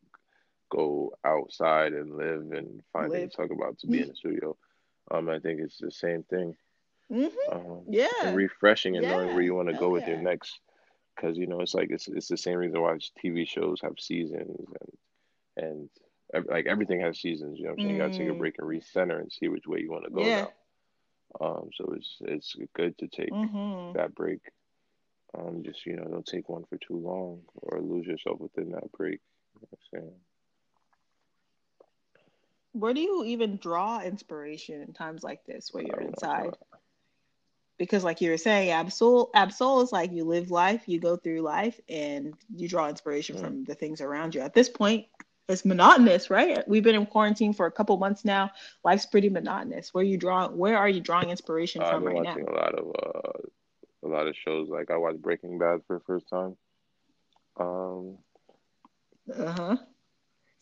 go 0.70 1.12
outside 1.24 1.92
and 1.92 2.16
live 2.16 2.52
and 2.52 2.82
find 2.92 3.10
live. 3.10 3.20
things 3.20 3.32
to 3.32 3.36
talk 3.36 3.50
about 3.50 3.78
to 3.78 3.86
be 3.86 4.02
in 4.02 4.08
the 4.08 4.14
studio. 4.14 4.56
Um, 5.10 5.28
I 5.28 5.38
think 5.38 5.60
it's 5.60 5.78
the 5.78 5.90
same 5.90 6.22
thing. 6.24 6.56
Mm-hmm. 7.12 7.52
Um, 7.52 7.82
yeah, 7.88 8.08
and 8.22 8.36
refreshing 8.36 8.96
and 8.96 9.04
yeah. 9.04 9.12
knowing 9.12 9.34
where 9.34 9.42
you 9.42 9.54
want 9.54 9.68
to 9.68 9.74
go 9.74 9.90
with 9.90 10.08
your 10.08 10.16
next, 10.16 10.58
because 11.14 11.36
you 11.36 11.46
know 11.46 11.60
it's 11.60 11.74
like 11.74 11.90
it's 11.90 12.08
it's 12.08 12.28
the 12.28 12.36
same 12.36 12.56
reason 12.56 12.80
why 12.80 12.96
TV 13.22 13.46
shows 13.46 13.80
have 13.82 13.94
seasons 13.98 14.66
and 14.80 15.68
and 15.68 15.90
like 16.48 16.66
everything 16.66 17.00
has 17.00 17.20
seasons. 17.20 17.58
You 17.58 17.64
know 17.64 17.70
what 17.70 17.80
I'm 17.80 17.84
saying? 17.84 17.90
Mm. 17.90 17.92
You 17.92 17.98
got 17.98 18.12
to 18.12 18.18
take 18.18 18.28
a 18.28 18.32
mm. 18.32 18.38
break 18.38 18.54
and 18.58 18.68
recenter 18.68 19.20
and 19.20 19.30
see 19.30 19.48
which 19.48 19.66
way 19.66 19.80
you 19.80 19.90
want 19.90 20.04
to 20.04 20.10
go 20.10 20.22
yeah. 20.22 20.42
now. 20.42 21.46
Um, 21.46 21.70
so 21.74 21.92
it's 21.96 22.16
it's 22.20 22.56
good 22.74 22.96
to 22.98 23.08
take 23.08 23.30
mm-hmm. 23.30 23.96
that 23.96 24.14
break. 24.14 24.40
Um, 25.36 25.62
just 25.64 25.84
you 25.84 25.96
know, 25.96 26.04
don't 26.04 26.26
take 26.26 26.48
one 26.48 26.64
for 26.64 26.78
too 26.78 26.96
long 26.96 27.42
or 27.54 27.80
lose 27.80 28.06
yourself 28.06 28.40
within 28.40 28.70
that 28.70 28.90
break. 28.92 29.20
You 29.54 29.60
know 29.62 29.68
what 29.70 30.00
I'm 30.00 30.00
saying? 30.00 30.14
Where 32.74 32.92
do 32.92 33.00
you 33.00 33.24
even 33.24 33.56
draw 33.56 34.00
inspiration 34.00 34.82
in 34.82 34.92
times 34.92 35.22
like 35.22 35.44
this 35.46 35.70
where 35.72 35.84
you're 35.84 36.00
inside? 36.00 36.56
Because 37.78 38.04
like 38.04 38.20
you 38.20 38.30
were 38.30 38.36
saying, 38.36 38.70
Ab-Soul, 38.70 39.30
Ab-Soul 39.34 39.80
is 39.80 39.92
like 39.92 40.12
you 40.12 40.24
live 40.24 40.50
life, 40.50 40.82
you 40.86 41.00
go 41.00 41.16
through 41.16 41.40
life, 41.40 41.78
and 41.88 42.34
you 42.54 42.68
draw 42.68 42.88
inspiration 42.88 43.36
mm. 43.36 43.40
from 43.40 43.64
the 43.64 43.74
things 43.74 44.00
around 44.00 44.34
you. 44.34 44.40
At 44.40 44.54
this 44.54 44.68
point, 44.68 45.06
it's 45.48 45.64
monotonous, 45.64 46.30
right? 46.30 46.66
We've 46.66 46.82
been 46.82 46.94
in 46.96 47.06
quarantine 47.06 47.52
for 47.52 47.66
a 47.66 47.70
couple 47.70 47.96
months 47.96 48.24
now. 48.24 48.50
Life's 48.84 49.06
pretty 49.06 49.28
monotonous. 49.28 49.92
Where 49.92 50.04
you 50.04 50.16
draw? 50.16 50.48
Where 50.48 50.76
are 50.76 50.88
you 50.88 51.00
drawing 51.00 51.30
inspiration 51.30 51.82
uh, 51.82 51.90
from 51.90 52.04
right 52.04 52.22
now? 52.22 52.30
I've 52.30 52.36
been 52.36 52.44
watching 52.46 52.56
a 52.56 52.60
lot 52.60 52.78
of 52.78 52.86
uh, 52.88 54.06
a 54.06 54.08
lot 54.08 54.26
of 54.26 54.34
shows. 54.36 54.68
Like 54.68 54.90
I 54.90 54.96
watched 54.96 55.22
Breaking 55.22 55.58
Bad 55.58 55.80
for 55.86 55.98
the 55.98 56.04
first 56.04 56.28
time. 56.28 56.56
Um, 57.58 58.18
uh 59.36 59.52
huh. 59.52 59.76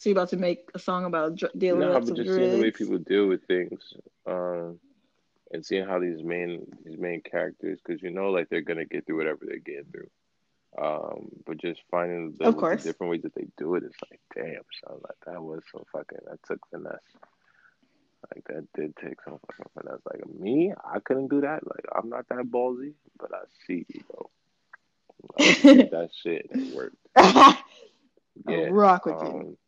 So 0.03 0.11
you 0.11 0.17
about 0.17 0.31
to 0.31 0.37
make 0.37 0.69
a 0.75 0.81
song 0.81 1.05
about 1.05 1.37
dr- 1.37 1.53
dealing 1.57 1.83
no, 1.83 1.95
with 1.95 2.09
but 2.09 2.17
just 2.17 2.27
drugs? 2.27 2.37
seeing 2.37 2.51
the 2.51 2.61
way 2.61 2.73
people 2.73 2.99
deal 2.99 3.29
with 3.29 3.47
things, 3.47 3.81
um, 4.27 4.81
and 5.53 5.65
seeing 5.65 5.87
how 5.87 6.01
these 6.01 6.25
main 6.25 6.67
these 6.85 6.99
main 6.99 7.21
characters, 7.21 7.79
because 7.87 8.03
you 8.03 8.11
know, 8.11 8.33
like 8.33 8.49
they're 8.49 8.63
gonna 8.63 8.85
get 8.85 9.07
through 9.07 9.19
whatever 9.19 9.45
they're 9.47 9.61
getting 9.61 9.85
through. 9.93 10.11
Um, 10.77 11.29
but 11.47 11.59
just 11.59 11.83
finding 11.89 12.35
the, 12.37 12.51
the, 12.51 12.81
different 12.83 13.13
ways 13.13 13.23
that 13.23 13.37
they 13.37 13.47
do 13.57 13.77
it, 13.77 13.85
it's 13.85 13.95
like, 14.11 14.19
damn, 14.35 14.65
son, 14.85 14.99
like 15.05 15.19
that 15.25 15.41
was 15.41 15.63
so 15.71 15.87
fucking 15.93 16.19
that 16.29 16.41
took 16.49 16.59
finesse. 16.73 16.99
Like 18.35 18.43
that 18.49 18.67
did 18.75 18.97
take 18.97 19.23
some 19.23 19.39
fucking 19.39 19.71
finesse. 19.73 20.01
Like 20.05 20.29
me, 20.35 20.73
I 20.85 20.99
couldn't 20.99 21.29
do 21.29 21.43
that. 21.43 21.65
Like 21.65 21.85
I'm 21.95 22.09
not 22.09 22.29
that 22.29 22.51
ballsy, 22.51 22.95
but 23.21 23.31
I 23.33 23.43
see 23.69 23.87
you, 23.89 24.03
bro. 24.11 24.31
that 25.39 26.11
shit 26.25 26.51
worked. 26.75 26.97
Yeah, 28.49 28.69
rock 28.71 29.07
with 29.07 29.17
um, 29.17 29.27
you. 29.27 29.59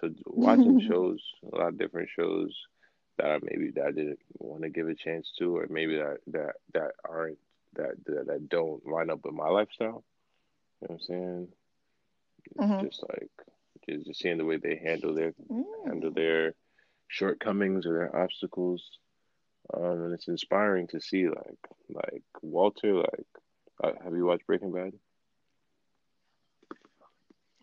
So 0.00 0.10
watching 0.26 0.80
shows, 0.88 1.20
a 1.52 1.56
lot 1.56 1.68
of 1.68 1.78
different 1.78 2.08
shows 2.14 2.54
that 3.18 3.26
I 3.26 3.38
maybe 3.42 3.70
that 3.72 3.86
I 3.86 3.90
didn't 3.92 4.18
want 4.38 4.62
to 4.62 4.70
give 4.70 4.88
a 4.88 4.94
chance 4.94 5.32
to, 5.38 5.56
or 5.56 5.66
maybe 5.68 5.96
that 5.96 6.18
that 6.28 6.54
that 6.74 6.92
aren't 7.08 7.38
that 7.74 7.92
that, 8.06 8.26
that 8.26 8.48
don't 8.48 8.84
line 8.86 9.10
up 9.10 9.20
with 9.24 9.34
my 9.34 9.48
lifestyle. 9.48 10.04
You 10.80 10.88
know 10.88 10.88
what 10.88 10.90
I'm 10.94 11.00
saying? 11.00 11.48
Mm-hmm. 12.58 12.86
Just 12.86 13.04
like 13.08 13.30
just, 13.88 14.06
just 14.06 14.20
seeing 14.20 14.38
the 14.38 14.44
way 14.44 14.56
they 14.56 14.80
handle 14.82 15.14
their 15.14 15.32
mm. 15.50 15.64
handle 15.86 16.12
their 16.12 16.54
shortcomings 17.08 17.86
or 17.86 17.92
their 17.92 18.16
obstacles, 18.16 18.82
um, 19.74 20.04
and 20.04 20.14
it's 20.14 20.28
inspiring 20.28 20.86
to 20.88 21.00
see. 21.00 21.28
Like 21.28 21.58
like 21.90 22.22
Walter, 22.42 22.94
like 22.94 23.26
uh, 23.82 23.92
have 24.02 24.14
you 24.14 24.24
watched 24.24 24.46
Breaking 24.46 24.72
Bad? 24.72 24.92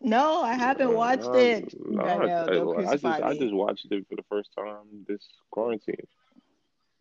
No, 0.02 0.44
I 0.44 0.54
haven't 0.54 0.94
watched 0.94 1.34
it. 1.36 1.74
No, 1.80 2.04
I, 2.04 2.26
I, 2.28 2.92
I, 2.92 2.96
just 2.96 3.06
I 3.06 3.34
just 3.34 3.54
watched 3.54 3.88
it 3.90 4.06
for 4.08 4.16
the 4.16 4.24
first 4.30 4.50
time 4.56 5.06
this 5.08 5.24
quarantine. 5.52 5.96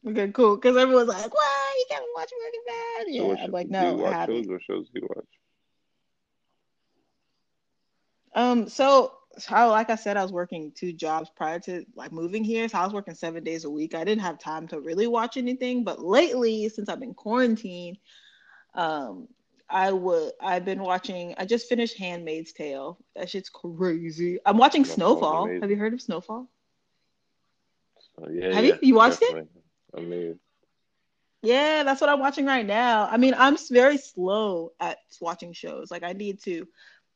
Okay, 0.06 0.28
cool. 0.32 0.56
Because 0.56 0.76
everyone's 0.76 1.09
like, 1.09 1.35
"What? 1.35 1.76
You 1.78 1.85
can't 1.90 2.04
watch 2.14 2.30
Breaking 2.40 2.61
Bad?" 2.66 3.06
Yeah, 3.09 3.37
so 3.37 3.44
I'm 3.44 3.50
like, 3.50 3.68
"No, 3.68 4.06
I 4.06 4.12
haven't." 4.12 4.44
Shows? 4.44 4.48
What 4.48 4.62
shows 4.62 4.87
do 4.94 5.00
you 5.00 5.09
watch? 5.14 5.26
Um, 8.35 8.68
so 8.68 9.12
how, 9.46 9.70
like 9.70 9.90
I 9.90 9.96
said, 9.96 10.16
I 10.16 10.22
was 10.22 10.32
working 10.32 10.72
two 10.74 10.92
jobs 10.92 11.30
prior 11.35 11.59
to 11.61 11.85
like 11.94 12.12
moving 12.12 12.44
here, 12.44 12.68
so 12.68 12.78
I 12.78 12.85
was 12.85 12.92
working 12.92 13.14
seven 13.14 13.42
days 13.44 13.64
a 13.64 13.70
week. 13.70 13.94
I 13.94 14.05
didn't 14.05 14.22
have 14.22 14.38
time 14.38 14.68
to 14.68 14.80
really 14.80 15.07
watch 15.07 15.36
anything, 15.36 15.84
but 15.84 16.01
lately, 16.01 16.68
since 16.68 16.88
I've 16.88 17.01
been 17.01 17.14
quarantined, 17.14 17.99
um, 18.74 19.28
I 19.69 19.93
would. 19.93 20.33
I've 20.41 20.64
been 20.64 20.81
watching. 20.81 21.35
I 21.39 21.45
just 21.45 21.69
finished 21.69 21.97
*Handmaid's 21.97 22.53
Tale*. 22.53 22.99
That 23.14 23.29
shit's 23.29 23.49
crazy. 23.49 24.39
I'm 24.47 24.59
watching 24.59 24.83
that 24.83 24.93
*Snowfall*. 24.93 25.49
Have 25.61 25.71
you 25.71 25.77
heard 25.77 25.93
of 25.93 26.01
*Snowfall*? 26.01 26.49
Uh, 28.21 28.31
yeah. 28.31 28.55
Have 28.55 28.64
yeah, 28.64 28.75
you? 28.75 28.79
You 28.83 28.95
watched 28.95 29.21
definitely. 29.21 29.49
it? 29.95 29.99
I 29.99 30.01
mean. 30.03 30.39
Yeah, 31.43 31.83
that's 31.85 32.01
what 32.01 32.11
I'm 32.11 32.21
watching 32.21 32.47
right 32.47 32.67
now. 32.67 33.07
I 33.11 33.19
mean, 33.19 33.35
I'm 33.37 33.57
very 33.71 33.99
slow 33.99 34.73
at 34.81 34.99
watching 35.21 35.53
shows. 35.53 35.91
Like, 35.91 36.03
I 36.03 36.12
need 36.12 36.43
to 36.43 36.67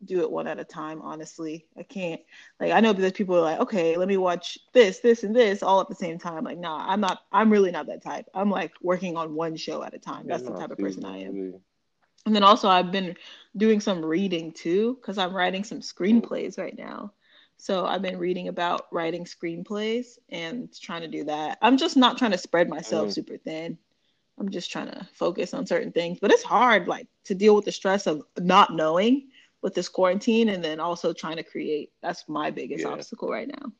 do 0.04 0.20
it 0.20 0.30
one 0.30 0.46
at 0.46 0.60
a 0.60 0.64
time. 0.64 1.02
Honestly, 1.02 1.66
I 1.76 1.82
can't. 1.82 2.20
Like, 2.60 2.72
I 2.72 2.80
know 2.80 2.94
because 2.94 3.12
people 3.12 3.36
are 3.36 3.40
like, 3.40 3.60
okay, 3.60 3.96
let 3.96 4.08
me 4.08 4.16
watch 4.16 4.58
this, 4.72 5.00
this, 5.00 5.24
and 5.24 5.34
this 5.34 5.62
all 5.62 5.80
at 5.80 5.88
the 5.88 5.94
same 5.94 6.18
time. 6.18 6.44
Like, 6.44 6.58
nah, 6.58 6.84
I'm 6.88 7.00
not. 7.00 7.20
I'm 7.32 7.50
really 7.50 7.70
not 7.70 7.86
that 7.86 8.02
type. 8.02 8.26
I'm 8.34 8.50
like 8.50 8.72
working 8.82 9.16
on 9.16 9.34
one 9.34 9.56
show 9.56 9.82
at 9.82 9.94
a 9.94 9.98
time. 9.98 10.26
That's 10.26 10.42
yeah, 10.42 10.50
the 10.50 10.58
type 10.58 10.70
of 10.70 10.78
person 10.78 11.04
I 11.04 11.22
am. 11.22 11.60
And 12.26 12.34
then 12.34 12.42
also 12.42 12.68
I've 12.68 12.92
been 12.92 13.16
doing 13.56 13.80
some 13.80 14.04
reading 14.04 14.52
too 14.52 14.96
because 15.00 15.18
I'm 15.18 15.34
writing 15.34 15.64
some 15.64 15.80
screenplays 15.80 16.58
right 16.58 16.76
now. 16.76 17.12
So 17.56 17.84
I've 17.86 18.02
been 18.02 18.18
reading 18.18 18.48
about 18.48 18.86
writing 18.90 19.24
screenplays 19.24 20.18
and 20.30 20.68
trying 20.80 21.02
to 21.02 21.08
do 21.08 21.24
that. 21.24 21.58
I'm 21.60 21.76
just 21.76 21.96
not 21.96 22.18
trying 22.18 22.30
to 22.30 22.38
spread 22.38 22.68
myself 22.68 23.08
Mm. 23.08 23.12
super 23.14 23.36
thin. 23.36 23.78
I'm 24.38 24.48
just 24.50 24.70
trying 24.70 24.86
to 24.86 25.06
focus 25.12 25.52
on 25.52 25.66
certain 25.66 25.92
things. 25.92 26.18
But 26.20 26.30
it's 26.30 26.42
hard 26.42 26.88
like 26.88 27.06
to 27.24 27.34
deal 27.34 27.54
with 27.54 27.66
the 27.66 27.72
stress 27.72 28.06
of 28.06 28.22
not 28.38 28.74
knowing 28.74 29.28
with 29.60 29.74
this 29.74 29.88
quarantine 29.88 30.48
and 30.48 30.64
then 30.64 30.80
also 30.80 31.12
trying 31.12 31.36
to 31.36 31.42
create. 31.42 31.92
That's 32.00 32.26
my 32.28 32.50
biggest 32.50 32.84
Yeah. 32.84 32.92
obstacle 32.92 33.28
right 33.28 33.48
now. 33.48 33.72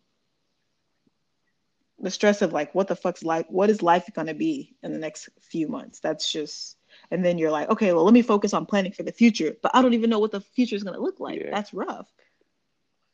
The 2.01 2.11
stress 2.11 2.43
of 2.43 2.53
like 2.53 2.75
what 2.75 2.89
the 2.89 2.97
fuck's 2.97 3.23
life 3.23 3.47
what 3.49 3.71
is 3.71 3.83
life 3.83 4.09
gonna 4.15 4.35
be 4.35 4.77
in 4.83 4.93
the 4.93 4.99
next 4.99 5.29
few 5.41 5.69
months? 5.69 6.01
That's 6.01 6.31
just 6.31 6.77
and 7.11 7.25
then 7.25 7.39
you're 7.39 7.51
like, 7.51 7.69
okay, 7.71 7.93
well 7.93 8.05
let 8.05 8.15
me 8.15 8.23
focus 8.23 8.53
on 8.55 8.67
planning 8.67 8.93
for 8.93 9.03
the 9.03 9.13
future. 9.13 9.57
But 9.63 9.73
I 9.75 9.83
don't 9.83 9.95
even 9.95 10.11
know 10.11 10.19
what 10.21 10.33
the 10.33 10.41
future 10.41 10.77
is 10.77 10.85
gonna 10.85 11.01
look 11.01 11.21
like. 11.21 11.43
Yeah. 11.43 11.51
That's 11.51 11.73
rough. 11.75 12.09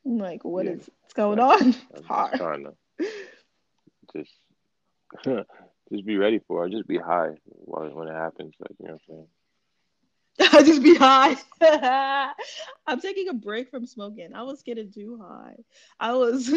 I'm 0.05 0.17
like, 0.17 0.43
what 0.43 0.65
Yeah. 0.65 0.67
is 0.67 0.89
what's 1.01 1.13
going 1.13 1.39
Like, 1.39 1.39
on? 1.39 1.75
I'm 1.95 2.03
It's 2.03 2.09
just 2.17 2.35
trying 2.35 2.63
to 2.65 2.73
just 4.15 4.31
just 5.91 6.05
be 6.05 6.17
ready 6.17 6.39
for 6.47 6.65
it. 6.65 6.71
Just 6.71 6.87
be 6.87 6.97
high 6.97 7.31
when 7.45 8.07
it 8.07 8.13
happens. 8.13 8.53
Like 8.59 8.71
you 8.79 8.87
know 8.87 8.93
what 8.93 9.01
I'm 9.09 9.15
saying. 9.15 9.27
I 10.39 10.63
just 10.63 10.83
be 10.83 10.95
high. 10.95 11.35
I'm 12.87 12.99
taking 12.99 13.27
a 13.29 13.33
break 13.33 13.69
from 13.69 13.85
smoking. 13.85 14.33
I 14.33 14.43
was 14.43 14.63
getting 14.63 14.91
too 14.91 15.19
high. 15.21 15.55
I 15.99 16.13
was 16.13 16.51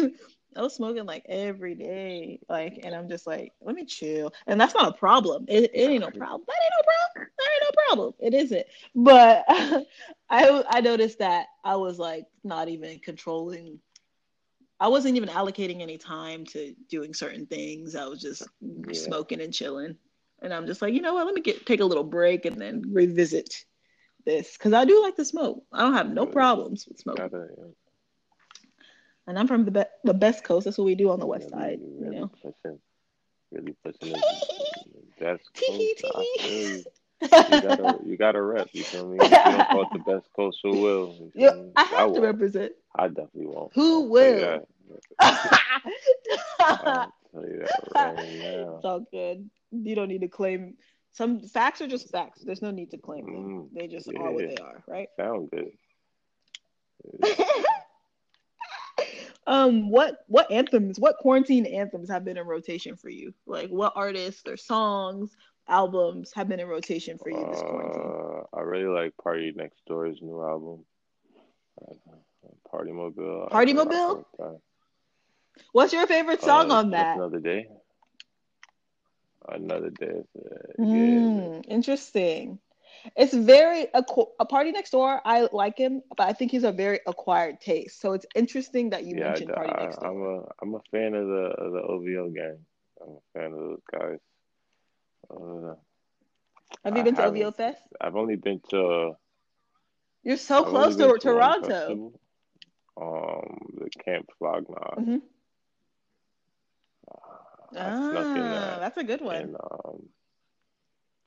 I 0.55 0.61
was 0.61 0.75
smoking 0.75 1.05
like 1.05 1.25
every 1.29 1.75
day. 1.75 2.39
Like 2.49 2.79
and 2.83 2.93
I'm 2.93 3.09
just 3.09 3.27
like, 3.27 3.53
let 3.61 3.75
me 3.75 3.85
chill. 3.85 4.33
And 4.47 4.59
that's 4.59 4.73
not 4.73 4.89
a 4.89 4.97
problem. 4.97 5.45
It, 5.47 5.71
it 5.73 5.89
ain't 5.89 6.01
no 6.01 6.11
problem. 6.11 6.43
That 6.47 6.57
ain't 6.63 6.73
no 6.77 6.83
problem. 6.83 7.29
That 7.37 7.49
ain't 7.53 7.63
no 7.63 7.83
problem. 7.87 8.13
It 8.19 8.33
isn't. 8.33 8.67
But 8.95 9.45
I 10.29 10.63
I 10.69 10.81
noticed 10.81 11.19
that 11.19 11.47
I 11.63 11.75
was 11.75 11.99
like 11.99 12.25
not 12.43 12.69
even 12.69 12.99
controlling 12.99 13.79
I 14.79 14.87
wasn't 14.87 15.15
even 15.15 15.29
allocating 15.29 15.81
any 15.81 15.99
time 15.99 16.43
to 16.47 16.73
doing 16.89 17.13
certain 17.13 17.45
things. 17.45 17.95
I 17.95 18.05
was 18.07 18.19
just 18.19 18.49
Yeah. 18.61 18.93
smoking 18.93 19.39
and 19.39 19.53
chilling. 19.53 19.95
And 20.41 20.51
I'm 20.51 20.65
just 20.65 20.81
like, 20.81 20.95
you 20.95 21.01
know 21.01 21.13
what? 21.13 21.27
Let 21.27 21.35
me 21.35 21.41
get 21.41 21.67
take 21.67 21.81
a 21.81 21.85
little 21.85 22.03
break 22.03 22.45
and 22.45 22.59
then 22.59 22.81
revisit 22.91 23.63
this 24.25 24.57
because 24.57 24.73
I 24.73 24.85
do 24.85 24.99
like 25.03 25.15
to 25.17 25.25
smoke. 25.25 25.63
I 25.71 25.81
don't 25.81 25.93
have 25.93 26.11
no 26.11 26.25
problems 26.25 26.87
with 26.87 26.97
smoking. 26.97 27.29
You 29.31 29.39
And 29.39 29.47
I'm 29.47 29.47
from 29.47 29.65
the 29.65 29.71
be- 29.71 29.91
the 30.03 30.13
best 30.13 30.43
coast. 30.43 30.65
That's 30.65 30.77
what 30.77 30.85
we 30.85 30.95
do 30.95 31.09
on 31.11 31.19
the 31.19 31.27
west 31.27 31.49
really, 31.55 31.79
side. 31.79 31.79
You 31.99 32.11
really 32.11 32.11
know. 32.11 32.31
pushing, 32.41 32.79
really 33.51 33.75
pushing 33.83 34.15
it. 34.15 34.25
That's 35.19 35.43
cool. 35.65 35.75
Tee 35.77 35.95
I 36.03 36.25
feel 36.41 36.57
tee. 36.57 36.83
you. 36.83 36.85
You 37.47 37.59
gotta, 37.61 37.97
you 38.05 38.17
gotta 38.17 38.41
rep. 38.41 38.69
You 38.73 38.85
feel 38.91 39.07
me? 39.07 39.19
If 39.29 39.45
you 39.45 39.51
don't 39.51 39.67
call 39.69 39.83
it 39.83 39.91
the 39.93 39.99
best 39.99 40.27
coach, 40.35 40.55
who 40.63 40.77
will? 40.81 41.31
You 41.35 41.45
Yeah. 41.45 41.51
I 41.75 41.83
have 41.83 42.13
to 42.13 42.21
won't. 42.21 42.21
represent. 42.21 42.73
I 42.95 43.07
definitely 43.07 43.47
won't. 43.47 43.71
Who 43.73 44.01
you 44.03 44.09
will? 44.09 44.67
I'll 46.59 47.11
tell 47.31 47.45
you 47.47 47.59
that 47.59 48.15
right 48.17 48.33
now. 48.33 48.75
It's 48.77 48.85
all 48.85 48.99
good. 49.11 49.49
You 49.71 49.95
don't 49.95 50.09
need 50.09 50.21
to 50.21 50.27
claim. 50.27 50.77
Some 51.13 51.41
facts 51.41 51.81
are 51.81 51.87
just 51.87 52.09
facts. 52.11 52.43
There's 52.43 52.61
no 52.61 52.71
need 52.71 52.91
to 52.91 52.97
claim 52.97 53.25
them. 53.25 53.45
Mm, 53.45 53.69
They 53.73 53.87
just 53.87 54.09
are 54.15 54.31
what 54.31 54.47
they 54.47 54.57
are, 54.57 54.83
right? 54.87 55.09
Sound 55.17 55.49
good. 55.51 55.71
Um, 59.47 59.89
what 59.89 60.23
what 60.27 60.51
anthems, 60.51 60.99
what 60.99 61.17
quarantine 61.17 61.65
anthems 61.65 62.09
have 62.09 62.23
been 62.23 62.37
in 62.37 62.45
rotation 62.45 62.95
for 62.95 63.09
you? 63.09 63.33
Like, 63.45 63.69
what 63.69 63.93
artists 63.95 64.43
or 64.47 64.55
songs, 64.57 65.35
albums 65.67 66.31
have 66.35 66.47
been 66.47 66.59
in 66.59 66.67
rotation 66.67 67.17
for 67.17 67.29
you 67.29 67.45
this 67.49 67.61
quarantine? 67.61 68.01
Uh, 68.01 68.57
I 68.57 68.61
really 68.61 68.85
like 68.93 69.13
PartyNextDoor's 69.23 70.21
new 70.21 70.41
album. 70.43 70.85
Partymobile. 72.71 73.49
Party 73.49 73.73
Mobile? 73.73 74.25
What's 75.73 75.93
your 75.93 76.07
favorite 76.07 76.41
song 76.41 76.71
Uh, 76.71 76.75
on 76.75 76.91
that? 76.91 77.17
Another 77.17 77.39
day. 77.39 77.67
Another 79.47 79.89
day. 79.89 80.21
Uh, 80.37 80.49
yeah. 80.77 80.85
Mm, 80.85 81.65
interesting. 81.67 82.59
It's 83.15 83.33
very 83.33 83.87
a, 83.93 84.03
a 84.39 84.45
PartyNextDoor. 84.45 85.21
I 85.25 85.47
like 85.51 85.77
him, 85.77 86.01
but 86.15 86.27
I 86.27 86.33
think 86.33 86.51
he's 86.51 86.63
a 86.63 86.71
very 86.71 86.99
acquired 87.07 87.59
taste. 87.61 87.99
So 88.01 88.13
it's 88.13 88.25
interesting 88.35 88.89
that 88.91 89.05
you 89.05 89.15
Yeah, 89.15 89.25
mentioned 89.25 89.53
I, 89.57 89.61
party 89.61 89.73
I, 89.83 89.83
next 89.83 89.99
I'm 90.07 90.21
a 90.21 90.43
I'm 90.61 90.75
a 90.75 90.81
fan 90.91 91.13
of 91.13 91.27
the 91.27 91.43
of 91.63 91.71
the 91.73 91.81
OVO 91.81 92.29
gang. 92.29 92.59
I'm 93.01 93.09
a 93.17 93.39
fan 93.39 93.51
of 93.53 93.59
those 93.59 93.81
guys. 93.91 94.19
Uh, 95.29 95.75
Have 96.83 96.95
you 96.95 97.01
I 97.01 97.03
been 97.03 97.15
to. 97.15 97.23
OVO 97.23 97.51
Fest? 97.51 97.83
I've 98.01 98.15
only 98.15 98.35
been 98.35 98.61
to 98.71 99.13
You're 100.23 100.37
so 100.37 100.63
I've 100.63 100.71
close 100.71 100.95
to 100.97 101.17
Toronto. 101.19 101.61
festival. 101.67 102.19
Um, 102.99 103.57
the 103.77 103.89
Camp 104.03 104.29
Flog 104.37 104.65
Gnaw. 104.69 105.01
hmm 105.03 105.17
I 107.75 107.91
Ah, 107.99 108.77
that's 108.79 108.97
a 108.97 109.03
good 109.03 109.21
one. 109.21 109.49
and 109.49 109.55
um, 109.55 110.09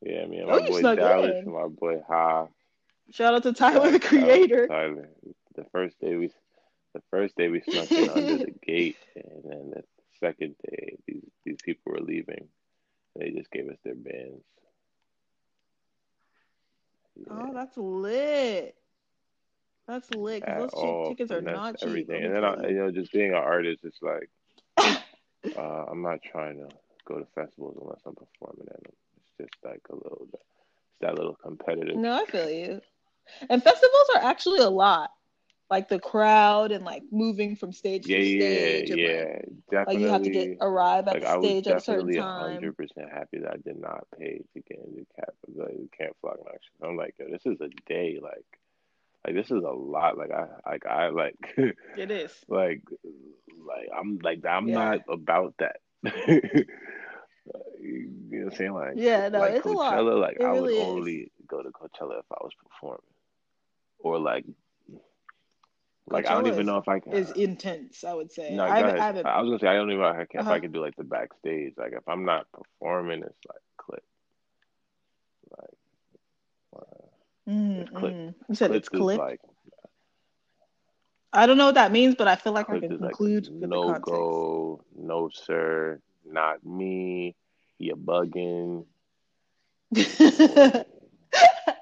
yeah, 0.03 0.26
me 0.26 0.38
and 0.38 0.49
Oh, 0.49 0.57
my 0.57 0.59
you 0.59 0.68
boy 0.68 0.84
Dallas 0.84 1.38
in. 1.38 1.45
and 1.45 1.55
my 1.55 1.68
boy 1.68 2.01
Ha. 2.09 2.47
Shout 3.11 3.34
out 3.34 3.42
to 3.45 3.53
Tyler, 3.53 3.90
the 3.90 4.01
creator. 4.01 4.68
Tyler. 4.68 5.09
The 5.55 5.64
first 5.72 5.99
day 6.01 6.16
we, 6.16 6.30
the 6.95 7.03
first 7.11 7.36
day 7.36 7.49
we 7.49 7.61
snuck 7.70 7.90
in 7.97 8.09
under 8.09 8.38
the 8.38 8.53
gate, 8.66 8.99
and 9.16 9.42
then 9.45 9.70
the 9.70 9.82
second 10.20 10.57
day 10.70 10.97
these 11.07 11.30
these 11.45 11.59
people 11.64 11.92
were 11.92 12.01
leaving. 12.01 12.49
They 13.16 13.30
just 13.30 13.51
gave 13.51 13.68
us 13.68 13.78
their 13.84 13.95
bands. 13.95 14.45
Yeah, 17.16 17.24
Oh, 17.30 17.53
that's 17.53 17.76
lit. 17.76 18.76
That's 19.86 20.11
lit 20.11 20.45
because 20.45 20.57
at 20.57 20.59
those 20.59 20.72
all, 20.72 21.18
tickets 21.18 21.30
are 21.30 21.40
not 21.42 21.76
cheap. 21.76 22.09
everything. 22.09 22.24
And 22.24 22.34
then 22.34 22.45
I, 22.45 22.55
you 22.68 22.74
you. 22.74 22.76
know, 22.76 22.90
just 22.90 23.12
being 23.12 23.30
an 23.30 23.36
artist, 23.36 23.80
it's 23.84 24.03
like 24.03 24.30
uh, 25.57 25.84
I'm 25.90 26.03
not 26.03 26.22
trying 26.22 26.59
to 26.59 26.68
go 27.07 27.18
to 27.18 27.26
festivals 27.34 27.78
unless 27.80 28.01
I'm 28.07 28.14
performing 28.14 28.66
at 28.68 28.82
them. 28.82 28.92
It's 29.39 29.51
just 29.51 29.64
like 29.64 29.82
a 29.91 29.95
little 29.95 30.26
bit. 30.30 30.41
It's 30.41 31.01
that 31.01 31.14
little 31.16 31.37
competitive. 31.43 31.97
No, 31.97 32.14
I 32.14 32.24
feel 32.26 32.51
you. 32.51 32.80
And 33.49 33.62
festivals 33.62 34.09
are 34.14 34.22
actually 34.22 34.61
a 34.61 34.68
lot. 34.68 35.11
Like 35.70 35.89
the 35.89 35.99
crowd 35.99 36.72
and 36.72 36.85
like 36.85 37.03
moving 37.11 37.57
from 37.57 37.72
stage 37.72 38.07
Yeah, 38.07 38.18
to 38.18 38.22
yeah, 38.22 38.41
stage 38.41 38.91
and 38.91 39.03
like 39.03 39.14
yeah. 39.14 39.24
like 39.26 39.62
Definitely. 39.70 40.03
you 40.03 40.09
have 40.09 40.22
to 40.22 40.30
get 40.30 40.59
arrive 40.61 41.09
at 41.09 41.14
like 41.14 41.22
the 41.22 41.28
I 41.28 41.37
was 41.37 41.51
stage 41.51 41.66
at 41.66 41.76
a 41.78 41.80
certain 41.80 42.11
definitely 42.11 42.18
a 42.18 42.22
time. 42.22 42.53
hundred 42.53 42.76
percent 42.76 43.09
happy 43.11 43.39
that 43.39 43.53
I 43.53 43.57
did 43.57 43.80
not 43.80 44.07
pay 44.18 44.43
to 44.55 44.61
get 44.61 44.78
into 44.78 45.07
Camp 45.16 45.30
the 45.49 45.89
Camp 45.97 46.16
Flock 46.20 46.37
Action. 46.47 46.72
I'm 46.82 46.97
like, 46.97 47.14
yo, 47.18 47.26
this 47.30 47.47
is 47.47 47.61
a 47.61 47.68
day, 47.89 48.18
like, 48.22 48.45
like 49.26 49.35
this 49.35 49.47
is 49.51 49.64
a 49.64 49.70
lot. 49.70 50.18
Like 50.18 50.30
I, 50.30 50.47
like 50.70 50.87
I, 50.87 51.09
like, 51.09 51.37
It 51.97 52.11
is. 52.11 52.32
like, 52.49 52.82
like 53.66 53.89
I'm 53.99 54.18
like 54.22 54.45
I'm 54.45 54.68
Yeah. 54.68 54.74
not 54.74 54.99
about 55.09 55.55
that. 55.59 55.80
you 57.80 58.09
know 58.30 58.45
what 58.45 58.53
I'm 58.53 58.57
saying? 58.59 58.72
Like, 58.72 58.92
Yeah, 58.97 59.28
no, 59.28 59.40
like 59.40 59.55
it's 59.55 59.66
a 59.66 59.70
lot. 59.70 60.03
Like 60.05 60.36
It 60.40 60.45
I 60.45 60.51
really 60.53 60.61
would 60.62 60.70
is. 60.72 60.78
only 60.88 61.32
go 61.47 61.62
to 61.62 61.68
Coachella 61.70 62.18
if 62.18 62.26
I 62.30 62.36
was 62.42 62.53
performing, 62.62 63.01
or 63.99 64.18
like, 64.18 64.45
like 66.09 66.26
I 66.26 66.34
don't 66.34 66.47
even 66.47 66.61
is- 66.61 66.66
know 66.66 66.78
if 66.78 66.88
I 66.88 67.01
can. 67.01 67.12
Is 67.12 67.30
intense, 67.32 68.05
I 68.05 68.14
would 68.14 68.32
say. 68.32 68.55
No, 68.55 68.64
I 68.64 68.76
haven't. 68.76 68.99
I 69.01 69.07
haven't 69.07 69.26
I 69.26 69.40
was 69.40 69.49
gonna 69.49 69.59
say 69.59 69.68
I 69.68 69.74
don't 69.74 69.90
even 69.90 70.03
know 70.03 70.09
if 70.09 70.14
I 70.16 70.24
can, 70.24 70.40
if 70.40 70.47
Uh-huh. 70.47 70.53
I 70.55 70.61
can 70.61 70.72
do 70.72 70.80
like 70.80 70.97
the 70.97 71.05
backstage. 71.05 71.74
Like 71.76 71.92
if 71.92 72.09
I'm 72.09 72.24
not 72.24 72.47
performing, 72.53 73.22
it's 73.22 73.47
like 73.49 73.62
click, 73.76 74.03
Like 75.59 75.78
uh, 76.76 77.51
mm, 77.51 77.80
it's 77.82 77.90
clip. 77.90 78.12
mm. 78.14 78.34
You 78.49 78.55
said 78.55 78.70
it's 78.72 78.88
clip. 78.88 79.18
like 79.18 79.40
I 81.32 81.47
don't 81.47 81.57
know 81.59 81.66
what 81.66 81.74
that 81.74 81.90
means, 81.90 82.14
but 82.14 82.28
I 82.28 82.36
feel 82.36 82.53
like 82.53 82.70
I 82.70 82.78
can 82.78 82.90
like 82.99 83.01
conclude 83.11 83.47
the 83.61 83.66
no 83.66 83.99
go, 83.99 84.84
no 84.97 85.28
sir, 85.32 86.01
not 86.25 86.64
me. 86.64 87.35
You 87.79 87.97
bugging. 87.97 88.87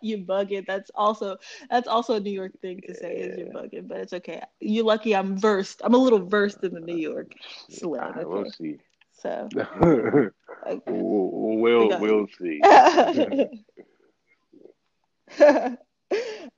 you 0.03 0.19
bugging. 0.19 0.67
That's 0.67 0.91
also 0.95 1.37
that's 1.71 1.89
also 1.89 2.15
a 2.15 2.21
New 2.21 2.33
York 2.33 2.53
thing 2.61 2.81
to 2.87 2.95
say 2.95 3.17
is 3.17 3.37
you 3.37 3.47
Yeah. 3.47 3.53
bugging, 3.53 3.89
but 3.89 3.99
it's 3.99 4.13
okay. 4.13 4.43
You're 4.61 4.85
lucky 4.85 5.15
I'm 5.15 5.37
versed. 5.37 5.81
I'm 5.85 5.95
a 5.95 5.99
little 5.99 6.27
versed 6.27 6.63
in 6.65 6.75
the 6.75 6.81
New 6.81 6.97
York 6.97 7.33
slang. 7.71 8.03
Alright, 8.03 8.29
we'll 8.29 8.51
see. 8.51 8.79
so 9.13 9.49
we'll 9.53 10.31
okay. 10.67 10.81
we'll, 10.87 11.89
got 11.89 12.01
we'll 12.01 12.27
see. 12.39 12.61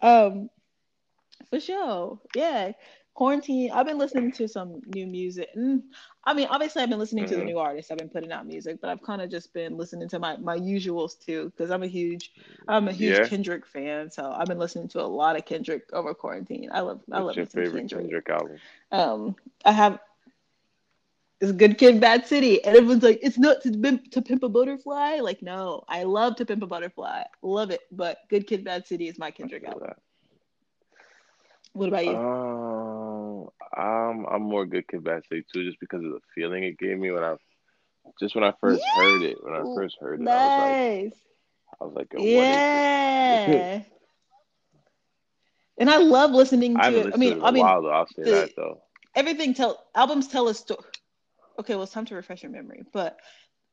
um, 0.01 0.49
for 1.51 1.61
sure. 1.61 2.21
Yeah. 2.35 2.73
Quarantine. 3.15 3.71
I've 3.73 3.87
been 3.87 3.99
listening 3.99 4.33
to 4.33 4.49
some 4.49 4.83
new 4.95 5.07
music. 5.07 5.49
Mm, 5.57 5.83
I 6.25 6.35
mean, 6.35 6.49
obviously, 6.51 6.83
I've 6.83 6.89
been 6.89 6.99
listening 6.99 7.27
to 7.27 7.37
the 7.37 7.43
Mhm. 7.43 7.47
new 7.47 7.59
artists. 7.59 7.91
I've 7.93 7.99
been 7.99 8.09
putting 8.09 8.33
out 8.33 8.45
music, 8.45 8.81
but 8.81 8.91
I've 8.91 9.03
kind 9.03 9.23
of 9.23 9.31
just 9.31 9.53
been 9.53 9.77
listening 9.77 10.09
to 10.09 10.19
my 10.19 10.37
my 10.39 10.59
usuals 10.59 11.19
too, 11.19 11.51
because 11.51 11.71
I'm 11.71 11.85
a 11.85 11.87
huge 11.87 12.33
I'm 12.67 12.89
a 12.89 12.93
huge 12.93 13.19
Yeah. 13.19 13.29
Kendrick 13.29 13.67
fan. 13.67 14.11
So 14.11 14.33
I've 14.33 14.49
been 14.49 14.59
listening 14.59 14.89
to 14.89 15.01
a 15.01 15.07
lot 15.07 15.37
of 15.37 15.45
Kendrick 15.45 15.93
over 15.93 16.13
quarantine. 16.13 16.71
I 16.73 16.81
love 16.81 17.01
I 17.13 17.21
love 17.21 17.37
your 17.37 17.47
favorite 17.47 17.89
Kendrick. 17.89 18.01
Kendrick 18.01 18.29
album? 18.31 18.59
Um, 18.91 19.37
I 19.65 19.73
have 19.73 20.01
this 21.41 21.53
Good 21.53 21.79
Kid, 21.79 22.01
Mad 22.01 22.27
City, 22.27 22.65
and 22.65 22.77
everyone's 22.77 23.03
like, 23.03 23.21
it's 23.23 23.39
not 23.39 23.61
to, 23.63 23.71
pimp, 23.71 24.11
to 24.13 24.23
Pimp 24.23 24.43
a 24.43 24.49
Butterfly. 24.49 25.19
Like, 25.21 25.43
no, 25.43 25.85
I 25.89 26.05
love 26.05 26.37
To 26.37 26.47
Pimp 26.47 26.63
a 26.63 26.67
Butterfly, 26.67 27.25
love 27.43 27.71
it, 27.71 27.81
but 27.93 28.19
Good 28.29 28.47
Kid, 28.47 28.65
Mad 28.65 28.87
City 28.87 29.09
is 29.09 29.19
my 29.19 29.31
Kendrick 29.31 29.65
album. 29.65 29.89
that. 29.89 29.99
What 31.75 31.89
about 31.89 32.05
you? 32.07 32.17
Um, 32.17 33.04
Um, 33.77 34.27
I'm 34.31 34.43
more 34.43 34.67
good 34.67 34.87
Kid 34.89 35.05
Mad 35.05 35.23
City 35.29 35.45
too, 35.53 35.65
just 35.65 35.81
because 35.81 36.05
of 36.05 36.11
the 36.11 36.21
feeling 36.35 36.65
it 36.65 36.79
gave 36.79 36.99
me 36.99 37.11
when 37.11 37.25
I, 37.25 37.37
just 38.21 38.35
when 38.35 38.45
I 38.45 38.53
first 38.61 38.83
yeah. 38.83 39.03
heard 39.03 39.23
it. 39.23 39.39
When 39.43 39.55
I 39.55 39.63
first 39.75 39.97
heard 40.01 40.21
it, 40.21 40.25
nice. 40.25 41.13
I 41.81 41.85
was 41.85 41.95
like, 41.95 42.09
I 42.13 42.17
was 42.17 42.25
like, 42.25 42.27
yeah. 42.27 43.83
and 45.79 45.91
I 45.91 45.97
love 45.97 46.31
listening 46.31 46.75
to. 46.77 46.83
I, 46.83 46.91
it. 46.91 47.15
I 47.15 47.17
mean, 47.17 47.43
I 47.43 47.51
mean, 47.51 47.65
while, 47.65 47.83
though, 47.83 47.91
I'll 47.91 48.07
say 48.07 48.23
the, 48.23 48.31
that 48.31 48.51
though. 48.57 48.81
Everything 49.15 49.55
tell 49.55 49.85
albums 49.95 50.29
tell 50.29 50.49
a 50.49 50.55
story. 50.55 50.81
Okay, 51.59 51.75
well, 51.75 51.85
it's 51.85 51.93
time 51.93 52.07
to 52.07 52.15
refresh 52.15 52.43
your 52.43 52.53
memory, 52.53 52.83
but 52.93 53.19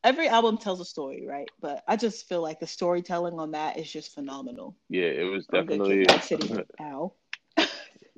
every 0.04 0.28
album 0.28 0.58
tells 0.58 0.80
a 0.80 0.86
story, 0.86 1.26
right? 1.28 1.50
But 1.62 1.84
I 1.88 1.96
just 1.96 2.28
feel 2.28 2.42
like 2.42 2.60
the 2.60 2.68
storytelling 2.68 3.40
on 3.40 3.52
that 3.52 3.78
is 3.78 3.92
just 3.92 4.14
phenomenal. 4.14 4.76
Yeah, 4.90 5.06
it 5.06 5.24
was 5.24 5.46
definitely. 5.48 6.06
City. 6.22 6.64
Ow. 6.82 7.14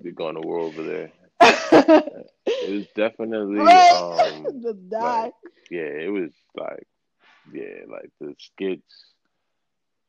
You're 0.01 0.13
going 0.13 0.36
to 0.36 0.41
war 0.41 0.59
over 0.59 0.84
there. 0.84 1.11
It 2.46 2.72
was 2.72 2.88
definitely 2.96 3.60
um, 3.60 4.44
the 4.62 4.78
die. 4.89 5.24
Like, 5.24 5.34
yeah, 5.70 5.82
it 5.82 6.12
was 6.12 6.32
like 6.56 6.88
yeah, 7.52 7.86
like 7.88 8.10
the 8.20 8.36
skits. 8.38 9.06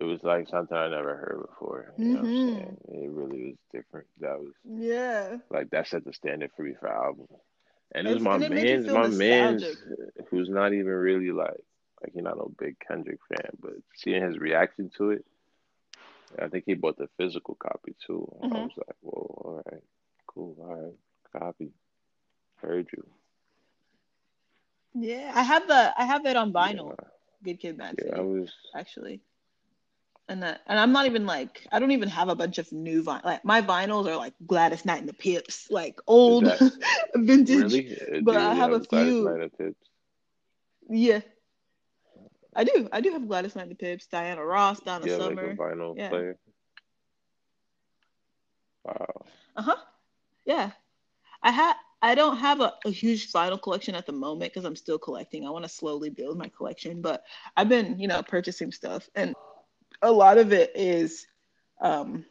It 0.01 0.05
was 0.05 0.23
like 0.23 0.49
something 0.49 0.77
I 0.77 0.89
never 0.89 1.17
heard 1.17 1.47
before. 1.49 1.95
You 1.97 2.05
know 2.05 2.21
mm-hmm. 2.21 2.25
what 2.25 2.29
I'm 2.29 2.37
mm-hmm. 2.37 2.91
saying? 2.91 3.05
It 3.05 3.11
really 3.11 3.45
was 3.45 3.57
different. 3.73 4.07
That 4.21 4.41
was 4.41 4.53
yeah. 4.65 5.37
Like 5.51 5.71
that 5.71 5.89
set 5.89 6.05
the 6.05 6.13
standard 6.13 6.51
for 6.57 6.63
me 6.63 6.75
for 6.79 6.89
albums. 6.89 7.29
And 7.95 8.09
it 8.09 8.15
was 8.15 8.23
my 8.23 8.39
man, 8.39 8.87
my 8.93 9.07
man, 9.07 9.61
who's 10.29 10.49
not 10.49 10.73
even 10.73 10.87
really 10.87 11.31
like 11.31 11.61
like 12.03 12.13
he's 12.13 12.23
not 12.23 12.39
a 12.39 12.49
big 12.59 12.77
Kendrick 12.81 13.21
fan, 13.29 13.51
but 13.61 13.75
seeing 13.95 14.23
his 14.23 14.39
reaction 14.39 14.91
to 14.99 15.11
it, 15.11 15.25
I 16.41 16.49
think 16.49 16.65
he 16.67 16.75
bought 16.75 16.99
the 16.99 17.09
physical 17.17 17.55
copy 17.55 17.95
too. 18.05 18.29
Mm-hmm. 18.43 18.57
I 18.57 18.63
was 18.63 18.73
like, 18.77 18.97
whoa, 19.01 19.43
all 19.45 19.63
right, 19.65 19.83
cool, 20.27 20.57
all 20.61 20.75
right, 20.75 20.95
copy. 21.39 21.73
Heard 22.57 22.89
you. 22.93 23.07
Yeah, 24.95 25.33
I 25.35 25.43
have 25.43 25.67
the 25.67 25.93
I 26.01 26.05
have 26.05 26.25
it 26.25 26.37
on 26.37 26.53
vinyl. 26.53 26.95
Yeah. 26.99 27.09
Good 27.43 27.61
Kid, 27.61 27.79
Mad 27.79 27.97
City. 27.99 28.11
Yeah, 28.13 28.21
I 28.21 28.23
was 28.23 28.53
actually. 28.75 29.21
And 30.27 30.43
that, 30.43 30.63
and 30.67 30.79
I'm 30.79 30.93
not 30.93 31.05
even 31.05 31.27
like 31.27 31.67
I 31.71 31.79
don't 31.79 31.91
even 31.91 32.09
have 32.09 32.29
a 32.29 32.35
bunch 32.35 32.59
of 32.59 32.71
new 32.73 33.03
vinyl. 33.03 33.25
Like 33.25 33.45
my 33.45 33.61
vinyls 33.61 34.07
are 34.07 34.17
like 34.17 34.33
Gladys 34.47 34.85
Knight 34.85 35.01
and 35.01 35.09
the 35.09 35.15
Pips, 35.15 35.71
like 35.71 36.01
old 36.07 36.45
vintage. 37.15 37.73
Really? 37.73 38.23
But 38.23 38.37
I 38.37 38.55
have, 38.55 38.71
have 38.71 38.73
a 38.73 38.85
few. 38.85 39.75
Yeah, 40.89 41.21
I 42.57 42.65
do. 42.65 42.89
I 42.93 43.01
do 43.01 43.11
have 43.11 43.27
Gladys 43.27 43.57
Knight 43.57 43.63
and 43.63 43.71
the 43.73 43.77
Pips, 43.77 44.07
Diana 44.07 44.45
Ross, 44.45 44.81
Donna 44.81 45.07
yeah, 45.07 45.19
Summer. 45.19 45.49
Like 45.49 45.59
a 45.59 45.61
vinyl 45.61 45.95
yeah. 45.97 46.09
player. 46.09 46.39
Wow. 48.85 49.25
Uh 49.57 49.63
huh. 49.63 49.77
Yeah, 50.47 50.71
I 51.45 51.51
had. 51.51 51.75
I 52.03 52.15
don't 52.15 52.37
have 52.37 52.61
a, 52.61 52.75
a 52.85 52.91
huge 52.91 53.33
vinyl 53.33 53.61
collection 53.61 53.95
at 53.95 54.05
the 54.05 54.13
moment 54.13 54.53
because 54.53 54.67
I'm 54.67 54.77
still 54.77 54.99
collecting. 54.99 55.47
I 55.47 55.51
want 55.51 55.65
to 55.65 55.71
slowly 55.71 56.11
build 56.11 56.37
my 56.37 56.51
collection, 56.55 57.01
but 57.01 57.25
I've 57.57 57.71
been, 57.71 57.99
you 57.99 58.09
know, 58.09 58.23
purchasing 58.23 58.73
stuff, 58.73 59.09
and 59.15 59.35
a 60.03 60.13
lot 60.13 60.37
of 60.37 60.53
it 60.53 60.73
is 60.75 61.27
um, 61.81 62.27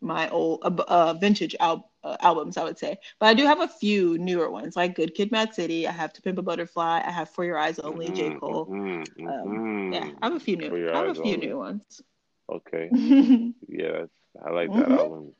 my 0.00 0.28
old 0.30 0.60
uh, 0.62 0.82
uh, 0.88 1.14
vintage 1.14 1.56
al- 1.60 1.90
uh, 2.04 2.16
albums, 2.20 2.56
I 2.56 2.64
would 2.64 2.78
say. 2.78 2.98
But 3.18 3.26
I 3.26 3.34
do 3.34 3.44
have 3.44 3.60
a 3.60 3.68
few 3.68 4.18
newer 4.18 4.50
ones, 4.50 4.76
like 4.76 4.94
Good 4.94 5.14
Kid, 5.14 5.32
Mad 5.32 5.54
City. 5.54 5.86
I 5.88 5.92
have 5.92 6.12
To 6.14 6.22
Pimp 6.22 6.38
a 6.38 6.42
Butterfly. 6.42 7.02
I 7.04 7.10
have 7.10 7.30
For 7.30 7.44
Your 7.44 7.58
Eyes 7.58 7.78
Only, 7.78 8.06
mm-hmm, 8.06 8.14
J 8.14 8.34
Cole. 8.34 8.66
Mm-hmm, 8.66 9.26
um, 9.26 9.48
mm-hmm. 9.48 9.92
Yeah, 9.92 10.10
I 10.22 10.26
have 10.26 10.36
a 10.36 10.40
few 10.40 10.56
new. 10.56 10.92
I 10.92 10.98
have 10.98 11.08
a 11.08 11.14
few 11.14 11.34
only. 11.34 11.46
new 11.46 11.58
ones. 11.58 12.02
Okay. 12.50 12.90
yeah, 13.68 14.04
I 14.44 14.50
like 14.50 14.72
that 14.72 14.86
mm-hmm. 14.86 14.92
album. 14.92 15.32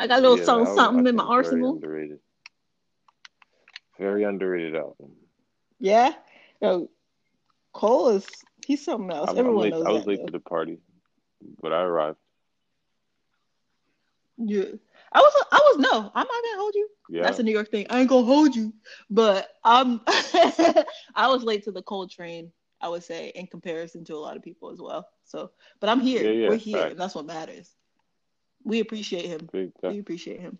I 0.00 0.06
got 0.06 0.20
a 0.20 0.22
little 0.22 0.38
yeah, 0.38 0.44
song 0.44 0.66
something 0.74 1.06
in 1.06 1.14
my 1.14 1.24
arsenal. 1.24 1.78
Very 1.78 1.92
Underrated. 1.92 2.18
Very 3.98 4.24
underrated 4.24 4.74
album. 4.74 5.10
Yeah. 5.78 6.14
No, 6.62 6.88
Cole 7.74 8.08
is 8.08 8.26
he's 8.66 8.82
something 8.82 9.10
else. 9.10 9.28
I'm, 9.28 9.36
Everyone 9.36 9.66
I'm 9.66 9.70
knows. 9.70 9.86
I 9.86 9.90
was 9.90 10.02
that, 10.04 10.08
late 10.08 10.20
though. 10.20 10.26
to 10.26 10.32
the 10.32 10.40
party, 10.40 10.78
but 11.60 11.74
I 11.74 11.82
arrived. 11.82 12.16
Yeah. 14.38 14.64
I 15.12 15.18
was 15.18 15.44
I 15.52 15.56
was 15.56 15.78
no, 15.78 15.98
I'm 16.14 16.26
not 16.26 16.44
gonna 16.44 16.56
hold 16.56 16.74
you. 16.74 16.88
Yeah. 17.10 17.22
That's 17.24 17.38
a 17.38 17.42
New 17.42 17.52
York 17.52 17.70
thing. 17.70 17.86
I 17.90 18.00
ain't 18.00 18.08
gonna 18.08 18.24
hold 18.24 18.56
you. 18.56 18.72
But 19.10 19.48
um 19.64 20.00
I 20.06 21.26
was 21.28 21.42
late 21.42 21.64
to 21.64 21.72
the 21.72 21.82
Cole 21.82 22.08
train, 22.08 22.52
I 22.80 22.88
would 22.88 23.04
say, 23.04 23.32
in 23.34 23.48
comparison 23.48 24.02
to 24.06 24.14
a 24.14 24.16
lot 24.16 24.38
of 24.38 24.42
people 24.42 24.70
as 24.70 24.80
well. 24.80 25.06
So 25.24 25.50
but 25.78 25.90
I'm 25.90 26.00
here. 26.00 26.22
Yeah, 26.24 26.44
yeah, 26.44 26.48
We're 26.48 26.56
here, 26.56 26.86
and 26.86 26.98
that's 26.98 27.14
what 27.14 27.26
matters. 27.26 27.74
We 28.64 28.80
appreciate 28.80 29.26
him. 29.26 29.48
We 29.52 29.98
appreciate 29.98 30.40
him. 30.40 30.58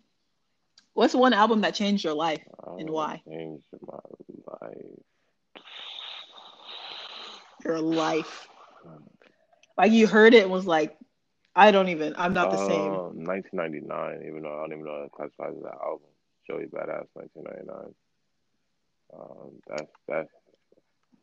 What's 0.94 1.14
one 1.14 1.32
album 1.32 1.60
that 1.62 1.74
changed 1.74 2.04
your 2.04 2.14
life 2.14 2.42
and 2.78 2.90
why? 2.90 3.22
Changed 3.28 3.64
my 3.86 3.98
life. 4.60 5.62
Your 7.64 7.80
life. 7.80 8.48
Like 9.78 9.92
you 9.92 10.06
heard 10.06 10.34
it 10.34 10.42
and 10.42 10.50
was 10.50 10.66
like, 10.66 10.94
I 11.56 11.70
don't 11.70 11.88
even. 11.88 12.14
I'm 12.18 12.34
not 12.34 12.50
the 12.50 12.58
uh, 12.58 12.66
same. 12.66 12.92
1999, 13.24 14.28
even 14.28 14.42
though 14.42 14.58
I 14.58 14.60
don't 14.60 14.72
even 14.72 14.84
know 14.84 15.04
it 15.04 15.12
classifies 15.12 15.54
as 15.56 15.62
that 15.62 15.78
album. 15.82 16.08
Joey 16.46 16.66
Badass, 16.66 17.06
1999. 17.14 17.94
Um, 19.12 19.52
that's 19.66 19.90
that. 20.08 20.26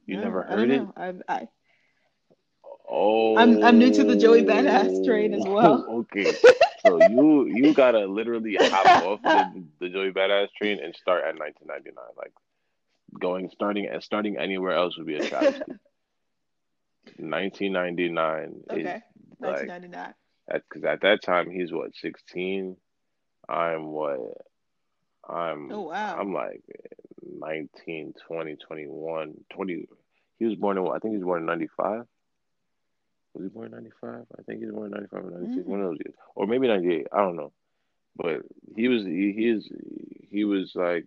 You 0.06 0.18
never 0.18 0.42
heard 0.42 0.72
it? 0.72 0.82
I, 0.96 1.14
I, 1.28 1.48
oh, 2.88 3.38
I'm 3.38 3.64
I'm 3.64 3.78
new 3.78 3.92
to 3.94 4.04
the 4.04 4.16
Joey 4.16 4.44
Badass 4.44 5.06
train 5.06 5.34
as 5.34 5.44
well. 5.46 5.86
Oh, 5.88 6.00
okay, 6.00 6.34
so 6.86 7.02
you 7.10 7.46
you 7.46 7.74
gotta 7.74 8.06
literally 8.06 8.58
hop 8.60 9.06
off 9.06 9.22
the, 9.22 9.64
the 9.80 9.90
Joey 9.90 10.12
Badass 10.12 10.50
train 10.58 10.80
and 10.84 10.96
start 10.96 11.24
at 11.24 11.38
1999. 11.38 11.96
Like 12.18 12.34
going 13.20 13.50
starting 13.52 13.88
and 13.88 14.04
starting 14.04 14.38
anywhere 14.38 14.74
else 14.74 14.98
would 14.98 15.08
be 15.08 15.16
a 15.16 15.28
travesty. 15.28 15.64
1999 17.18 18.64
okay. 18.70 18.82
is 18.82 19.02
1999. 19.40 20.14
Because 20.48 20.84
at 20.84 21.02
that 21.02 21.22
time 21.24 21.50
he's 21.50 21.72
what 21.72 21.96
16. 21.96 22.78
I'm 23.50 23.86
what 23.88 24.20
I'm. 25.28 25.72
Oh 25.72 25.82
wow. 25.82 26.18
I'm 26.20 26.34
like 26.34 26.64
19, 27.24 28.14
20, 28.28 28.56
21, 28.56 29.34
20. 29.54 29.88
He 30.40 30.46
was 30.46 30.56
born 30.56 30.78
in 30.78 30.84
what? 30.84 30.96
I 30.96 31.00
think 31.00 31.14
he 31.14 31.18
was 31.18 31.26
born 31.26 31.42
in 31.42 31.46
95. 31.46 32.06
Was 33.34 33.44
he 33.44 33.50
born 33.50 33.68
in 33.68 33.72
95? 33.72 34.26
I 34.38 34.42
think 34.44 34.60
he 34.60 34.66
was 34.66 34.76
born 34.76 34.88
in 34.88 34.92
95 34.94 35.26
or 35.26 35.32
96. 35.32 35.62
Mm-hmm. 35.62 35.72
One 35.72 35.82
of 35.82 35.88
those 35.88 35.98
years, 36.06 36.16
or 36.36 36.48
maybe 36.48 36.68
98. 36.68 37.08
I 37.12 37.18
don't 37.18 37.36
know. 37.36 37.52
But 38.16 38.42
he 38.76 38.88
was 38.88 39.04
he, 39.04 39.34
he 39.34 39.50
is 39.50 39.70
he 40.32 40.44
was 40.44 40.72
like 40.74 41.06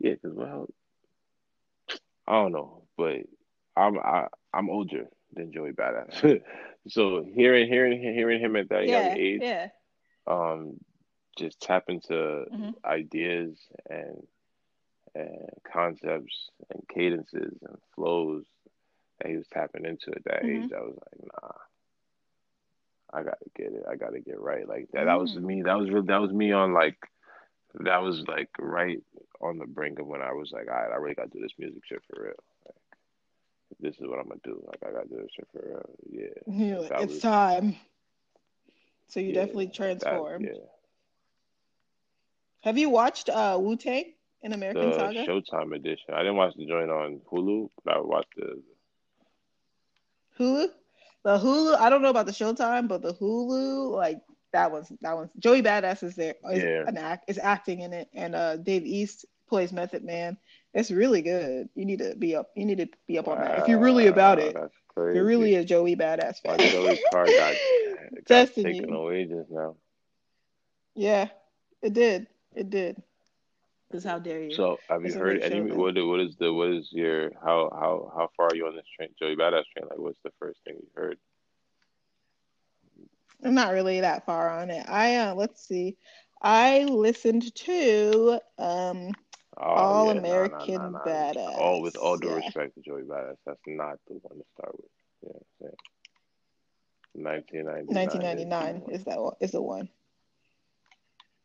yeah. 0.00 0.14
Cause 0.16 0.32
well, 0.34 0.68
I 2.26 2.32
don't 2.32 2.52
know, 2.52 2.82
but 2.96 3.18
I'm 3.76 3.98
I, 3.98 4.26
I'm 4.52 4.68
older 4.68 5.06
than 5.34 5.52
Joey 5.52 5.72
Badass. 5.72 6.42
so 6.88 7.24
hearing 7.34 7.68
hearing 7.68 8.00
hearing 8.00 8.40
him 8.40 8.56
at 8.56 8.68
that 8.70 8.86
yeah, 8.86 9.08
young 9.08 9.18
age, 9.18 9.40
yeah. 9.42 9.68
um, 10.26 10.78
just 11.38 11.60
tap 11.60 11.84
into 11.88 12.12
mm-hmm. 12.12 12.70
ideas 12.84 13.56
and 13.88 14.26
and 15.14 15.50
concepts 15.70 16.50
and 16.70 16.82
cadences 16.88 17.56
and 17.62 17.76
flows 17.94 18.44
that 19.22 19.30
he 19.30 19.36
was 19.36 19.46
tapping 19.52 19.84
into 19.84 20.10
at 20.14 20.24
that 20.24 20.42
mm-hmm. 20.42 20.64
age. 20.64 20.70
I 20.76 20.80
was 20.80 20.96
like, 20.96 21.32
nah. 21.32 21.52
I 23.14 23.22
gotta 23.22 23.50
get 23.56 23.72
it. 23.72 23.84
I 23.90 23.96
gotta 23.96 24.20
get 24.20 24.40
right. 24.40 24.66
Like 24.66 24.88
that. 24.92 25.02
Mm. 25.02 25.06
That 25.06 25.20
was 25.20 25.32
mm. 25.32 25.42
me. 25.42 25.62
That 25.62 25.78
was 25.78 25.90
real. 25.90 26.02
That 26.02 26.20
was 26.20 26.32
me 26.32 26.52
on 26.52 26.72
like. 26.72 26.96
That 27.80 28.02
was 28.02 28.22
like 28.28 28.50
right 28.58 29.02
on 29.40 29.58
the 29.58 29.66
brink 29.66 29.98
of 29.98 30.06
when 30.06 30.20
I 30.20 30.32
was 30.32 30.50
like, 30.52 30.68
all 30.68 30.74
right, 30.74 30.92
I 30.92 30.96
really 30.96 31.14
gotta 31.14 31.30
do 31.30 31.40
this 31.40 31.52
music 31.58 31.82
shit 31.86 32.02
for 32.06 32.22
real 32.22 32.34
this 33.80 33.94
is 33.96 34.06
what 34.06 34.18
I'm 34.18 34.28
gonna 34.28 34.40
do. 34.44 34.62
Like 34.66 34.82
I 34.86 34.92
gotta 34.92 35.08
do 35.08 35.16
this 35.16 35.30
shit 35.34 35.48
for 35.52 35.62
real. 35.66 35.90
Yeah. 36.10 36.28
yeah 36.46 37.02
it's 37.02 37.14
was, 37.14 37.22
time. 37.22 37.76
So 39.08 39.20
you 39.20 39.28
yeah, 39.28 39.34
definitely 39.34 39.68
transformed. 39.68 40.46
That, 40.46 40.54
yeah. 40.54 40.66
Have 42.62 42.78
you 42.78 42.88
watched 42.88 43.28
uh 43.28 43.58
Wu 43.60 43.76
Tang 43.76 44.12
in 44.42 44.52
American 44.52 44.90
the 44.90 44.96
Saga? 44.96 45.26
Showtime 45.26 45.74
edition. 45.74 46.14
I 46.14 46.18
didn't 46.18 46.36
watch 46.36 46.54
the 46.56 46.66
joint 46.66 46.90
on 46.90 47.20
Hulu, 47.30 47.70
but 47.84 47.96
I 47.96 48.00
watched 48.00 48.34
the 48.36 48.62
Hulu. 50.38 50.68
The 51.24 51.38
Hulu. 51.38 51.76
I 51.78 51.90
don't 51.90 52.02
know 52.02 52.10
about 52.10 52.26
the 52.26 52.32
Showtime, 52.32 52.88
but 52.88 53.02
the 53.02 53.14
Hulu, 53.14 53.92
like 53.92 54.20
that 54.52 54.70
was 54.70 54.92
that 55.00 55.14
one's 55.14 55.30
Joey 55.38 55.62
Badass 55.62 56.02
is 56.02 56.14
there. 56.14 56.34
Is 56.50 56.62
yeah. 56.62 56.84
an 56.86 56.96
act 56.96 57.24
is 57.28 57.38
acting 57.38 57.80
in 57.80 57.92
it, 57.92 58.08
and 58.14 58.34
uh 58.34 58.56
Dave 58.56 58.84
East 58.84 59.24
plays 59.48 59.72
Method 59.72 60.04
Man. 60.04 60.36
It's 60.74 60.90
really 60.90 61.22
good. 61.22 61.68
You 61.74 61.84
need 61.84 61.98
to 61.98 62.14
be 62.16 62.34
up. 62.34 62.50
You 62.56 62.64
need 62.64 62.78
to 62.78 62.88
be 63.06 63.18
up 63.18 63.28
on 63.28 63.38
that. 63.38 63.60
If 63.60 63.68
you're 63.68 63.78
really 63.78 64.06
about 64.06 64.38
it, 64.38 64.56
you're 64.96 65.24
really 65.24 65.54
a 65.56 65.64
Joey 65.64 65.96
badass 65.96 66.40
fan. 66.42 66.56
My 66.56 66.68
Joey 66.68 66.98
car 67.12 67.26
got, 67.26 67.54
got 68.26 68.48
taken 68.54 68.92
away 68.92 69.24
just 69.26 69.50
now. 69.50 69.76
Yeah, 70.94 71.28
it 71.82 71.92
did. 71.92 72.26
It 72.54 72.70
did. 72.70 73.02
Because 73.92 74.04
how 74.06 74.20
dare 74.20 74.42
you? 74.42 74.64
So 74.64 74.82
have 74.90 75.04
you 75.04 75.14
heard 75.14 75.40
any? 75.42 75.60
What 75.60 75.94
what 75.96 76.20
is 76.20 76.36
the 76.38 76.52
what 76.52 76.70
is 76.70 76.88
your 76.92 77.30
how 77.44 77.70
how 77.72 78.12
how 78.16 78.30
far 78.36 78.50
are 78.50 78.54
you 78.54 78.66
on 78.66 78.76
this 78.76 78.86
train, 78.96 79.10
Joey 79.18 79.36
Badass 79.36 79.64
train? 79.74 79.88
Like, 79.90 79.98
what's 79.98 80.20
the 80.24 80.32
first 80.38 80.60
thing 80.64 80.76
you 80.80 80.88
heard? 80.94 81.18
I'm 83.44 83.54
not 83.54 83.72
really 83.72 84.00
that 84.00 84.24
far 84.26 84.50
on 84.50 84.70
it. 84.70 84.84
I 84.88 85.16
uh, 85.16 85.34
let's 85.34 85.60
see. 85.66 85.96
I 86.42 86.84
listened 86.84 87.54
to 87.54 88.40
um, 88.58 89.12
Oh 89.58 89.92
All 89.92 89.94
yeah, 89.94 90.20
nah, 90.20 90.46
nah, 90.46 90.66
nah, 90.66 90.88
American 90.88 90.90
nah. 90.90 91.00
Badass. 91.04 91.54
All 91.54 91.82
with 91.82 91.96
all 91.96 92.16
due 92.18 92.30
Yeah. 92.30 92.36
respect 92.36 92.74
to 92.74 92.82
Joey 92.82 93.02
Badass, 93.02 93.36
that's 93.46 93.60
not 93.66 93.98
the 94.08 94.14
one 94.22 94.38
to 94.38 94.44
start 94.54 94.74
with. 94.76 94.90
You 95.22 95.28
know 95.30 95.42
what 95.58 95.74
1999. 97.14 97.86
1999 97.88 98.82
is 98.88 99.04
that 99.04 99.20
one, 99.20 99.34
is 99.40 99.52
the 99.52 99.62
one. 99.62 99.88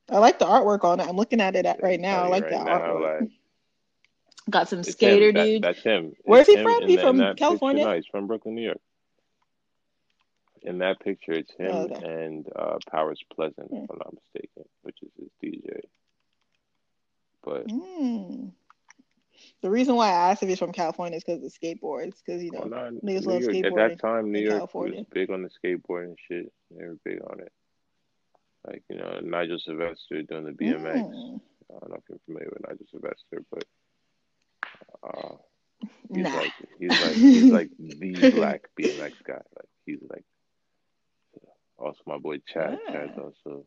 I 0.09 0.19
like 0.19 0.39
the 0.39 0.45
artwork 0.45 0.83
on 0.83 0.99
it. 0.99 1.07
I'm 1.07 1.15
looking 1.17 1.41
at 1.41 1.55
it 1.55 1.65
at 1.65 1.81
right 1.83 1.99
now. 1.99 2.23
I 2.23 2.27
like 2.27 2.43
right 2.43 2.51
the 2.53 2.63
now, 2.63 2.79
artwork. 2.79 3.19
like, 3.21 3.29
Got 4.49 4.69
some 4.69 4.81
skater 4.83 5.27
him. 5.29 5.33
That, 5.35 5.43
dude. 5.43 5.61
that's 5.63 5.81
him. 5.83 6.13
Where's 6.23 6.47
It's 6.47 6.57
he 6.57 6.63
from? 6.63 6.83
in 6.83 6.89
He 6.89 6.97
from 6.97 7.17
that 7.17 7.31
picture. 7.31 7.39
California? 7.45 7.83
No, 7.85 7.93
he's 7.95 8.05
from 8.05 8.27
Brooklyn, 8.27 8.55
New 8.55 8.61
York. 8.63 8.79
In 10.61 10.77
that 10.79 10.99
picture, 11.01 11.33
it's 11.33 11.51
him 11.57 11.69
Oh, 11.71 11.83
okay. 11.91 12.05
and 12.05 12.47
uh, 12.55 12.77
Powers 12.89 13.21
Pleasant, 13.33 13.67
Hmm. 13.69 13.75
if 13.83 13.89
I'm 13.91 13.97
not 13.97 14.13
mistaken, 14.13 14.63
which 14.83 14.97
is 15.01 15.09
his 15.19 15.29
DJ. 15.43 15.81
But 17.43 17.67
Mm. 17.67 18.51
The 19.61 19.69
reason 19.69 19.95
why 19.95 20.07
I 20.07 20.31
asked 20.31 20.41
if 20.43 20.49
he's 20.49 20.57
from 20.59 20.71
California 20.71 21.17
is 21.17 21.23
because 21.23 21.43
of 21.43 21.51
skateboards. 21.53 22.15
Because 22.25 22.41
you 22.43 22.51
know, 22.51 22.59
well, 22.61 22.69
not 22.69 22.93
niggas 23.03 23.25
New 23.25 23.33
love 23.33 23.41
York. 23.41 23.55
At 23.55 23.63
skateboarding 23.73 23.75
that 23.89 23.99
time, 23.99 24.31
New 24.31 24.39
York 24.39 24.55
California. 24.57 24.97
was 24.99 25.07
big 25.11 25.29
on 25.29 25.43
the 25.43 25.49
skateboard 25.49 26.05
and 26.05 26.17
shit. 26.27 26.51
They 26.71 26.85
were 26.85 26.97
big 27.03 27.19
on 27.29 27.39
it. 27.41 27.51
Like 28.67 28.83
you 28.89 28.97
know, 28.97 29.19
Nigel 29.23 29.59
Sylvester 29.59 30.21
doing 30.23 30.43
the 30.45 30.51
BMX. 30.51 30.95
Mm. 31.09 31.39
I 31.69 31.79
don't 31.79 31.89
know 31.89 31.95
if 31.97 32.03
you're 32.09 32.19
familiar 32.25 32.49
with 32.51 32.67
Nigel 32.67 32.85
Sylvester, 32.91 33.43
but 33.51 33.63
uh, 35.03 35.35
he's 36.13 36.23
Nah. 36.23 36.35
like 36.35 36.53
he's 36.79 37.01
like 37.01 37.13
he's 37.15 37.43
like 37.51 37.69
the 37.79 38.31
black 38.31 38.61
BMX 38.79 39.13
guy. 39.25 39.33
Like 39.55 39.69
he's 39.85 39.99
like 40.09 40.25
also 41.77 41.99
my 42.05 42.17
boy 42.17 42.37
Chad. 42.51 42.77
Yeah. 42.87 42.91
Chad's 42.93 43.17
also 43.17 43.65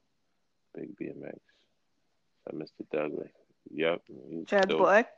big 0.75 0.97
BMX. 0.97 1.39
So 2.45 2.57
Mr. 2.57 2.87
Douglas. 2.93 3.31
Yep. 3.73 4.03
Chad 4.49 4.69
dope. 4.69 4.79
black. 4.81 5.09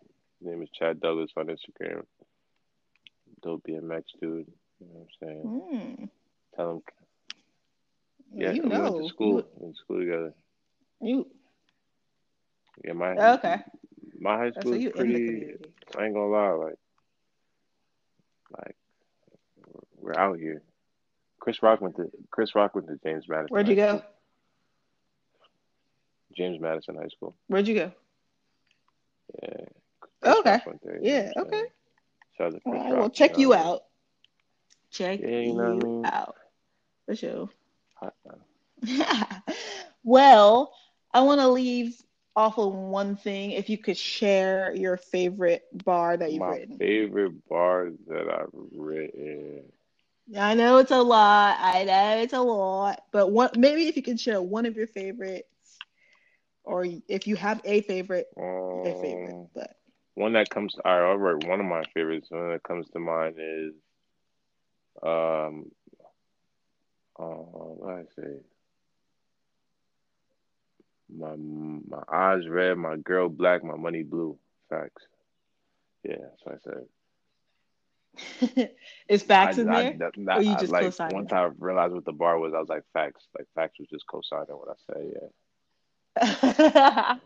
His 0.41 0.49
name 0.51 0.63
is 0.63 0.69
Chad 0.79 1.01
Douglas 1.01 1.31
on 1.37 1.47
Instagram. 1.47 2.03
Dope 3.43 3.65
BMX 3.69 4.03
dude. 4.21 4.47
You 4.81 4.87
know 4.87 5.07
what 5.07 5.09
I'm 5.23 5.29
saying? 5.29 5.63
Mm. 6.05 6.09
Tell 6.57 6.71
him 6.73 6.83
yeah, 8.35 8.53
you 8.53 8.63
we 8.63 8.69
know. 8.69 8.83
went 8.83 8.97
to 8.97 9.09
school. 9.09 9.35
We 9.37 9.43
went 9.57 9.75
to 9.77 9.81
school 9.83 9.99
together. 10.01 10.35
You, 11.01 11.27
Yeah, 12.85 12.93
my 12.93 13.13
you 13.15 13.21
okay? 13.21 13.57
my 14.21 14.37
high 14.37 14.53
So 14.53 14.61
school 14.61 14.75
you 14.75 14.89
is 14.89 14.95
pretty? 14.95 15.55
I 15.99 16.05
ain't 16.05 16.15
gonna 16.15 16.27
lie, 16.27 16.51
like, 16.51 16.75
like 18.59 18.77
we're 19.97 20.19
out 20.19 20.39
here. 20.39 20.63
Chris 21.41 21.63
Rock 21.63 21.81
went 21.81 21.97
to 21.97 22.11
Chris 22.31 22.55
Rock 22.55 22.75
went 22.75 22.87
to 22.89 22.99
James 23.05 23.25
Madison. 23.29 23.49
Where'd 23.53 23.69
you 23.69 23.77
go? 23.77 23.99
School. 23.99 24.03
James 26.37 26.61
Madison 26.61 26.97
High 26.97 27.09
School. 27.09 27.35
Where'd 27.49 27.67
you 27.69 27.75
go? 27.75 27.93
Yeah. 29.43 29.65
Chris 30.21 30.37
Okay. 30.39 30.59
There, 30.83 30.97
you 30.97 31.03
know 31.03 31.09
Yeah. 31.09 31.33
Okay. 31.37 31.63
out 32.41 32.63
Chris 32.63 32.83
right. 32.83 32.91
Rock, 32.91 32.99
Well, 33.01 33.11
check 33.11 33.33
know 33.33 33.39
you 33.39 33.49
mean? 33.51 33.59
out. 33.59 33.83
Check 34.91 35.21
Yeah, 35.21 35.29
you 35.29 35.55
know 35.55 35.75
what 35.75 35.85
I 35.85 35.87
mean? 35.87 36.05
out 36.05 36.37
for 37.07 37.17
sure. 37.17 37.49
Well, 40.05 40.73
I 41.13 41.21
want 41.23 41.41
to 41.41 41.49
leave 41.49 41.95
off 42.37 42.59
of 42.59 42.73
one 42.75 43.17
thing. 43.17 43.53
If 43.53 43.69
you 43.69 43.79
could 43.79 43.97
share 43.97 44.75
your 44.75 44.97
favorite 44.97 45.63
bar 45.85 46.17
that 46.17 46.33
you've 46.33 46.47
My 46.47 46.49
written. 46.49 46.79
favorite 46.79 47.47
bars 47.49 47.95
that 48.09 48.29
I've 48.29 48.49
written. 48.73 49.73
I 50.37 50.55
know 50.55 50.79
it's 50.79 50.91
a 50.91 51.03
lot. 51.03 51.57
I 51.61 51.85
know 51.85 52.19
it's 52.23 52.33
a 52.33 52.41
lot, 52.41 53.05
but 53.13 53.31
what 53.31 53.57
maybe 53.57 53.89
if 53.89 53.97
you 53.97 54.03
could 54.03 54.21
share 54.21 54.41
one 54.41 54.67
of 54.67 54.77
your 54.77 54.87
favorites, 54.87 55.79
or 56.65 56.87
if 57.09 57.27
you 57.27 57.37
have 57.37 57.61
a 57.65 57.83
favorite, 57.83 58.27
your 58.83 58.95
favorite. 58.95 59.37
Um, 59.37 59.49
But 59.55 59.77
one 60.15 60.33
that 60.35 60.51
comes 60.51 60.75
to, 60.75 60.87
I'll 60.87 61.17
write 61.17 61.47
one 61.49 61.61
of 61.61 61.67
my 61.67 61.83
favorites. 61.95 62.31
One 62.31 62.51
that 62.51 62.63
comes 62.63 62.89
to 62.91 62.99
mind 62.99 63.37
is 63.39 63.75
um 65.03 65.71
uh, 67.19 67.25
what 67.25 67.95
I 67.95 68.05
say? 68.17 68.41
My 71.17 71.37
my 71.37 72.03
eyes 72.13 72.49
red, 72.49 72.79
my 72.79 72.97
girl 72.97 73.29
black, 73.29 73.63
my 73.65 73.77
money 73.77 74.03
blue. 74.03 74.39
Facts. 74.69 75.03
Yeah, 76.05 76.17
that's 76.21 76.45
what 76.45 76.55
I 76.55 76.59
said. 76.65 76.87
is 79.09 79.23
facts 79.23 79.59
I, 79.59 79.63
in 79.63 79.69
I, 79.69 79.97
there? 79.99 80.13
Or 80.31 80.43
you 80.43 80.53
I, 80.53 80.61
just 80.61 80.73
like 80.73 80.85
co-signing? 80.85 81.15
once 81.15 81.33
I 81.33 81.51
realized 81.59 81.95
what 81.95 82.05
the 82.05 82.13
bar 82.13 82.39
was, 82.39 82.53
I 82.55 82.59
was 82.61 82.69
like 82.69 82.85
facts. 82.93 83.27
Like 83.37 83.47
facts 83.55 83.79
was 83.79 83.89
just 83.89 84.07
co-signing 84.07 84.57
what 84.57 84.69
I 84.69 84.75
said. 84.93 85.13
Yeah. 85.15 85.29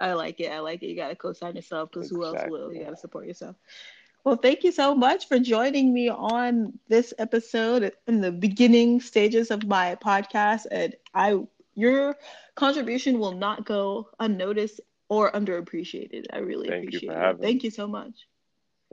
I 0.00 0.12
like 0.12 0.40
it. 0.40 0.50
I 0.50 0.60
like 0.60 0.82
it. 0.82 0.88
You 0.88 0.96
got 0.96 1.08
to 1.08 1.16
co-sign 1.16 1.56
yourself 1.56 1.90
because 1.90 2.10
who 2.10 2.24
else 2.24 2.42
will? 2.46 2.72
You 2.72 2.84
got 2.84 2.90
to 2.90 2.96
support 2.96 3.26
yourself. 3.26 3.56
Well, 4.24 4.36
thank 4.36 4.62
you 4.62 4.70
so 4.72 4.94
much 4.94 5.26
for 5.28 5.38
joining 5.38 5.92
me 5.92 6.08
on 6.08 6.78
this 6.88 7.12
episode 7.18 7.92
in 8.06 8.20
the 8.20 8.30
beginning 8.30 9.00
stages 9.00 9.50
of 9.50 9.66
my 9.66 9.96
podcast. 9.96 10.66
And 10.70 10.94
I, 11.14 11.40
your 11.74 12.16
contribution 12.54 13.18
will 13.18 13.32
not 13.32 13.64
go 13.64 14.08
unnoticed 14.18 14.80
or 15.08 15.30
underappreciated. 15.32 16.26
I 16.32 16.38
really 16.38 16.68
Thank 16.68 16.92
you 16.92 17.00
for 17.00 17.06
appreciate 17.06 17.12
it. 17.12 17.20
having 17.20 17.42
Thank 17.42 17.64
you 17.64 17.70
so 17.70 17.86
much. 17.86 18.12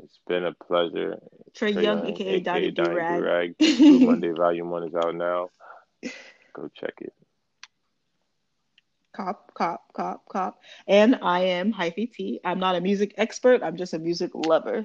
It's 0.03 0.19
been 0.27 0.45
a 0.45 0.53
pleasure. 0.53 1.19
Trey 1.55 1.73
Trey 1.73 1.83
Young, 1.83 1.99
Young, 1.99 2.07
aka 2.07 2.39
Donnie 2.39 2.71
Donnie 2.71 2.89
Durag. 2.89 3.55
Durag. 3.59 4.05
Monday 4.05 4.31
Volume 4.31 4.69
One 4.69 4.87
is 4.87 4.95
out 4.95 5.15
now. 5.15 5.49
Go 6.53 6.69
check 6.73 6.93
it. 7.01 7.13
Cop, 9.13 9.53
cop, 9.53 9.91
cop, 9.93 10.23
cop. 10.29 10.61
And 10.87 11.19
I 11.21 11.41
am 11.41 11.73
Hyphy 11.73 12.11
T. 12.11 12.39
I'm 12.45 12.59
not 12.59 12.75
a 12.75 12.81
music 12.81 13.13
expert. 13.17 13.61
I'm 13.63 13.75
just 13.75 13.93
a 13.93 13.99
music 13.99 14.31
lover. 14.33 14.77